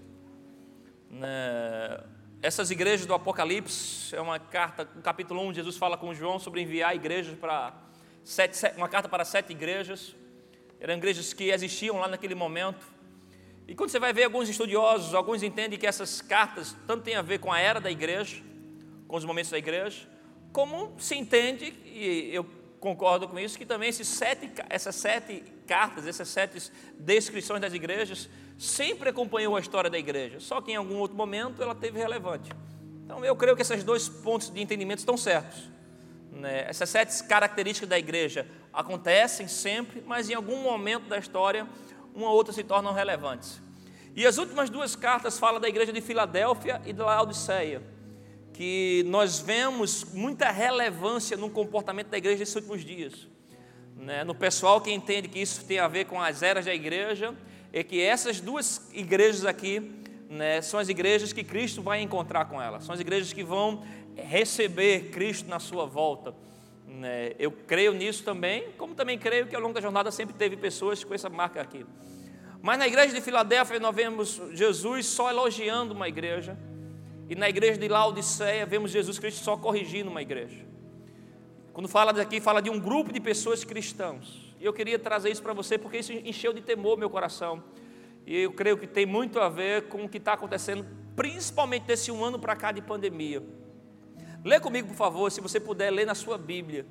Essas 2.42 2.72
igrejas 2.72 3.06
do 3.06 3.14
Apocalipse, 3.14 4.16
é 4.16 4.22
uma 4.22 4.40
carta, 4.40 4.88
no 4.96 5.02
capítulo 5.02 5.42
1, 5.48 5.54
Jesus 5.54 5.78
fala 5.78 5.98
com 5.98 6.14
João 6.14 6.40
sobre 6.40 6.62
enviar 6.62 6.96
igrejas 6.96 7.38
para 7.38 7.74
sete, 8.24 8.58
uma 8.78 8.90
carta 8.90 9.08
para 9.08 9.24
sete 9.24 9.52
igrejas. 9.52 10.16
Eram 10.80 10.96
igrejas 10.96 11.34
que 11.34 11.52
existiam 11.52 12.00
lá 12.00 12.08
naquele 12.08 12.34
momento. 12.34 12.86
E 13.68 13.76
quando 13.76 13.90
você 13.90 14.00
vai 14.00 14.12
ver 14.12 14.24
alguns 14.24 14.50
estudiosos, 14.50 15.14
alguns 15.14 15.44
entendem 15.44 15.78
que 15.78 15.86
essas 15.86 16.22
cartas 16.22 16.76
tanto 16.88 17.04
têm 17.04 17.16
a 17.16 17.22
ver 17.22 17.40
com 17.40 17.52
a 17.52 17.60
era 17.60 17.80
da 17.80 17.92
igreja, 17.92 18.42
com 19.08 19.16
os 19.16 19.24
momentos 19.24 19.52
da 19.52 19.58
igreja, 19.58 20.10
como 20.52 20.94
se 20.98 21.16
entende, 21.16 21.74
e 21.86 22.32
eu 22.34 22.44
concordo 22.82 23.28
com 23.28 23.40
isso, 23.40 23.58
que 23.58 23.66
também 23.66 23.88
esses 23.90 24.08
sete, 24.08 24.52
essas 24.68 24.96
sete 24.96 25.44
cartas, 25.68 26.08
essas 26.08 26.28
sete 26.28 26.72
descrições 27.00 27.62
das 27.62 27.74
igrejas, 27.74 28.28
sempre 28.58 29.10
acompanhou 29.10 29.56
a 29.56 29.60
história 29.60 29.90
da 29.90 30.00
igreja, 30.00 30.40
só 30.40 30.60
que 30.60 30.72
em 30.72 30.76
algum 30.76 30.98
outro 30.98 31.16
momento 31.16 31.62
ela 31.62 31.76
teve 31.76 32.00
relevante. 32.00 32.52
Então 33.06 33.24
eu 33.24 33.36
creio 33.36 33.56
que 33.56 33.62
esses 33.62 33.84
dois 33.84 34.10
pontos 34.10 34.50
de 34.50 34.60
entendimento 34.60 34.98
estão 34.98 35.16
certos. 35.16 35.70
Né? 36.32 36.66
Essas 36.68 36.90
sete 36.90 37.24
características 37.24 37.88
da 37.88 38.00
igreja 38.00 38.48
acontecem 38.74 39.48
sempre, 39.48 40.04
mas 40.06 40.30
em 40.30 40.34
algum 40.34 40.58
momento 40.58 41.08
da 41.08 41.20
história, 41.20 41.68
uma 42.16 42.30
ou 42.30 42.36
outra 42.36 42.52
se 42.52 42.64
tornam 42.64 42.92
relevantes. 42.94 43.62
E 44.16 44.26
as 44.26 44.40
últimas 44.40 44.72
duas 44.72 44.96
cartas 44.96 45.38
falam 45.38 45.62
da 45.62 45.70
igreja 45.70 45.94
de 45.94 46.02
Filadélfia 46.02 46.82
e 46.84 46.94
da 46.94 47.06
Laodiceia, 47.06 47.84
que 48.62 49.04
nós 49.08 49.40
vemos 49.40 50.04
muita 50.14 50.52
relevância 50.52 51.36
no 51.36 51.50
comportamento 51.50 52.10
da 52.10 52.18
igreja 52.20 52.38
nesses 52.38 52.56
últimos 52.56 52.86
dias. 52.86 53.28
Né? 53.98 54.24
No 54.24 54.36
pessoal 54.36 54.80
que 54.80 54.92
entende 54.92 55.28
que 55.28 55.40
isso 55.40 55.66
tem 55.66 55.80
a 55.80 55.88
ver 55.88 56.06
com 56.06 56.22
as 56.22 56.44
eras 56.44 56.66
da 56.66 56.72
igreja, 56.72 57.34
é 57.74 57.84
que 57.84 58.00
essas 58.00 58.40
duas 58.40 58.88
igrejas 58.94 59.46
aqui 59.46 59.92
né, 60.30 60.62
são 60.62 60.80
as 60.80 60.90
igrejas 60.90 61.34
que 61.34 61.44
Cristo 61.44 61.82
vai 61.82 62.04
encontrar 62.04 62.46
com 62.46 62.62
elas, 62.62 62.84
são 62.84 62.94
as 62.94 63.02
igrejas 63.02 63.34
que 63.34 63.44
vão 63.44 63.84
receber 64.16 65.10
Cristo 65.10 65.50
na 65.50 65.60
sua 65.60 65.88
volta. 65.88 66.36
Né? 66.86 67.32
Eu 67.40 67.52
creio 67.52 67.94
nisso 67.94 68.24
também, 68.24 68.66
como 68.78 68.94
também 68.94 69.18
creio 69.18 69.48
que 69.48 69.56
ao 69.56 69.62
longo 69.64 69.74
da 69.74 69.82
jornada 69.82 70.12
sempre 70.12 70.36
teve 70.36 70.56
pessoas 70.56 71.04
com 71.04 71.16
essa 71.16 71.32
marca 71.32 71.60
aqui. 71.60 71.84
Mas 72.62 72.78
na 72.78 72.86
igreja 72.86 73.12
de 73.12 73.22
Filadélfia 73.22 73.80
nós 73.80 73.96
vemos 73.96 74.40
Jesus 74.54 75.08
só 75.08 75.32
elogiando 75.32 75.96
uma 75.96 76.08
igreja, 76.08 76.56
e 77.32 77.36
na 77.36 77.48
igreja 77.48 77.80
de 77.80 77.88
Laodiceia 77.88 78.66
vemos 78.66 78.92
Jesus 78.92 79.18
Cristo 79.18 79.42
só 79.42 79.56
corrigindo 79.56 80.10
uma 80.10 80.22
igreja. 80.22 80.66
Quando 81.72 81.88
fala 81.88 82.12
daqui, 82.12 82.42
fala 82.42 82.62
de 82.62 82.70
um 82.70 82.78
grupo 82.78 83.14
de 83.14 83.22
pessoas 83.22 83.64
cristãos. 83.64 84.54
E 84.60 84.66
eu 84.66 84.74
queria 84.74 85.00
trazer 85.00 85.30
isso 85.30 85.42
para 85.42 85.54
você 85.54 85.78
porque 85.78 86.00
isso 86.00 86.12
encheu 86.12 86.52
de 86.52 86.60
temor 86.60 86.98
meu 86.98 87.10
coração. 87.10 87.64
E 88.28 88.38
eu 88.40 88.52
creio 88.52 88.78
que 88.78 88.86
tem 88.86 89.06
muito 89.06 89.40
a 89.40 89.48
ver 89.48 89.84
com 89.84 90.04
o 90.04 90.10
que 90.10 90.18
está 90.18 90.34
acontecendo, 90.34 90.86
principalmente 91.16 91.84
desse 91.84 92.12
um 92.12 92.22
ano 92.22 92.38
para 92.38 92.54
cá 92.54 92.74
de 92.74 92.82
pandemia. 92.82 93.42
Lê 94.44 94.60
comigo, 94.60 94.90
por 94.90 94.98
favor, 94.98 95.32
se 95.32 95.40
você 95.40 95.58
puder 95.58 95.90
ler 95.90 96.06
na 96.06 96.14
sua 96.14 96.38
Bíblia, 96.38 96.86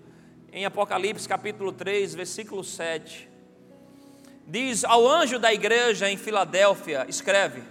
em 0.50 0.64
Apocalipse 0.64 1.28
capítulo 1.28 1.70
3, 1.70 2.14
versículo 2.14 2.64
7. 2.64 3.28
Diz: 4.46 4.84
Ao 4.84 5.06
anjo 5.06 5.38
da 5.38 5.52
igreja 5.52 6.10
em 6.10 6.16
Filadélfia, 6.16 7.04
escreve: 7.10 7.62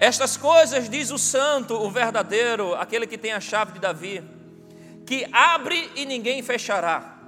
Estas 0.00 0.34
coisas 0.34 0.88
diz 0.88 1.10
o 1.10 1.18
santo, 1.18 1.74
o 1.74 1.90
verdadeiro, 1.90 2.74
aquele 2.74 3.06
que 3.06 3.18
tem 3.18 3.32
a 3.32 3.40
chave 3.40 3.72
de 3.72 3.80
Davi, 3.80 4.24
que 5.04 5.28
abre 5.30 5.92
e 5.94 6.06
ninguém 6.06 6.42
fechará, 6.42 7.18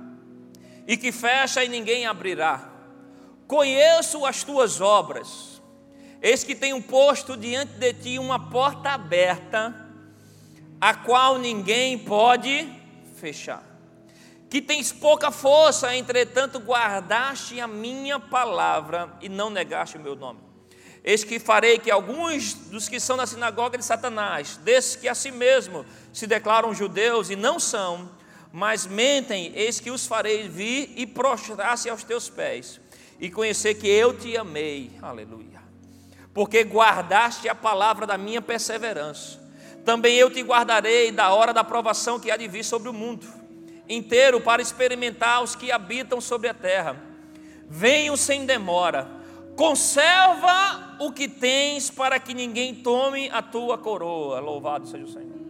e 0.88 0.96
que 0.96 1.12
fecha 1.12 1.62
e 1.62 1.68
ninguém 1.68 2.06
abrirá. 2.06 2.70
Conheço 3.46 4.24
as 4.24 4.42
tuas 4.42 4.80
obras, 4.80 5.60
eis 6.22 6.42
que 6.44 6.54
tenho 6.54 6.80
posto 6.80 7.36
diante 7.36 7.74
de 7.74 7.92
ti 7.92 8.18
uma 8.18 8.48
porta 8.48 8.88
aberta 8.88 9.74
a 10.80 10.94
qual 10.94 11.36
ninguém 11.36 11.98
pode 11.98 12.72
fechar. 13.16 13.62
Que 14.48 14.62
tens 14.62 14.90
pouca 14.90 15.30
força, 15.30 15.94
entretanto 15.94 16.58
guardaste 16.58 17.60
a 17.60 17.68
minha 17.68 18.18
palavra 18.18 19.12
e 19.20 19.28
não 19.28 19.50
negaste 19.50 19.98
o 19.98 20.00
meu 20.00 20.16
nome. 20.16 20.51
Eis 21.04 21.24
que 21.24 21.38
farei 21.38 21.78
que 21.78 21.90
alguns 21.90 22.54
dos 22.54 22.88
que 22.88 23.00
são 23.00 23.16
da 23.16 23.26
sinagoga 23.26 23.76
de 23.76 23.84
Satanás, 23.84 24.56
desses 24.58 24.96
que 24.96 25.08
a 25.08 25.14
si 25.14 25.30
mesmo 25.30 25.84
se 26.12 26.26
declaram 26.26 26.74
judeus 26.74 27.28
e 27.30 27.36
não 27.36 27.58
são, 27.58 28.08
mas 28.52 28.86
mentem, 28.86 29.52
eis 29.54 29.80
que 29.80 29.90
os 29.90 30.06
farei 30.06 30.48
vir 30.48 30.92
e 30.96 31.06
prostrar-se 31.06 31.90
aos 31.90 32.04
teus 32.04 32.28
pés, 32.28 32.80
e 33.18 33.30
conhecer 33.30 33.74
que 33.74 33.88
eu 33.88 34.16
te 34.16 34.36
amei. 34.36 34.92
Aleluia. 35.02 35.60
Porque 36.32 36.62
guardaste 36.62 37.48
a 37.48 37.54
palavra 37.54 38.06
da 38.06 38.16
minha 38.16 38.40
perseverança 38.40 39.42
também 39.84 40.16
eu 40.16 40.30
te 40.30 40.40
guardarei 40.42 41.10
da 41.10 41.32
hora 41.32 41.52
da 41.52 41.64
provação 41.64 42.18
que 42.18 42.30
há 42.30 42.36
de 42.36 42.46
vir 42.46 42.64
sobre 42.64 42.88
o 42.88 42.92
mundo 42.92 43.26
inteiro 43.88 44.40
para 44.40 44.62
experimentar 44.62 45.42
os 45.42 45.56
que 45.56 45.72
habitam 45.72 46.20
sobre 46.20 46.48
a 46.48 46.54
terra. 46.54 46.96
Venham 47.68 48.16
sem 48.16 48.46
demora, 48.46 49.08
conserva 49.56 50.96
o 50.98 51.12
que 51.12 51.28
tens 51.28 51.90
para 51.90 52.18
que 52.18 52.34
ninguém 52.34 52.74
tome 52.74 53.30
a 53.30 53.42
tua 53.42 53.76
coroa. 53.78 54.40
Louvado 54.40 54.86
seja 54.86 55.04
o 55.04 55.08
Senhor. 55.08 55.42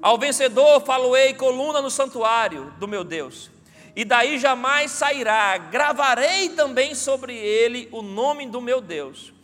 Ao 0.00 0.18
vencedor 0.18 0.80
faloei 0.82 1.34
coluna 1.34 1.80
no 1.80 1.90
santuário 1.90 2.72
do 2.78 2.86
meu 2.86 3.02
Deus, 3.02 3.50
e 3.96 4.04
daí 4.04 4.38
jamais 4.38 4.90
sairá. 4.90 5.56
Gravarei 5.56 6.50
também 6.50 6.94
sobre 6.94 7.36
ele 7.36 7.88
o 7.90 8.02
nome 8.02 8.46
do 8.46 8.60
meu 8.60 8.80
Deus 8.80 9.34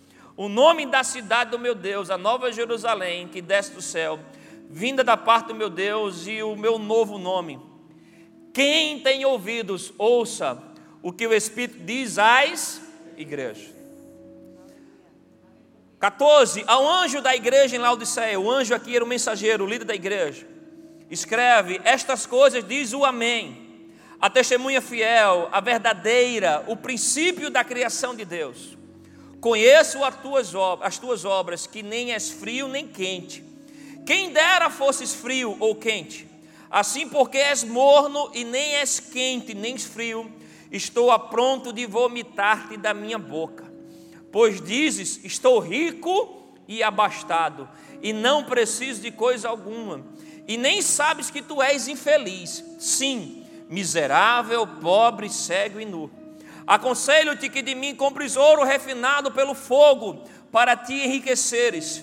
o 0.40 0.48
nome 0.48 0.86
da 0.86 1.04
cidade 1.04 1.50
do 1.50 1.58
meu 1.58 1.74
Deus, 1.74 2.08
a 2.08 2.16
nova 2.16 2.50
Jerusalém, 2.50 3.28
que 3.28 3.42
desce 3.42 3.72
do 3.72 3.82
céu, 3.82 4.18
vinda 4.70 5.04
da 5.04 5.14
parte 5.14 5.48
do 5.48 5.54
meu 5.54 5.68
Deus, 5.68 6.26
e 6.26 6.42
o 6.42 6.56
meu 6.56 6.78
novo 6.78 7.18
nome. 7.18 7.60
Quem 8.50 9.00
tem 9.00 9.22
ouvidos, 9.26 9.92
ouça 9.98 10.58
o 11.02 11.12
que 11.12 11.26
o 11.26 11.34
Espírito 11.34 11.84
diz 11.84 12.18
às 12.18 12.80
igrejas. 13.18 13.79
14. 16.00 16.64
Ao 16.66 16.88
anjo 16.88 17.20
da 17.20 17.36
igreja 17.36 17.76
em 17.76 17.78
Laodiceia, 17.78 18.40
o 18.40 18.50
anjo 18.50 18.74
aqui 18.74 18.96
era 18.96 19.04
o 19.04 19.06
mensageiro, 19.06 19.64
o 19.64 19.68
líder 19.68 19.84
da 19.84 19.94
igreja. 19.94 20.48
Escreve: 21.10 21.78
Estas 21.84 22.24
coisas 22.24 22.66
diz 22.66 22.94
o 22.94 23.04
Amém, 23.04 23.86
a 24.18 24.30
testemunha 24.30 24.80
fiel, 24.80 25.50
a 25.52 25.60
verdadeira, 25.60 26.64
o 26.66 26.74
princípio 26.74 27.50
da 27.50 27.62
criação 27.62 28.16
de 28.16 28.24
Deus. 28.24 28.78
Conheço 29.42 30.02
as 30.02 30.16
tuas, 30.16 30.54
obras, 30.54 30.88
as 30.88 30.98
tuas 30.98 31.24
obras, 31.26 31.66
que 31.66 31.82
nem 31.82 32.12
és 32.12 32.30
frio 32.30 32.66
nem 32.66 32.88
quente. 32.88 33.44
Quem 34.06 34.32
dera 34.32 34.70
fosses 34.70 35.14
frio 35.14 35.54
ou 35.60 35.74
quente. 35.74 36.26
Assim, 36.70 37.08
porque 37.08 37.36
és 37.36 37.62
morno 37.62 38.30
e 38.32 38.42
nem 38.42 38.76
és 38.76 39.00
quente 39.00 39.52
nem 39.52 39.76
frio, 39.76 40.32
estou 40.72 41.10
a 41.10 41.18
pronto 41.18 41.72
de 41.72 41.84
vomitar-te 41.84 42.78
da 42.78 42.94
minha 42.94 43.18
boca. 43.18 43.69
Pois 44.32 44.60
dizes: 44.60 45.20
Estou 45.24 45.58
rico 45.58 46.54
e 46.68 46.82
abastado, 46.82 47.68
e 48.02 48.12
não 48.12 48.44
preciso 48.44 49.02
de 49.02 49.10
coisa 49.10 49.48
alguma, 49.48 50.04
e 50.46 50.56
nem 50.56 50.80
sabes 50.82 51.30
que 51.30 51.42
tu 51.42 51.60
és 51.60 51.88
infeliz. 51.88 52.64
Sim, 52.78 53.44
miserável, 53.68 54.66
pobre, 54.66 55.28
cego 55.28 55.80
e 55.80 55.84
nu. 55.84 56.10
Aconselho-te 56.66 57.48
que 57.48 57.62
de 57.62 57.74
mim 57.74 57.96
compres 57.96 58.36
ouro 58.36 58.62
refinado 58.62 59.32
pelo 59.32 59.54
fogo, 59.54 60.24
para 60.52 60.76
te 60.76 60.92
enriqueceres, 60.92 62.02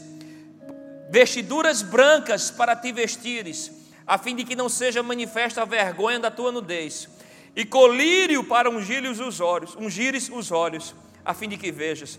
vestiduras 1.09 1.81
brancas 1.81 2.49
para 2.49 2.75
te 2.75 2.91
vestires, 2.91 3.71
a 4.05 4.17
fim 4.17 4.35
de 4.35 4.43
que 4.43 4.55
não 4.55 4.69
seja 4.69 5.03
manifesta 5.03 5.61
a 5.61 5.65
vergonha 5.65 6.19
da 6.19 6.31
tua 6.31 6.51
nudez, 6.51 7.09
e 7.55 7.65
colírio 7.65 8.43
para 8.43 8.69
ungir-lhes 8.69 9.19
os 9.19 9.39
olhos, 9.39 9.75
ungires 9.75 10.29
os 10.29 10.51
olhos, 10.51 10.95
a 11.27 11.33
fim 11.33 11.49
de 11.49 11.57
que 11.57 11.73
vejas. 11.73 12.17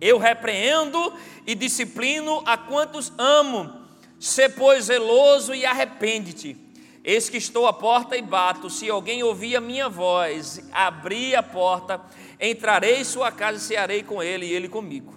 Eu 0.00 0.16
repreendo 0.16 1.12
e 1.46 1.54
disciplino 1.54 2.42
a 2.46 2.56
quantos 2.56 3.12
amo. 3.18 3.70
Se 4.18 4.48
pois 4.48 4.86
zeloso 4.86 5.54
e 5.54 5.66
arrepende-te. 5.66 6.56
Eis 7.04 7.28
que 7.28 7.36
estou 7.36 7.66
à 7.66 7.72
porta 7.72 8.16
e 8.16 8.22
bato. 8.22 8.70
Se 8.70 8.88
alguém 8.88 9.22
ouvir 9.22 9.56
a 9.56 9.60
minha 9.60 9.90
voz, 9.90 10.66
abrir 10.72 11.36
a 11.36 11.42
porta, 11.42 12.00
entrarei 12.40 13.00
em 13.00 13.04
sua 13.04 13.30
casa 13.30 13.58
e 13.58 13.60
cearei 13.60 14.02
com 14.02 14.22
ele 14.22 14.46
e 14.46 14.52
ele 14.54 14.70
comigo. 14.70 15.14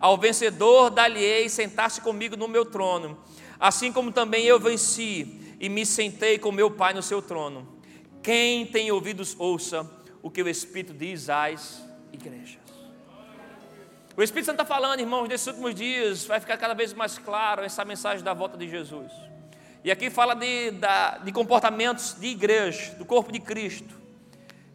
Ao 0.00 0.18
vencedor 0.18 0.90
dar-lhe-ei 0.90 1.48
sentar-se 1.48 2.00
comigo 2.00 2.36
no 2.36 2.48
meu 2.48 2.64
trono, 2.64 3.16
assim 3.58 3.92
como 3.92 4.10
também 4.10 4.44
eu 4.44 4.58
venci 4.58 5.56
e 5.60 5.68
me 5.68 5.86
sentei 5.86 6.40
com 6.40 6.50
meu 6.50 6.72
Pai 6.72 6.92
no 6.92 7.02
seu 7.02 7.22
trono. 7.22 7.68
Quem 8.20 8.66
tem 8.66 8.90
ouvidos, 8.90 9.36
ouça 9.38 9.88
o 10.20 10.28
que 10.28 10.42
o 10.42 10.48
Espírito 10.48 10.92
diz 10.92 11.30
às 11.30 11.80
igrejas. 12.12 12.63
O 14.16 14.22
Espírito 14.22 14.46
Santo 14.46 14.62
está 14.62 14.64
falando, 14.64 15.00
irmãos, 15.00 15.28
nesses 15.28 15.48
últimos 15.48 15.74
dias 15.74 16.24
vai 16.24 16.38
ficar 16.38 16.56
cada 16.56 16.72
vez 16.72 16.92
mais 16.92 17.18
claro 17.18 17.64
essa 17.64 17.84
mensagem 17.84 18.22
da 18.22 18.32
volta 18.32 18.56
de 18.56 18.68
Jesus. 18.68 19.10
E 19.82 19.90
aqui 19.90 20.08
fala 20.08 20.34
de, 20.36 20.70
da, 20.70 21.18
de 21.18 21.32
comportamentos 21.32 22.14
de 22.20 22.28
igreja, 22.28 22.94
do 22.94 23.04
corpo 23.04 23.32
de 23.32 23.40
Cristo. 23.40 23.92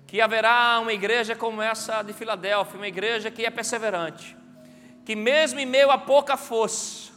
Que 0.06 0.20
haverá 0.20 0.80
uma 0.82 0.92
igreja 0.92 1.38
como 1.38 1.62
essa 1.62 2.02
de 2.02 2.12
Filadélfia, 2.12 2.76
uma 2.76 2.88
igreja 2.88 3.32
que 3.32 3.46
é 3.46 3.50
perseverante, 3.50 4.36
que 5.06 5.16
mesmo 5.16 5.58
em 5.58 5.66
meio 5.66 5.90
a 5.90 5.98
pouca 5.98 6.36
força, 6.36 7.14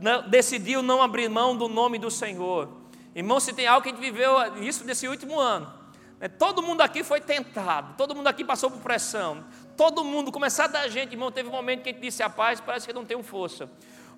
não, 0.00 0.28
decidiu 0.28 0.82
não 0.82 1.00
abrir 1.00 1.28
mão 1.28 1.56
do 1.56 1.68
nome 1.68 1.98
do 1.98 2.10
Senhor. 2.10 2.68
Irmão, 3.14 3.38
se 3.38 3.52
tem 3.52 3.68
algo 3.68 3.82
que 3.82 3.90
a 3.90 3.92
gente 3.92 4.00
viveu 4.00 4.36
isso 4.60 4.84
nesse 4.84 5.06
último 5.06 5.38
ano, 5.38 5.72
né, 6.18 6.26
todo 6.26 6.62
mundo 6.62 6.80
aqui 6.80 7.04
foi 7.04 7.20
tentado, 7.20 7.94
todo 7.96 8.12
mundo 8.12 8.26
aqui 8.26 8.42
passou 8.42 8.70
por 8.70 8.80
pressão, 8.80 9.44
todo 9.76 10.04
mundo, 10.04 10.32
começar 10.32 10.66
da 10.66 10.88
gente, 10.88 11.12
irmão, 11.12 11.30
teve 11.30 11.48
um 11.48 11.52
momento 11.52 11.82
que 11.82 11.90
a 11.90 11.92
gente 11.92 12.02
disse 12.02 12.22
a 12.22 12.30
paz, 12.30 12.60
parece 12.60 12.86
que 12.86 12.92
não 12.92 13.04
tem 13.04 13.20
força. 13.22 13.68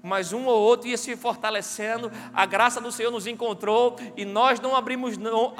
Mas 0.02 0.32
um 0.32 0.46
ou 0.46 0.60
outro 0.60 0.88
ia 0.88 0.96
se 0.96 1.16
fortalecendo, 1.16 2.12
a 2.32 2.46
graça 2.46 2.80
do 2.80 2.92
Senhor 2.92 3.10
nos 3.10 3.26
encontrou 3.26 3.96
e 4.16 4.24
nós 4.24 4.60
não 4.60 4.76
abrimos 4.76 5.16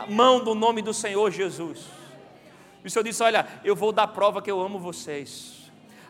mão 0.09 0.45
do 0.45 0.55
nome 0.55 0.83
do 0.83 0.95
Senhor 0.95 1.31
Jesus. 1.31 1.85
E 2.85 2.87
o 2.87 2.91
Senhor 2.91 3.03
disse: 3.03 3.23
Olha, 3.23 3.47
eu 3.65 3.75
vou 3.75 3.91
dar 3.91 4.07
prova 4.09 4.41
que 4.41 4.51
eu 4.51 4.61
amo 4.61 4.79
vocês. 4.79 5.66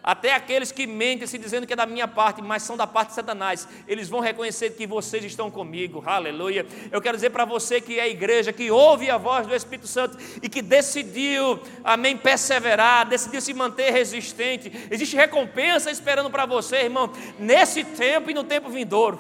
Até 0.07 0.33
aqueles 0.33 0.71
que 0.71 0.87
mentem 0.87 1.27
se 1.27 1.37
dizendo 1.37 1.67
que 1.67 1.73
é 1.73 1.77
da 1.77 1.85
minha 1.85 2.07
parte, 2.07 2.41
mas 2.41 2.63
são 2.63 2.77
da 2.77 2.87
parte 2.87 3.09
de 3.09 3.17
Satanás, 3.17 3.67
eles 3.89 4.09
vão 4.09 4.21
reconhecer 4.21 4.71
que 4.71 4.87
vocês 4.87 5.25
estão 5.25 5.51
comigo. 5.51 6.01
Aleluia. 6.07 6.65
Eu 6.93 7.03
quero 7.03 7.17
dizer 7.17 7.31
para 7.31 7.45
você 7.45 7.81
que 7.81 7.99
é 7.99 8.03
a 8.03 8.09
igreja 8.09 8.53
que 8.53 8.71
ouve 8.71 9.11
a 9.11 9.19
voz 9.19 9.49
do 9.49 9.53
Espírito 9.53 9.89
Santo 9.89 10.17
e 10.41 10.49
que 10.49 10.63
decidiu, 10.63 11.59
amém, 11.83 12.17
perseverar, 12.17 13.09
decidiu 13.09 13.41
se 13.41 13.53
manter 13.53 13.91
resistente. 13.91 14.71
Existe 14.93 15.17
recompensa 15.17 15.91
esperando 15.91 16.31
para 16.31 16.47
você, 16.47 16.83
irmão, 16.83 17.11
nesse 17.37 17.83
tempo 17.83 18.31
e 18.31 18.35
no 18.35 18.45
tempo 18.45 18.71
vindouro. 18.71 19.19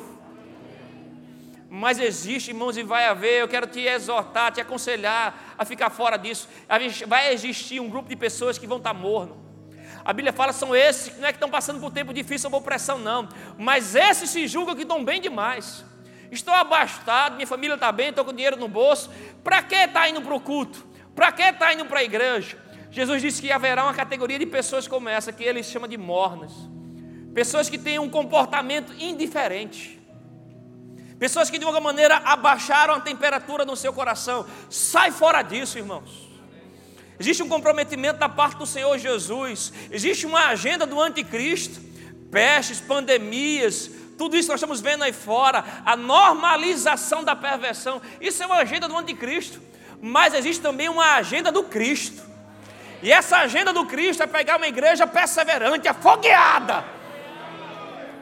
Mas 1.68 1.98
existe, 1.98 2.52
irmãos, 2.52 2.76
e 2.76 2.84
vai 2.84 3.06
haver, 3.06 3.40
eu 3.40 3.48
quero 3.48 3.66
te 3.66 3.80
exortar, 3.80 4.52
te 4.52 4.60
aconselhar 4.60 5.56
a 5.58 5.64
ficar 5.64 5.90
fora 5.90 6.16
disso. 6.16 6.48
Vai 7.08 7.32
existir 7.32 7.80
um 7.80 7.90
grupo 7.90 8.08
de 8.08 8.14
pessoas 8.14 8.56
que 8.56 8.68
vão 8.68 8.78
estar 8.78 8.94
morno 8.94 9.45
a 10.06 10.12
Bíblia 10.12 10.32
fala 10.32 10.52
são 10.52 10.72
esses 10.72 11.12
que 11.12 11.20
não 11.20 11.26
é 11.26 11.32
que 11.32 11.36
estão 11.36 11.50
passando 11.50 11.80
por 11.80 11.86
um 11.86 11.90
tempo 11.90 12.14
difícil 12.14 12.48
ou 12.52 12.60
opressão, 12.60 12.96
não. 12.96 13.28
Mas 13.58 13.96
esses 13.96 14.30
se 14.30 14.46
julgam 14.46 14.76
que 14.76 14.82
estão 14.82 15.04
bem 15.04 15.20
demais. 15.20 15.84
Estou 16.30 16.54
abastado, 16.54 17.34
minha 17.34 17.46
família 17.46 17.74
está 17.74 17.90
bem, 17.90 18.10
estou 18.10 18.24
com 18.24 18.32
dinheiro 18.32 18.56
no 18.56 18.68
bolso. 18.68 19.10
Para 19.42 19.64
que 19.64 19.74
está 19.74 20.08
indo 20.08 20.22
para 20.22 20.32
o 20.32 20.40
culto? 20.40 20.86
Para 21.12 21.32
que 21.32 21.42
está 21.42 21.74
indo 21.74 21.84
para 21.86 21.98
a 21.98 22.04
igreja? 22.04 22.56
Jesus 22.88 23.20
disse 23.20 23.42
que 23.42 23.50
haverá 23.50 23.82
uma 23.82 23.94
categoria 23.94 24.38
de 24.38 24.46
pessoas 24.46 24.86
como 24.86 25.08
essa, 25.08 25.32
que 25.32 25.42
ele 25.42 25.60
chama 25.64 25.88
de 25.88 25.96
mornas. 25.96 26.52
Pessoas 27.34 27.68
que 27.68 27.76
têm 27.76 27.98
um 27.98 28.08
comportamento 28.08 28.94
indiferente. 28.94 30.00
Pessoas 31.18 31.50
que 31.50 31.58
de 31.58 31.64
alguma 31.64 31.80
maneira 31.80 32.18
abaixaram 32.18 32.94
a 32.94 33.00
temperatura 33.00 33.64
no 33.64 33.74
seu 33.74 33.92
coração. 33.92 34.46
Sai 34.70 35.10
fora 35.10 35.42
disso, 35.42 35.76
irmãos. 35.78 36.25
Existe 37.18 37.42
um 37.42 37.48
comprometimento 37.48 38.18
da 38.18 38.28
parte 38.28 38.58
do 38.58 38.66
Senhor 38.66 38.98
Jesus, 38.98 39.72
existe 39.90 40.26
uma 40.26 40.46
agenda 40.46 40.84
do 40.84 41.00
anticristo, 41.00 41.80
pestes, 42.30 42.80
pandemias, 42.80 43.90
tudo 44.18 44.36
isso 44.36 44.48
nós 44.48 44.58
estamos 44.58 44.80
vendo 44.80 45.04
aí 45.04 45.12
fora, 45.12 45.64
a 45.84 45.96
normalização 45.96 47.24
da 47.24 47.34
perversão, 47.34 48.00
isso 48.20 48.42
é 48.42 48.46
uma 48.46 48.56
agenda 48.56 48.86
do 48.86 48.96
anticristo, 48.96 49.60
mas 50.00 50.34
existe 50.34 50.62
também 50.62 50.88
uma 50.88 51.14
agenda 51.14 51.50
do 51.50 51.62
Cristo. 51.64 52.22
E 53.02 53.12
essa 53.12 53.38
agenda 53.38 53.72
do 53.72 53.84
Cristo 53.86 54.22
é 54.22 54.26
pegar 54.26 54.56
uma 54.56 54.66
igreja 54.66 55.06
perseverante, 55.06 55.88
afogueada, 55.88 56.95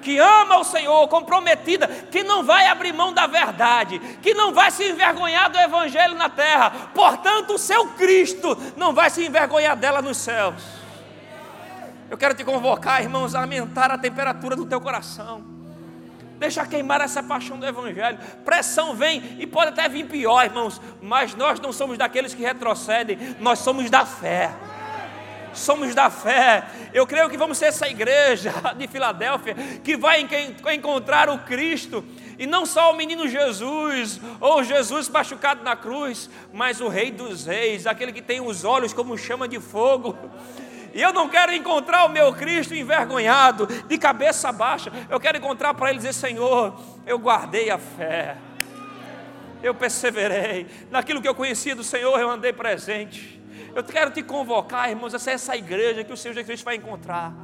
que 0.05 0.18
ama 0.18 0.59
o 0.59 0.64
Senhor, 0.64 1.09
comprometida, 1.09 1.88
que 1.88 2.22
não 2.22 2.44
vai 2.44 2.66
abrir 2.68 2.92
mão 2.92 3.12
da 3.12 3.26
verdade, 3.26 3.98
que 4.22 4.34
não 4.34 4.52
vai 4.52 4.70
se 4.70 4.84
envergonhar 4.84 5.50
do 5.50 5.59
Evangelho 5.59 6.14
na 6.14 6.28
terra, 6.28 6.70
portanto, 6.94 7.55
o 7.55 7.59
seu 7.59 7.88
Cristo 7.88 8.57
não 8.76 8.92
vai 8.92 9.09
se 9.09 9.24
envergonhar 9.24 9.74
dela 9.74 10.02
nos 10.02 10.18
céus. 10.18 10.62
Eu 12.11 12.18
quero 12.18 12.34
te 12.34 12.44
convocar, 12.44 13.02
irmãos, 13.02 13.34
a 13.34 13.40
aumentar 13.40 13.90
a 13.90 13.98
temperatura 13.98 14.55
do 14.55 14.66
teu 14.66 14.80
coração. 14.80 15.42
Deixa 16.38 16.66
queimar 16.66 17.00
essa 17.00 17.22
paixão 17.22 17.59
do 17.59 17.66
Evangelho. 17.66 18.18
Pressão 18.44 18.94
vem 18.94 19.36
e 19.38 19.46
pode 19.46 19.70
até 19.70 19.88
vir 19.88 20.05
pior, 20.07 20.44
irmãos, 20.44 20.80
mas 21.00 21.34
nós 21.34 21.59
não 21.59 21.72
somos 21.72 21.96
daqueles 21.96 22.34
que 22.34 22.42
retrocedem, 22.42 23.36
nós 23.40 23.61
somos 23.61 23.88
da 23.88 24.05
fé 24.05 24.52
somos 25.55 25.94
da 25.94 26.11
fé. 26.11 26.64
Eu 26.92 27.07
creio 27.07 27.30
que 27.30 27.36
vamos 27.36 27.59
ser 27.59 27.66
essa 27.66 27.88
igreja 27.88 28.52
de 28.76 28.86
Filadélfia 28.86 29.55
que 29.82 29.96
vai 29.96 30.26
encontrar 30.74 31.28
o 31.28 31.38
Cristo 31.38 32.05
e 32.38 32.46
não 32.46 32.66
só 32.66 32.92
o 32.92 32.96
menino 32.96 33.28
Jesus, 33.28 34.20
ou 34.40 34.62
Jesus 34.62 35.09
machucado 35.09 35.62
na 35.62 35.76
cruz, 35.76 36.28
mas 36.52 36.80
o 36.80 36.88
Rei 36.88 37.11
dos 37.11 37.46
Reis, 37.46 37.86
aquele 37.86 38.12
que 38.12 38.22
tem 38.22 38.40
os 38.40 38.64
olhos 38.64 38.92
como 38.92 39.16
chama 39.16 39.46
de 39.46 39.61
fogo. 39.61 40.18
E 40.92 41.02
eu 41.02 41.12
não 41.12 41.28
quero 41.28 41.52
encontrar 41.52 42.05
o 42.05 42.09
meu 42.09 42.32
Cristo 42.32 42.74
envergonhado, 42.74 43.66
de 43.66 43.98
cabeça 43.98 44.52
baixa. 44.52 44.92
Eu 45.11 45.18
quero 45.18 45.38
encontrar 45.38 45.74
para 45.74 45.90
ele 45.90 45.98
dizer: 45.98 46.12
Senhor, 46.12 46.80
eu 47.07 47.18
guardei 47.18 47.70
a 47.70 47.78
fé, 47.78 48.36
eu 49.62 49.74
perseverei, 49.74 50.66
naquilo 50.90 51.20
que 51.20 51.28
eu 51.28 51.34
conhecia 51.34 51.74
do 51.74 51.82
Senhor, 51.82 52.18
eu 52.18 52.30
andei 52.30 52.52
presente. 52.52 53.42
Eu 53.74 53.82
quero 53.82 54.12
te 54.12 54.22
convocar, 54.22 54.88
irmãos, 54.88 55.14
essa 55.14 55.32
é 55.32 55.34
essa 55.34 55.56
igreja 55.56 56.04
que 56.04 56.12
o 56.12 56.16
Senhor 56.16 56.32
Jesus 56.32 56.46
Cristo 56.46 56.64
vai 56.64 56.76
encontrar. 56.76 57.34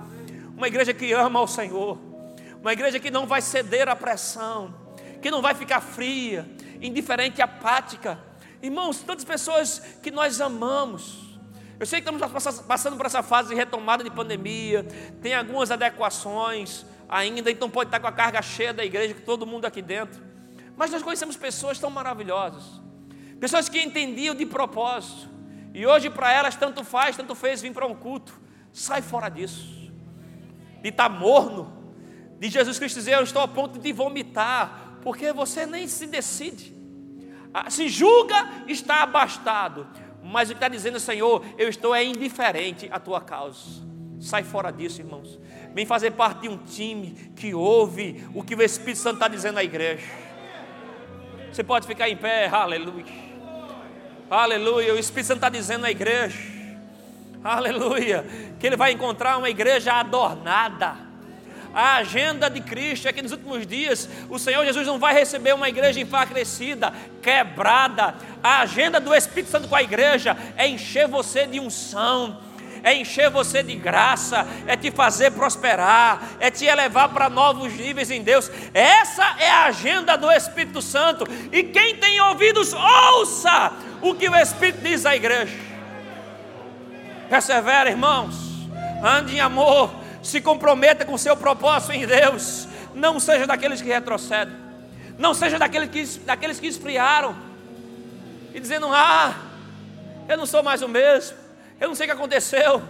Uma 0.56 0.68
igreja 0.68 0.94
que 0.94 1.12
ama 1.12 1.40
ao 1.40 1.48
Senhor. 1.48 1.98
Uma 2.60 2.72
igreja 2.72 3.00
que 3.00 3.10
não 3.10 3.26
vai 3.26 3.42
ceder 3.42 3.88
à 3.88 3.96
pressão. 3.96 4.72
Que 5.20 5.28
não 5.28 5.42
vai 5.42 5.54
ficar 5.54 5.80
fria, 5.80 6.48
indiferente, 6.80 7.42
apática. 7.42 8.16
Irmãos, 8.62 9.00
tantas 9.00 9.24
pessoas 9.24 9.80
que 10.00 10.12
nós 10.12 10.40
amamos. 10.40 11.36
Eu 11.80 11.86
sei 11.86 12.00
que 12.00 12.08
estamos 12.08 12.62
passando 12.62 12.96
por 12.96 13.06
essa 13.06 13.24
fase 13.24 13.48
de 13.48 13.56
retomada 13.56 14.04
de 14.04 14.10
pandemia. 14.10 14.86
Tem 15.20 15.34
algumas 15.34 15.72
adequações 15.72 16.86
ainda, 17.08 17.50
então 17.50 17.68
pode 17.68 17.88
estar 17.88 17.98
com 17.98 18.06
a 18.06 18.12
carga 18.12 18.40
cheia 18.40 18.72
da 18.72 18.84
igreja, 18.84 19.14
que 19.14 19.22
todo 19.22 19.44
mundo 19.44 19.64
aqui 19.64 19.82
dentro. 19.82 20.22
Mas 20.76 20.92
nós 20.92 21.02
conhecemos 21.02 21.36
pessoas 21.36 21.80
tão 21.80 21.90
maravilhosas. 21.90 22.62
Pessoas 23.40 23.68
que 23.68 23.80
entendiam 23.80 24.32
de 24.32 24.46
propósito 24.46 25.39
e 25.72 25.86
hoje 25.86 26.10
para 26.10 26.32
elas 26.32 26.56
tanto 26.56 26.84
faz, 26.84 27.16
tanto 27.16 27.34
fez 27.34 27.62
vir 27.62 27.72
para 27.72 27.86
um 27.86 27.94
culto. 27.94 28.32
Sai 28.72 29.02
fora 29.02 29.28
disso. 29.28 29.90
De 30.82 30.88
estar 30.88 31.08
tá 31.08 31.14
morno. 31.14 31.78
De 32.38 32.48
Jesus 32.48 32.78
Cristo 32.78 32.96
dizer, 32.96 33.14
eu 33.14 33.22
estou 33.22 33.42
a 33.42 33.48
ponto 33.48 33.78
de 33.78 33.92
vomitar. 33.92 34.98
Porque 35.02 35.32
você 35.32 35.66
nem 35.66 35.86
se 35.86 36.06
decide. 36.06 36.74
Ah, 37.52 37.70
se 37.70 37.88
julga, 37.88 38.64
está 38.66 39.02
abastado. 39.02 39.86
Mas 40.22 40.48
o 40.48 40.52
que 40.52 40.56
está 40.56 40.68
dizendo, 40.68 41.00
Senhor, 41.00 41.44
eu 41.56 41.68
estou 41.68 41.94
é 41.94 42.04
indiferente 42.04 42.88
à 42.92 42.98
tua 42.98 43.20
causa. 43.20 43.88
Sai 44.20 44.42
fora 44.42 44.70
disso, 44.70 45.00
irmãos. 45.00 45.40
Vem 45.72 45.86
fazer 45.86 46.10
parte 46.12 46.42
de 46.42 46.48
um 46.48 46.58
time 46.58 47.32
que 47.34 47.54
ouve 47.54 48.26
o 48.34 48.42
que 48.42 48.54
o 48.54 48.62
Espírito 48.62 48.98
Santo 48.98 49.14
está 49.14 49.28
dizendo 49.28 49.58
à 49.58 49.64
igreja. 49.64 50.06
Você 51.50 51.64
pode 51.64 51.86
ficar 51.86 52.08
em 52.08 52.16
pé, 52.16 52.48
aleluia. 52.48 53.29
Aleluia. 54.30 54.94
O 54.94 54.98
Espírito 54.98 55.26
Santo 55.26 55.38
está 55.38 55.48
dizendo 55.48 55.84
à 55.84 55.90
igreja. 55.90 56.38
Aleluia. 57.42 58.24
Que 58.60 58.66
ele 58.68 58.76
vai 58.76 58.92
encontrar 58.92 59.36
uma 59.36 59.50
igreja 59.50 59.94
adornada. 59.94 60.94
A 61.74 61.96
agenda 61.96 62.48
de 62.48 62.60
Cristo 62.60 63.08
é 63.08 63.12
que 63.12 63.22
nos 63.22 63.32
últimos 63.32 63.66
dias 63.66 64.08
o 64.28 64.38
Senhor 64.38 64.64
Jesus 64.64 64.86
não 64.86 65.00
vai 65.00 65.14
receber 65.14 65.52
uma 65.52 65.68
igreja 65.68 66.00
enfraquecida, 66.00 66.92
quebrada. 67.20 68.14
A 68.42 68.60
agenda 68.60 69.00
do 69.00 69.12
Espírito 69.12 69.50
Santo 69.50 69.66
com 69.66 69.74
a 69.74 69.82
igreja 69.82 70.36
é 70.56 70.68
encher 70.68 71.08
você 71.08 71.46
de 71.46 71.58
unção 71.58 72.40
é 72.82 72.94
encher 72.94 73.30
você 73.30 73.62
de 73.62 73.74
graça, 73.74 74.46
é 74.66 74.76
te 74.76 74.90
fazer 74.90 75.30
prosperar, 75.32 76.22
é 76.40 76.50
te 76.50 76.64
elevar 76.64 77.08
para 77.10 77.28
novos 77.28 77.72
níveis 77.72 78.10
em 78.10 78.22
Deus. 78.22 78.50
Essa 78.72 79.36
é 79.38 79.50
a 79.50 79.64
agenda 79.64 80.16
do 80.16 80.30
Espírito 80.30 80.80
Santo. 80.80 81.24
E 81.52 81.62
quem 81.64 81.96
tem 81.96 82.20
ouvidos, 82.20 82.72
ouça 82.72 83.72
o 84.00 84.14
que 84.14 84.28
o 84.28 84.36
Espírito 84.36 84.82
diz 84.82 85.04
à 85.06 85.14
igreja. 85.14 85.56
Persevera, 87.28 87.90
irmãos. 87.90 88.34
Ande 89.02 89.36
em 89.36 89.40
amor. 89.40 89.90
Se 90.22 90.40
comprometa 90.40 91.04
com 91.04 91.14
o 91.14 91.18
seu 91.18 91.36
propósito 91.36 91.92
em 91.92 92.06
Deus. 92.06 92.66
Não 92.94 93.20
seja 93.20 93.46
daqueles 93.46 93.80
que 93.80 93.88
retrocedem. 93.88 94.54
Não 95.16 95.34
seja 95.34 95.58
daqueles 95.58 95.90
que, 95.90 96.20
daqueles 96.20 96.58
que 96.58 96.66
esfriaram. 96.66 97.36
E 98.52 98.58
dizendo, 98.58 98.88
ah, 98.90 99.34
eu 100.28 100.36
não 100.36 100.46
sou 100.46 100.62
mais 100.62 100.82
o 100.82 100.88
mesmo, 100.88 101.36
eu 101.80 101.88
não 101.88 101.94
sei 101.94 102.06
o 102.06 102.10
que 102.10 102.14
aconteceu. 102.14 102.82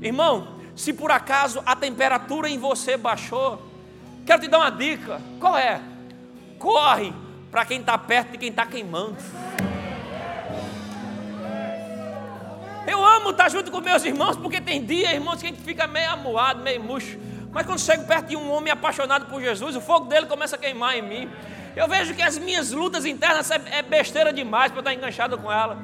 Irmão, 0.00 0.56
se 0.74 0.92
por 0.92 1.10
acaso 1.10 1.62
a 1.66 1.76
temperatura 1.76 2.48
em 2.48 2.58
você 2.58 2.96
baixou, 2.96 3.62
quero 4.24 4.40
te 4.40 4.48
dar 4.48 4.58
uma 4.58 4.70
dica: 4.70 5.20
qual 5.38 5.58
é? 5.58 5.80
Corre 6.58 7.12
para 7.50 7.64
quem 7.64 7.80
está 7.80 7.98
perto 7.98 8.32
de 8.32 8.38
quem 8.38 8.48
está 8.48 8.64
queimando. 8.64 9.16
Eu 12.86 13.04
amo 13.04 13.30
estar 13.30 13.50
junto 13.50 13.70
com 13.70 13.80
meus 13.80 14.02
irmãos, 14.04 14.36
porque 14.36 14.62
tem 14.62 14.82
dia, 14.82 15.12
irmãos, 15.12 15.40
que 15.40 15.46
a 15.46 15.50
gente 15.50 15.60
fica 15.60 15.86
meio 15.86 16.10
amuado, 16.10 16.62
meio 16.62 16.82
murcho. 16.82 17.18
Mas 17.52 17.66
quando 17.66 17.80
chego 17.80 18.04
perto 18.04 18.28
de 18.28 18.36
um 18.36 18.50
homem 18.50 18.72
apaixonado 18.72 19.26
por 19.26 19.42
Jesus, 19.42 19.76
o 19.76 19.80
fogo 19.80 20.06
dele 20.06 20.26
começa 20.26 20.56
a 20.56 20.58
queimar 20.58 20.96
em 20.96 21.02
mim. 21.02 21.30
Eu 21.76 21.86
vejo 21.86 22.14
que 22.14 22.22
as 22.22 22.38
minhas 22.38 22.72
lutas 22.72 23.04
internas 23.04 23.50
é, 23.50 23.60
é 23.72 23.82
besteira 23.82 24.32
demais 24.32 24.72
para 24.72 24.80
estar 24.80 24.94
enganchado 24.94 25.36
com 25.36 25.52
ela. 25.52 25.78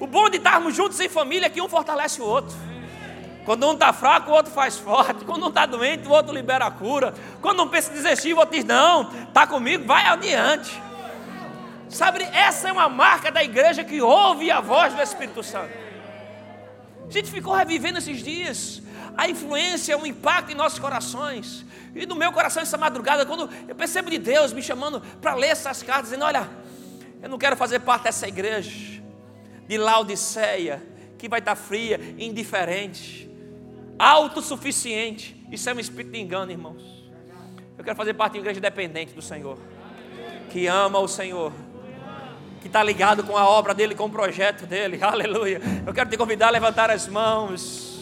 O 0.00 0.06
bom 0.06 0.28
de 0.30 0.36
estarmos 0.36 0.76
juntos 0.76 1.00
em 1.00 1.08
família 1.08 1.46
é 1.46 1.50
que 1.50 1.60
um 1.60 1.68
fortalece 1.68 2.20
o 2.20 2.24
outro. 2.24 2.56
Quando 3.44 3.66
um 3.66 3.72
está 3.72 3.92
fraco, 3.92 4.30
o 4.30 4.34
outro 4.34 4.52
faz 4.52 4.76
forte. 4.76 5.24
Quando 5.24 5.44
um 5.44 5.48
está 5.48 5.66
doente, 5.66 6.06
o 6.06 6.10
outro 6.10 6.32
libera 6.32 6.66
a 6.66 6.70
cura. 6.70 7.14
Quando 7.40 7.62
um 7.62 7.68
pensa 7.68 7.90
em 7.90 7.94
desistir, 7.94 8.32
o 8.34 8.38
outro 8.38 8.54
diz: 8.54 8.64
Não, 8.64 9.10
está 9.26 9.46
comigo, 9.46 9.84
vai 9.86 10.04
adiante. 10.04 10.80
Sabe, 11.88 12.22
essa 12.24 12.68
é 12.68 12.72
uma 12.72 12.88
marca 12.88 13.32
da 13.32 13.42
igreja 13.42 13.82
que 13.82 14.00
ouve 14.00 14.50
a 14.50 14.60
voz 14.60 14.92
do 14.92 15.00
Espírito 15.00 15.42
Santo. 15.42 15.72
A 17.08 17.10
gente 17.10 17.30
ficou 17.30 17.54
revivendo 17.54 17.98
esses 17.98 18.22
dias. 18.22 18.82
A 19.16 19.28
influência, 19.28 19.98
o 19.98 20.06
impacto 20.06 20.52
em 20.52 20.54
nossos 20.54 20.78
corações. 20.78 21.64
E 21.92 22.06
no 22.06 22.14
meu 22.14 22.30
coração, 22.30 22.62
essa 22.62 22.78
madrugada, 22.78 23.26
quando 23.26 23.50
eu 23.66 23.74
percebo 23.74 24.10
de 24.10 24.18
Deus 24.18 24.52
me 24.52 24.62
chamando 24.62 25.00
para 25.20 25.34
ler 25.34 25.48
essas 25.48 25.82
cartas, 25.82 26.10
dizendo: 26.10 26.24
Olha, 26.24 26.48
eu 27.20 27.28
não 27.28 27.38
quero 27.38 27.56
fazer 27.56 27.80
parte 27.80 28.04
dessa 28.04 28.28
igreja 28.28 28.98
de 29.68 29.76
Laodiceia, 29.76 30.82
que 31.18 31.28
vai 31.28 31.40
estar 31.40 31.54
fria, 31.54 32.00
indiferente, 32.18 33.30
autossuficiente. 33.98 35.36
Isso 35.52 35.68
é 35.68 35.74
um 35.74 35.78
espírito 35.78 36.12
de 36.12 36.20
engano, 36.20 36.50
irmãos. 36.50 36.82
Eu 37.76 37.84
quero 37.84 37.96
fazer 37.96 38.14
parte 38.14 38.32
de 38.32 38.38
uma 38.38 38.42
igreja 38.42 38.60
dependente 38.60 39.12
do 39.12 39.20
Senhor, 39.20 39.58
que 40.50 40.66
ama 40.66 40.98
o 40.98 41.06
Senhor, 41.06 41.52
que 42.60 42.66
está 42.66 42.82
ligado 42.82 43.22
com 43.22 43.36
a 43.36 43.46
obra 43.46 43.74
dele, 43.74 43.94
com 43.94 44.06
o 44.06 44.10
projeto 44.10 44.66
dele. 44.66 44.98
Aleluia. 45.04 45.60
Eu 45.86 45.92
quero 45.92 46.08
te 46.08 46.16
convidar 46.16 46.48
a 46.48 46.50
levantar 46.50 46.90
as 46.90 47.06
mãos. 47.06 47.96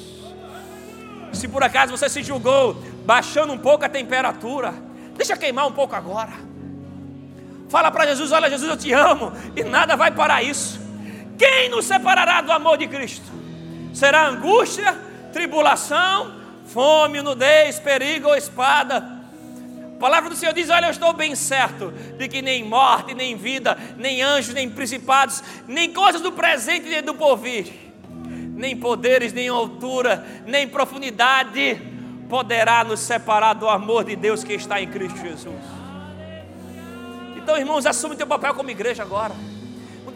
Se 1.33 1.49
por 1.49 1.63
acaso 1.63 1.95
você 1.95 2.09
se 2.09 2.23
julgou 2.23 2.75
baixando 3.05 3.53
um 3.53 3.59
pouco 3.59 3.85
a 3.85 3.89
temperatura, 3.89 4.73
deixa 5.17 5.37
queimar 5.37 5.67
um 5.67 5.73
pouco 5.73 5.95
agora. 5.95 6.33
Fala 7.69 7.91
para 7.91 8.07
Jesus: 8.07 8.31
Olha, 8.31 8.49
Jesus, 8.49 8.71
eu 8.71 8.77
te 8.77 8.93
amo, 8.93 9.33
e 9.55 9.65
nada 9.65 9.97
vai 9.97 10.11
parar 10.13 10.43
isso. 10.43 10.86
Quem 11.39 11.69
nos 11.69 11.85
separará 11.85 12.41
do 12.41 12.51
amor 12.51 12.79
de 12.79 12.87
Cristo? 12.89 13.31
Será 13.93 14.27
angústia, 14.27 14.93
tribulação, 15.33 16.35
fome, 16.67 17.21
nudez, 17.21 17.79
perigo 17.79 18.29
ou 18.29 18.37
espada? 18.37 18.97
A 19.95 19.99
palavra 19.99 20.31
do 20.31 20.37
Senhor 20.37 20.53
diz: 20.53 20.71
Olha, 20.71 20.87
eu 20.87 20.91
estou 20.91 21.13
bem 21.13 21.35
certo 21.35 21.91
de 21.91 22.29
que 22.29 22.43
nem 22.43 22.65
morte, 22.65 23.15
nem 23.15 23.37
vida, 23.37 23.77
nem 23.97 24.23
anjos, 24.23 24.55
nem 24.55 24.69
principados, 24.69 25.43
nem 25.67 25.93
coisas 25.93 26.21
do 26.21 26.33
presente 26.33 26.89
nem 26.89 27.03
do 27.03 27.15
porvir, 27.15 27.73
nem 28.55 28.77
poderes, 28.77 29.33
nem 29.33 29.49
altura, 29.49 30.25
nem 30.47 30.69
profundidade 30.69 31.81
poderá 32.29 32.83
nos 32.83 33.01
separar 33.01 33.55
do 33.55 33.69
amor 33.69 34.05
de 34.05 34.17
Deus 34.17 34.43
que 34.43 34.55
está 34.55 34.81
em 34.81 34.89
Cristo 34.89 35.19
Jesus. 35.19 35.55
Então, 37.37 37.57
irmãos, 37.57 37.87
assume 37.87 38.17
teu 38.17 38.27
papel 38.27 38.53
como 38.55 38.71
igreja 38.71 39.03
agora 39.03 39.33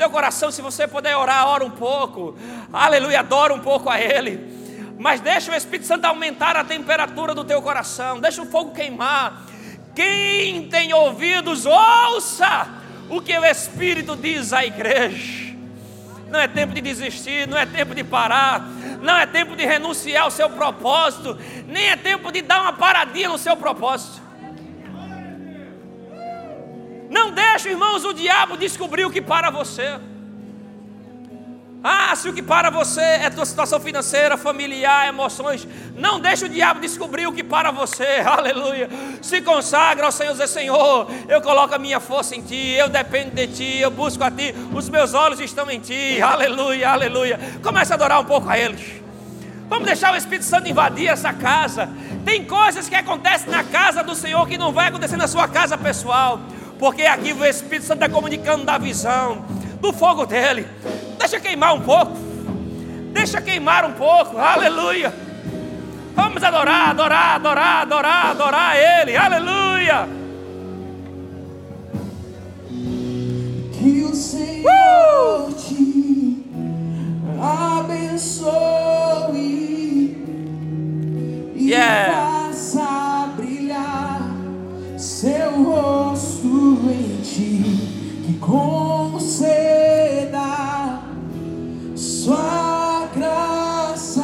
teu 0.01 0.09
coração, 0.09 0.51
se 0.51 0.63
você 0.63 0.89
puder 0.89 1.15
orar, 1.15 1.47
ora 1.47 1.63
um 1.63 1.71
pouco. 1.71 2.35
Aleluia, 2.73 3.21
adora 3.21 3.53
um 3.53 3.59
pouco 3.59 3.91
a 3.91 4.01
Ele. 4.01 4.95
Mas 4.99 5.21
deixa 5.21 5.53
o 5.53 5.55
Espírito 5.55 5.87
Santo 5.87 6.07
aumentar 6.07 6.57
a 6.57 6.65
temperatura 6.65 7.35
do 7.35 7.45
teu 7.45 7.61
coração. 7.61 8.19
Deixa 8.19 8.41
o 8.41 8.47
fogo 8.47 8.73
queimar. 8.73 9.43
Quem 9.95 10.69
tem 10.69 10.95
ouvidos, 10.95 11.67
ouça 11.67 12.67
o 13.11 13.21
que 13.21 13.39
o 13.39 13.45
Espírito 13.45 14.17
diz 14.17 14.55
à 14.55 14.65
igreja. 14.65 15.55
Não 16.31 16.41
é 16.41 16.49
tempo 16.49 16.73
de 16.73 16.81
desistir, 16.81 17.47
não 17.47 17.59
é 17.59 17.67
tempo 17.67 17.95
de 17.95 18.03
parar, 18.03 18.67
não 19.03 19.19
é 19.19 19.27
tempo 19.27 19.55
de 19.55 19.67
renunciar 19.67 20.23
ao 20.25 20.31
seu 20.31 20.49
propósito, 20.49 21.37
nem 21.67 21.91
é 21.91 21.97
tempo 21.97 22.33
de 22.33 22.41
dar 22.41 22.63
uma 22.63 22.73
paradinha 22.73 23.29
no 23.29 23.37
seu 23.37 23.55
propósito. 23.55 24.23
Não 27.11 27.33
deixe, 27.33 27.71
irmãos, 27.71 28.05
o 28.05 28.15
diabo 28.15 28.57
descobrir 28.57 29.05
o 29.05 29.11
que 29.11 29.21
para 29.21 29.51
você. 29.51 29.99
Ah, 31.83 32.15
se 32.15 32.29
o 32.29 32.33
que 32.33 32.43
para 32.43 32.71
você 32.71 33.01
é 33.01 33.31
tua 33.31 33.47
situação 33.47 33.81
financeira, 33.81 34.37
familiar, 34.37 35.09
emoções, 35.09 35.67
não 35.97 36.21
deixe 36.21 36.45
o 36.45 36.49
diabo 36.49 36.79
descobrir 36.79 37.27
o 37.27 37.33
que 37.33 37.43
para 37.43 37.73
você, 37.73 38.21
aleluia. 38.25 38.89
Se 39.21 39.41
consagra 39.41 40.07
ao 40.07 40.13
Senhor, 40.13 40.33
dizer: 40.33 40.47
Senhor, 40.47 41.11
eu 41.27 41.41
coloco 41.41 41.75
a 41.75 41.79
minha 41.79 41.99
força 41.99 42.37
em 42.37 42.43
Ti, 42.43 42.75
eu 42.79 42.89
dependo 42.89 43.31
de 43.31 43.49
Ti, 43.49 43.79
eu 43.79 43.91
busco 43.91 44.23
a 44.23 44.31
Ti, 44.31 44.55
os 44.73 44.89
meus 44.89 45.13
olhos 45.13 45.41
estão 45.41 45.69
em 45.69 45.81
Ti, 45.81 46.21
aleluia, 46.23 46.91
aleluia. 46.91 47.41
Comece 47.61 47.93
a 47.93 47.97
adorar 47.97 48.21
um 48.21 48.27
pouco 48.27 48.49
a 48.49 48.57
Ele. 48.57 49.03
Vamos 49.69 49.87
deixar 49.87 50.13
o 50.13 50.17
Espírito 50.17 50.45
Santo 50.45 50.69
invadir 50.69 51.09
essa 51.09 51.33
casa. 51.33 51.89
Tem 52.25 52.45
coisas 52.45 52.89
que 52.89 52.95
acontecem 52.95 53.49
na 53.49 53.65
casa 53.65 54.03
do 54.05 54.15
Senhor 54.15 54.47
que 54.47 54.59
não 54.59 54.73
vai 54.73 54.89
acontecer 54.89 55.17
na 55.17 55.27
sua 55.27 55.49
casa 55.49 55.79
pessoal 55.79 56.41
porque 56.81 57.03
aqui 57.03 57.35
o 57.35 57.45
Espírito 57.45 57.85
Santo 57.85 58.03
está 58.03 58.09
comunicando 58.09 58.65
da 58.65 58.79
visão, 58.79 59.45
do 59.83 59.93
fogo 59.93 60.25
dele. 60.25 60.67
Deixa 61.19 61.39
queimar 61.39 61.75
um 61.75 61.83
pouco, 61.83 62.17
deixa 63.13 63.39
queimar 63.39 63.85
um 63.85 63.93
pouco, 63.93 64.39
aleluia. 64.39 65.13
Vamos 66.17 66.43
adorar, 66.43 66.89
adorar, 66.89 67.37
adorar, 67.37 67.83
adorar, 67.83 68.31
adorar 68.31 68.77
Ele, 68.77 69.15
aleluia. 69.15 70.09
Que 73.75 74.05
o 74.11 74.15
Senhor 74.15 75.49
uh! 75.49 75.53
te 75.53 76.47
abençoe 77.79 78.49
e 81.55 81.71
yeah. 81.71 82.49
faça 82.51 83.10
seu 85.01 85.65
rosto 85.65 86.79
em 86.91 87.23
ti 87.23 87.63
que 88.27 88.35
conceda 88.39 89.41
sua 91.97 93.07
graça 93.07 94.21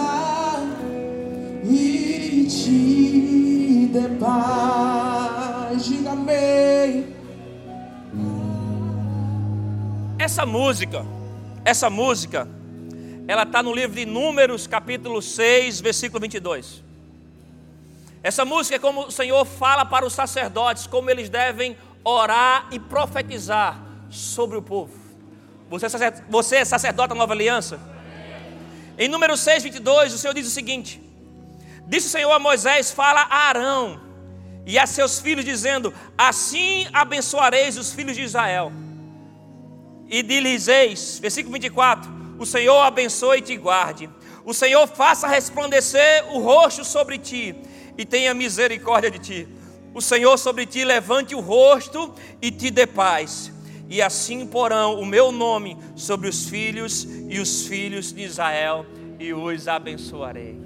e 1.65 2.47
te 2.47 3.89
dê 3.91 4.07
paz. 4.21 5.83
Diga 5.83 6.11
amém. 6.11 7.07
Essa 10.19 10.45
música, 10.45 11.07
essa 11.65 11.89
música, 11.89 12.47
ela 13.27 13.45
está 13.45 13.63
no 13.63 13.75
livro 13.75 13.97
de 13.97 14.05
Números, 14.05 14.67
capítulo 14.67 15.23
6, 15.23 15.81
versículo 15.81 16.21
22. 16.21 16.86
Essa 18.27 18.45
música 18.45 18.75
é 18.75 18.79
como 18.81 19.07
o 19.07 19.11
Senhor 19.13 19.45
fala 19.45 19.85
para 19.85 20.05
os 20.05 20.13
sacerdotes, 20.13 20.85
como 20.89 21.09
eles 21.09 21.29
devem 21.29 21.79
orar 22.03 22.67
e 22.73 22.81
profetizar 22.81 23.81
sobre 24.11 24.57
o 24.57 24.63
povo. 24.63 24.93
Você, 25.71 25.87
é 25.87 26.13
você 26.29 26.57
é 26.57 26.65
sacerdote 26.65 27.11
da 27.11 27.15
nova 27.15 27.33
aliança? 27.33 27.79
Em 28.99 29.07
número 29.07 29.37
6, 29.37 29.63
22, 29.63 30.13
o 30.13 30.19
Senhor 30.19 30.35
diz 30.35 30.45
o 30.49 30.51
seguinte: 30.51 31.01
Disse 31.87 32.09
o 32.09 32.11
Senhor 32.11 32.33
a 32.33 32.41
Moisés: 32.41 32.91
Fala 32.91 33.21
a 33.21 33.49
Arão 33.49 34.01
e 34.67 34.77
a 34.77 34.89
seus 34.89 35.21
filhos, 35.21 35.45
dizendo: 35.45 35.95
Assim 36.19 36.89
abençoareis 36.93 37.79
os 37.79 37.93
filhos 37.93 38.17
de 38.17 38.23
Israel. 38.23 38.73
E 40.09 40.21
dizeis, 40.25 41.21
versículo 41.21 41.53
24: 41.53 42.11
O 42.41 42.45
Senhor 42.45 42.81
abençoe 42.81 43.39
e 43.39 43.43
te 43.43 43.57
guarde. 43.57 44.11
O 44.45 44.53
Senhor 44.53 44.85
faça 44.89 45.29
resplandecer 45.29 46.25
o 46.33 46.41
rosto 46.41 46.85
sobre 46.85 47.19
ti 47.19 47.55
e 47.97 48.05
tenha 48.05 48.35
misericórdia 48.35 49.11
de 49.11 49.19
ti 49.19 49.49
o 49.97 50.01
Senhor 50.03 50.37
sobre 50.37 50.67
ti 50.67 50.85
levante 50.85 51.35
o 51.35 51.41
rosto 51.41 52.15
e 52.43 52.51
te 52.51 52.71
dê 52.71 52.87
paz. 52.87 53.51
E 53.89 54.03
assim 54.03 54.47
porão 54.47 55.01
o 55.01 55.07
meu 55.07 55.33
nome 55.33 55.79
sobre 55.95 56.29
os 56.29 56.51
filhos 56.51 57.05
e 57.31 57.39
os 57.39 57.67
filhos 57.67 58.13
de 58.13 58.21
Israel 58.21 58.85
e 59.19 59.33
os 59.33 59.67
abençoarei. 59.67 60.61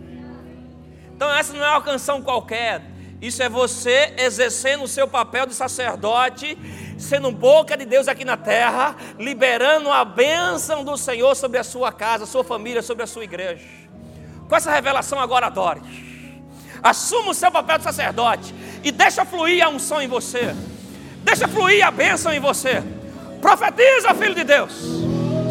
Então, 1.15 1.33
essa 1.33 1.53
não 1.53 1.65
é 1.65 1.71
uma 1.71 1.81
canção 1.81 2.21
qualquer, 2.21 2.83
isso 3.23 3.41
é 3.41 3.49
você 3.49 4.13
exercendo 4.19 4.83
o 4.83 4.89
seu 4.89 5.07
papel 5.07 5.47
de 5.47 5.55
sacerdote, 5.55 6.59
sendo 6.99 7.31
boca 7.31 7.77
de 7.77 7.85
Deus 7.85 8.09
aqui 8.09 8.25
na 8.25 8.37
terra, 8.37 8.97
liberando 9.17 9.93
a 9.93 10.05
bênção 10.05 10.83
do 10.83 10.97
Senhor 10.97 11.37
sobre 11.37 11.59
a 11.59 11.63
sua 11.63 11.93
casa, 11.93 12.27
sua 12.27 12.43
família, 12.43 12.83
sobre 12.83 13.05
a 13.05 13.07
sua 13.07 13.23
igreja. 13.23 13.65
Com 14.49 14.57
essa 14.57 14.73
revelação, 14.73 15.21
agora 15.21 15.47
adore. 15.47 16.10
Assuma 16.83 17.31
o 17.31 17.35
seu 17.35 17.51
papel 17.51 17.79
de 17.79 17.85
sacerdote 17.85 18.55
e 18.83 18.91
deixa 18.91 19.25
fluir 19.25 19.65
a 19.65 19.69
unção 19.69 20.01
em 20.01 20.09
você. 20.09 20.55
Deixa 21.23 21.47
fluir 21.47 21.87
a 21.87 21.91
bênção 21.91 22.33
em 22.33 22.41
você. 22.41 22.83
Profetiza, 23.41 24.15
filho 24.15 24.35
de 24.35 24.45
Deus. 24.45 24.73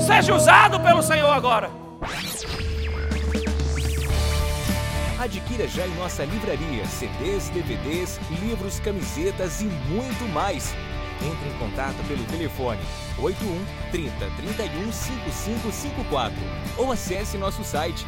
Seja 0.05 0.33
usado 0.33 0.79
pelo 0.79 1.03
Senhor 1.03 1.29
agora. 1.29 1.69
Adquira 5.19 5.67
já 5.67 5.85
em 5.85 5.95
nossa 5.95 6.23
livraria 6.23 6.85
CDs, 6.85 7.49
DVDs, 7.49 8.19
livros, 8.41 8.79
camisetas 8.79 9.61
e 9.61 9.65
muito 9.65 10.23
mais. 10.33 10.73
Entre 11.21 11.49
em 11.49 11.59
contato 11.59 11.97
pelo 12.07 12.23
telefone 12.23 12.79
81 13.17 13.65
30 13.91 14.11
31 14.37 14.91
5554 14.91 16.33
ou 16.77 16.91
acesse 16.93 17.37
nosso 17.37 17.61
site 17.63 18.07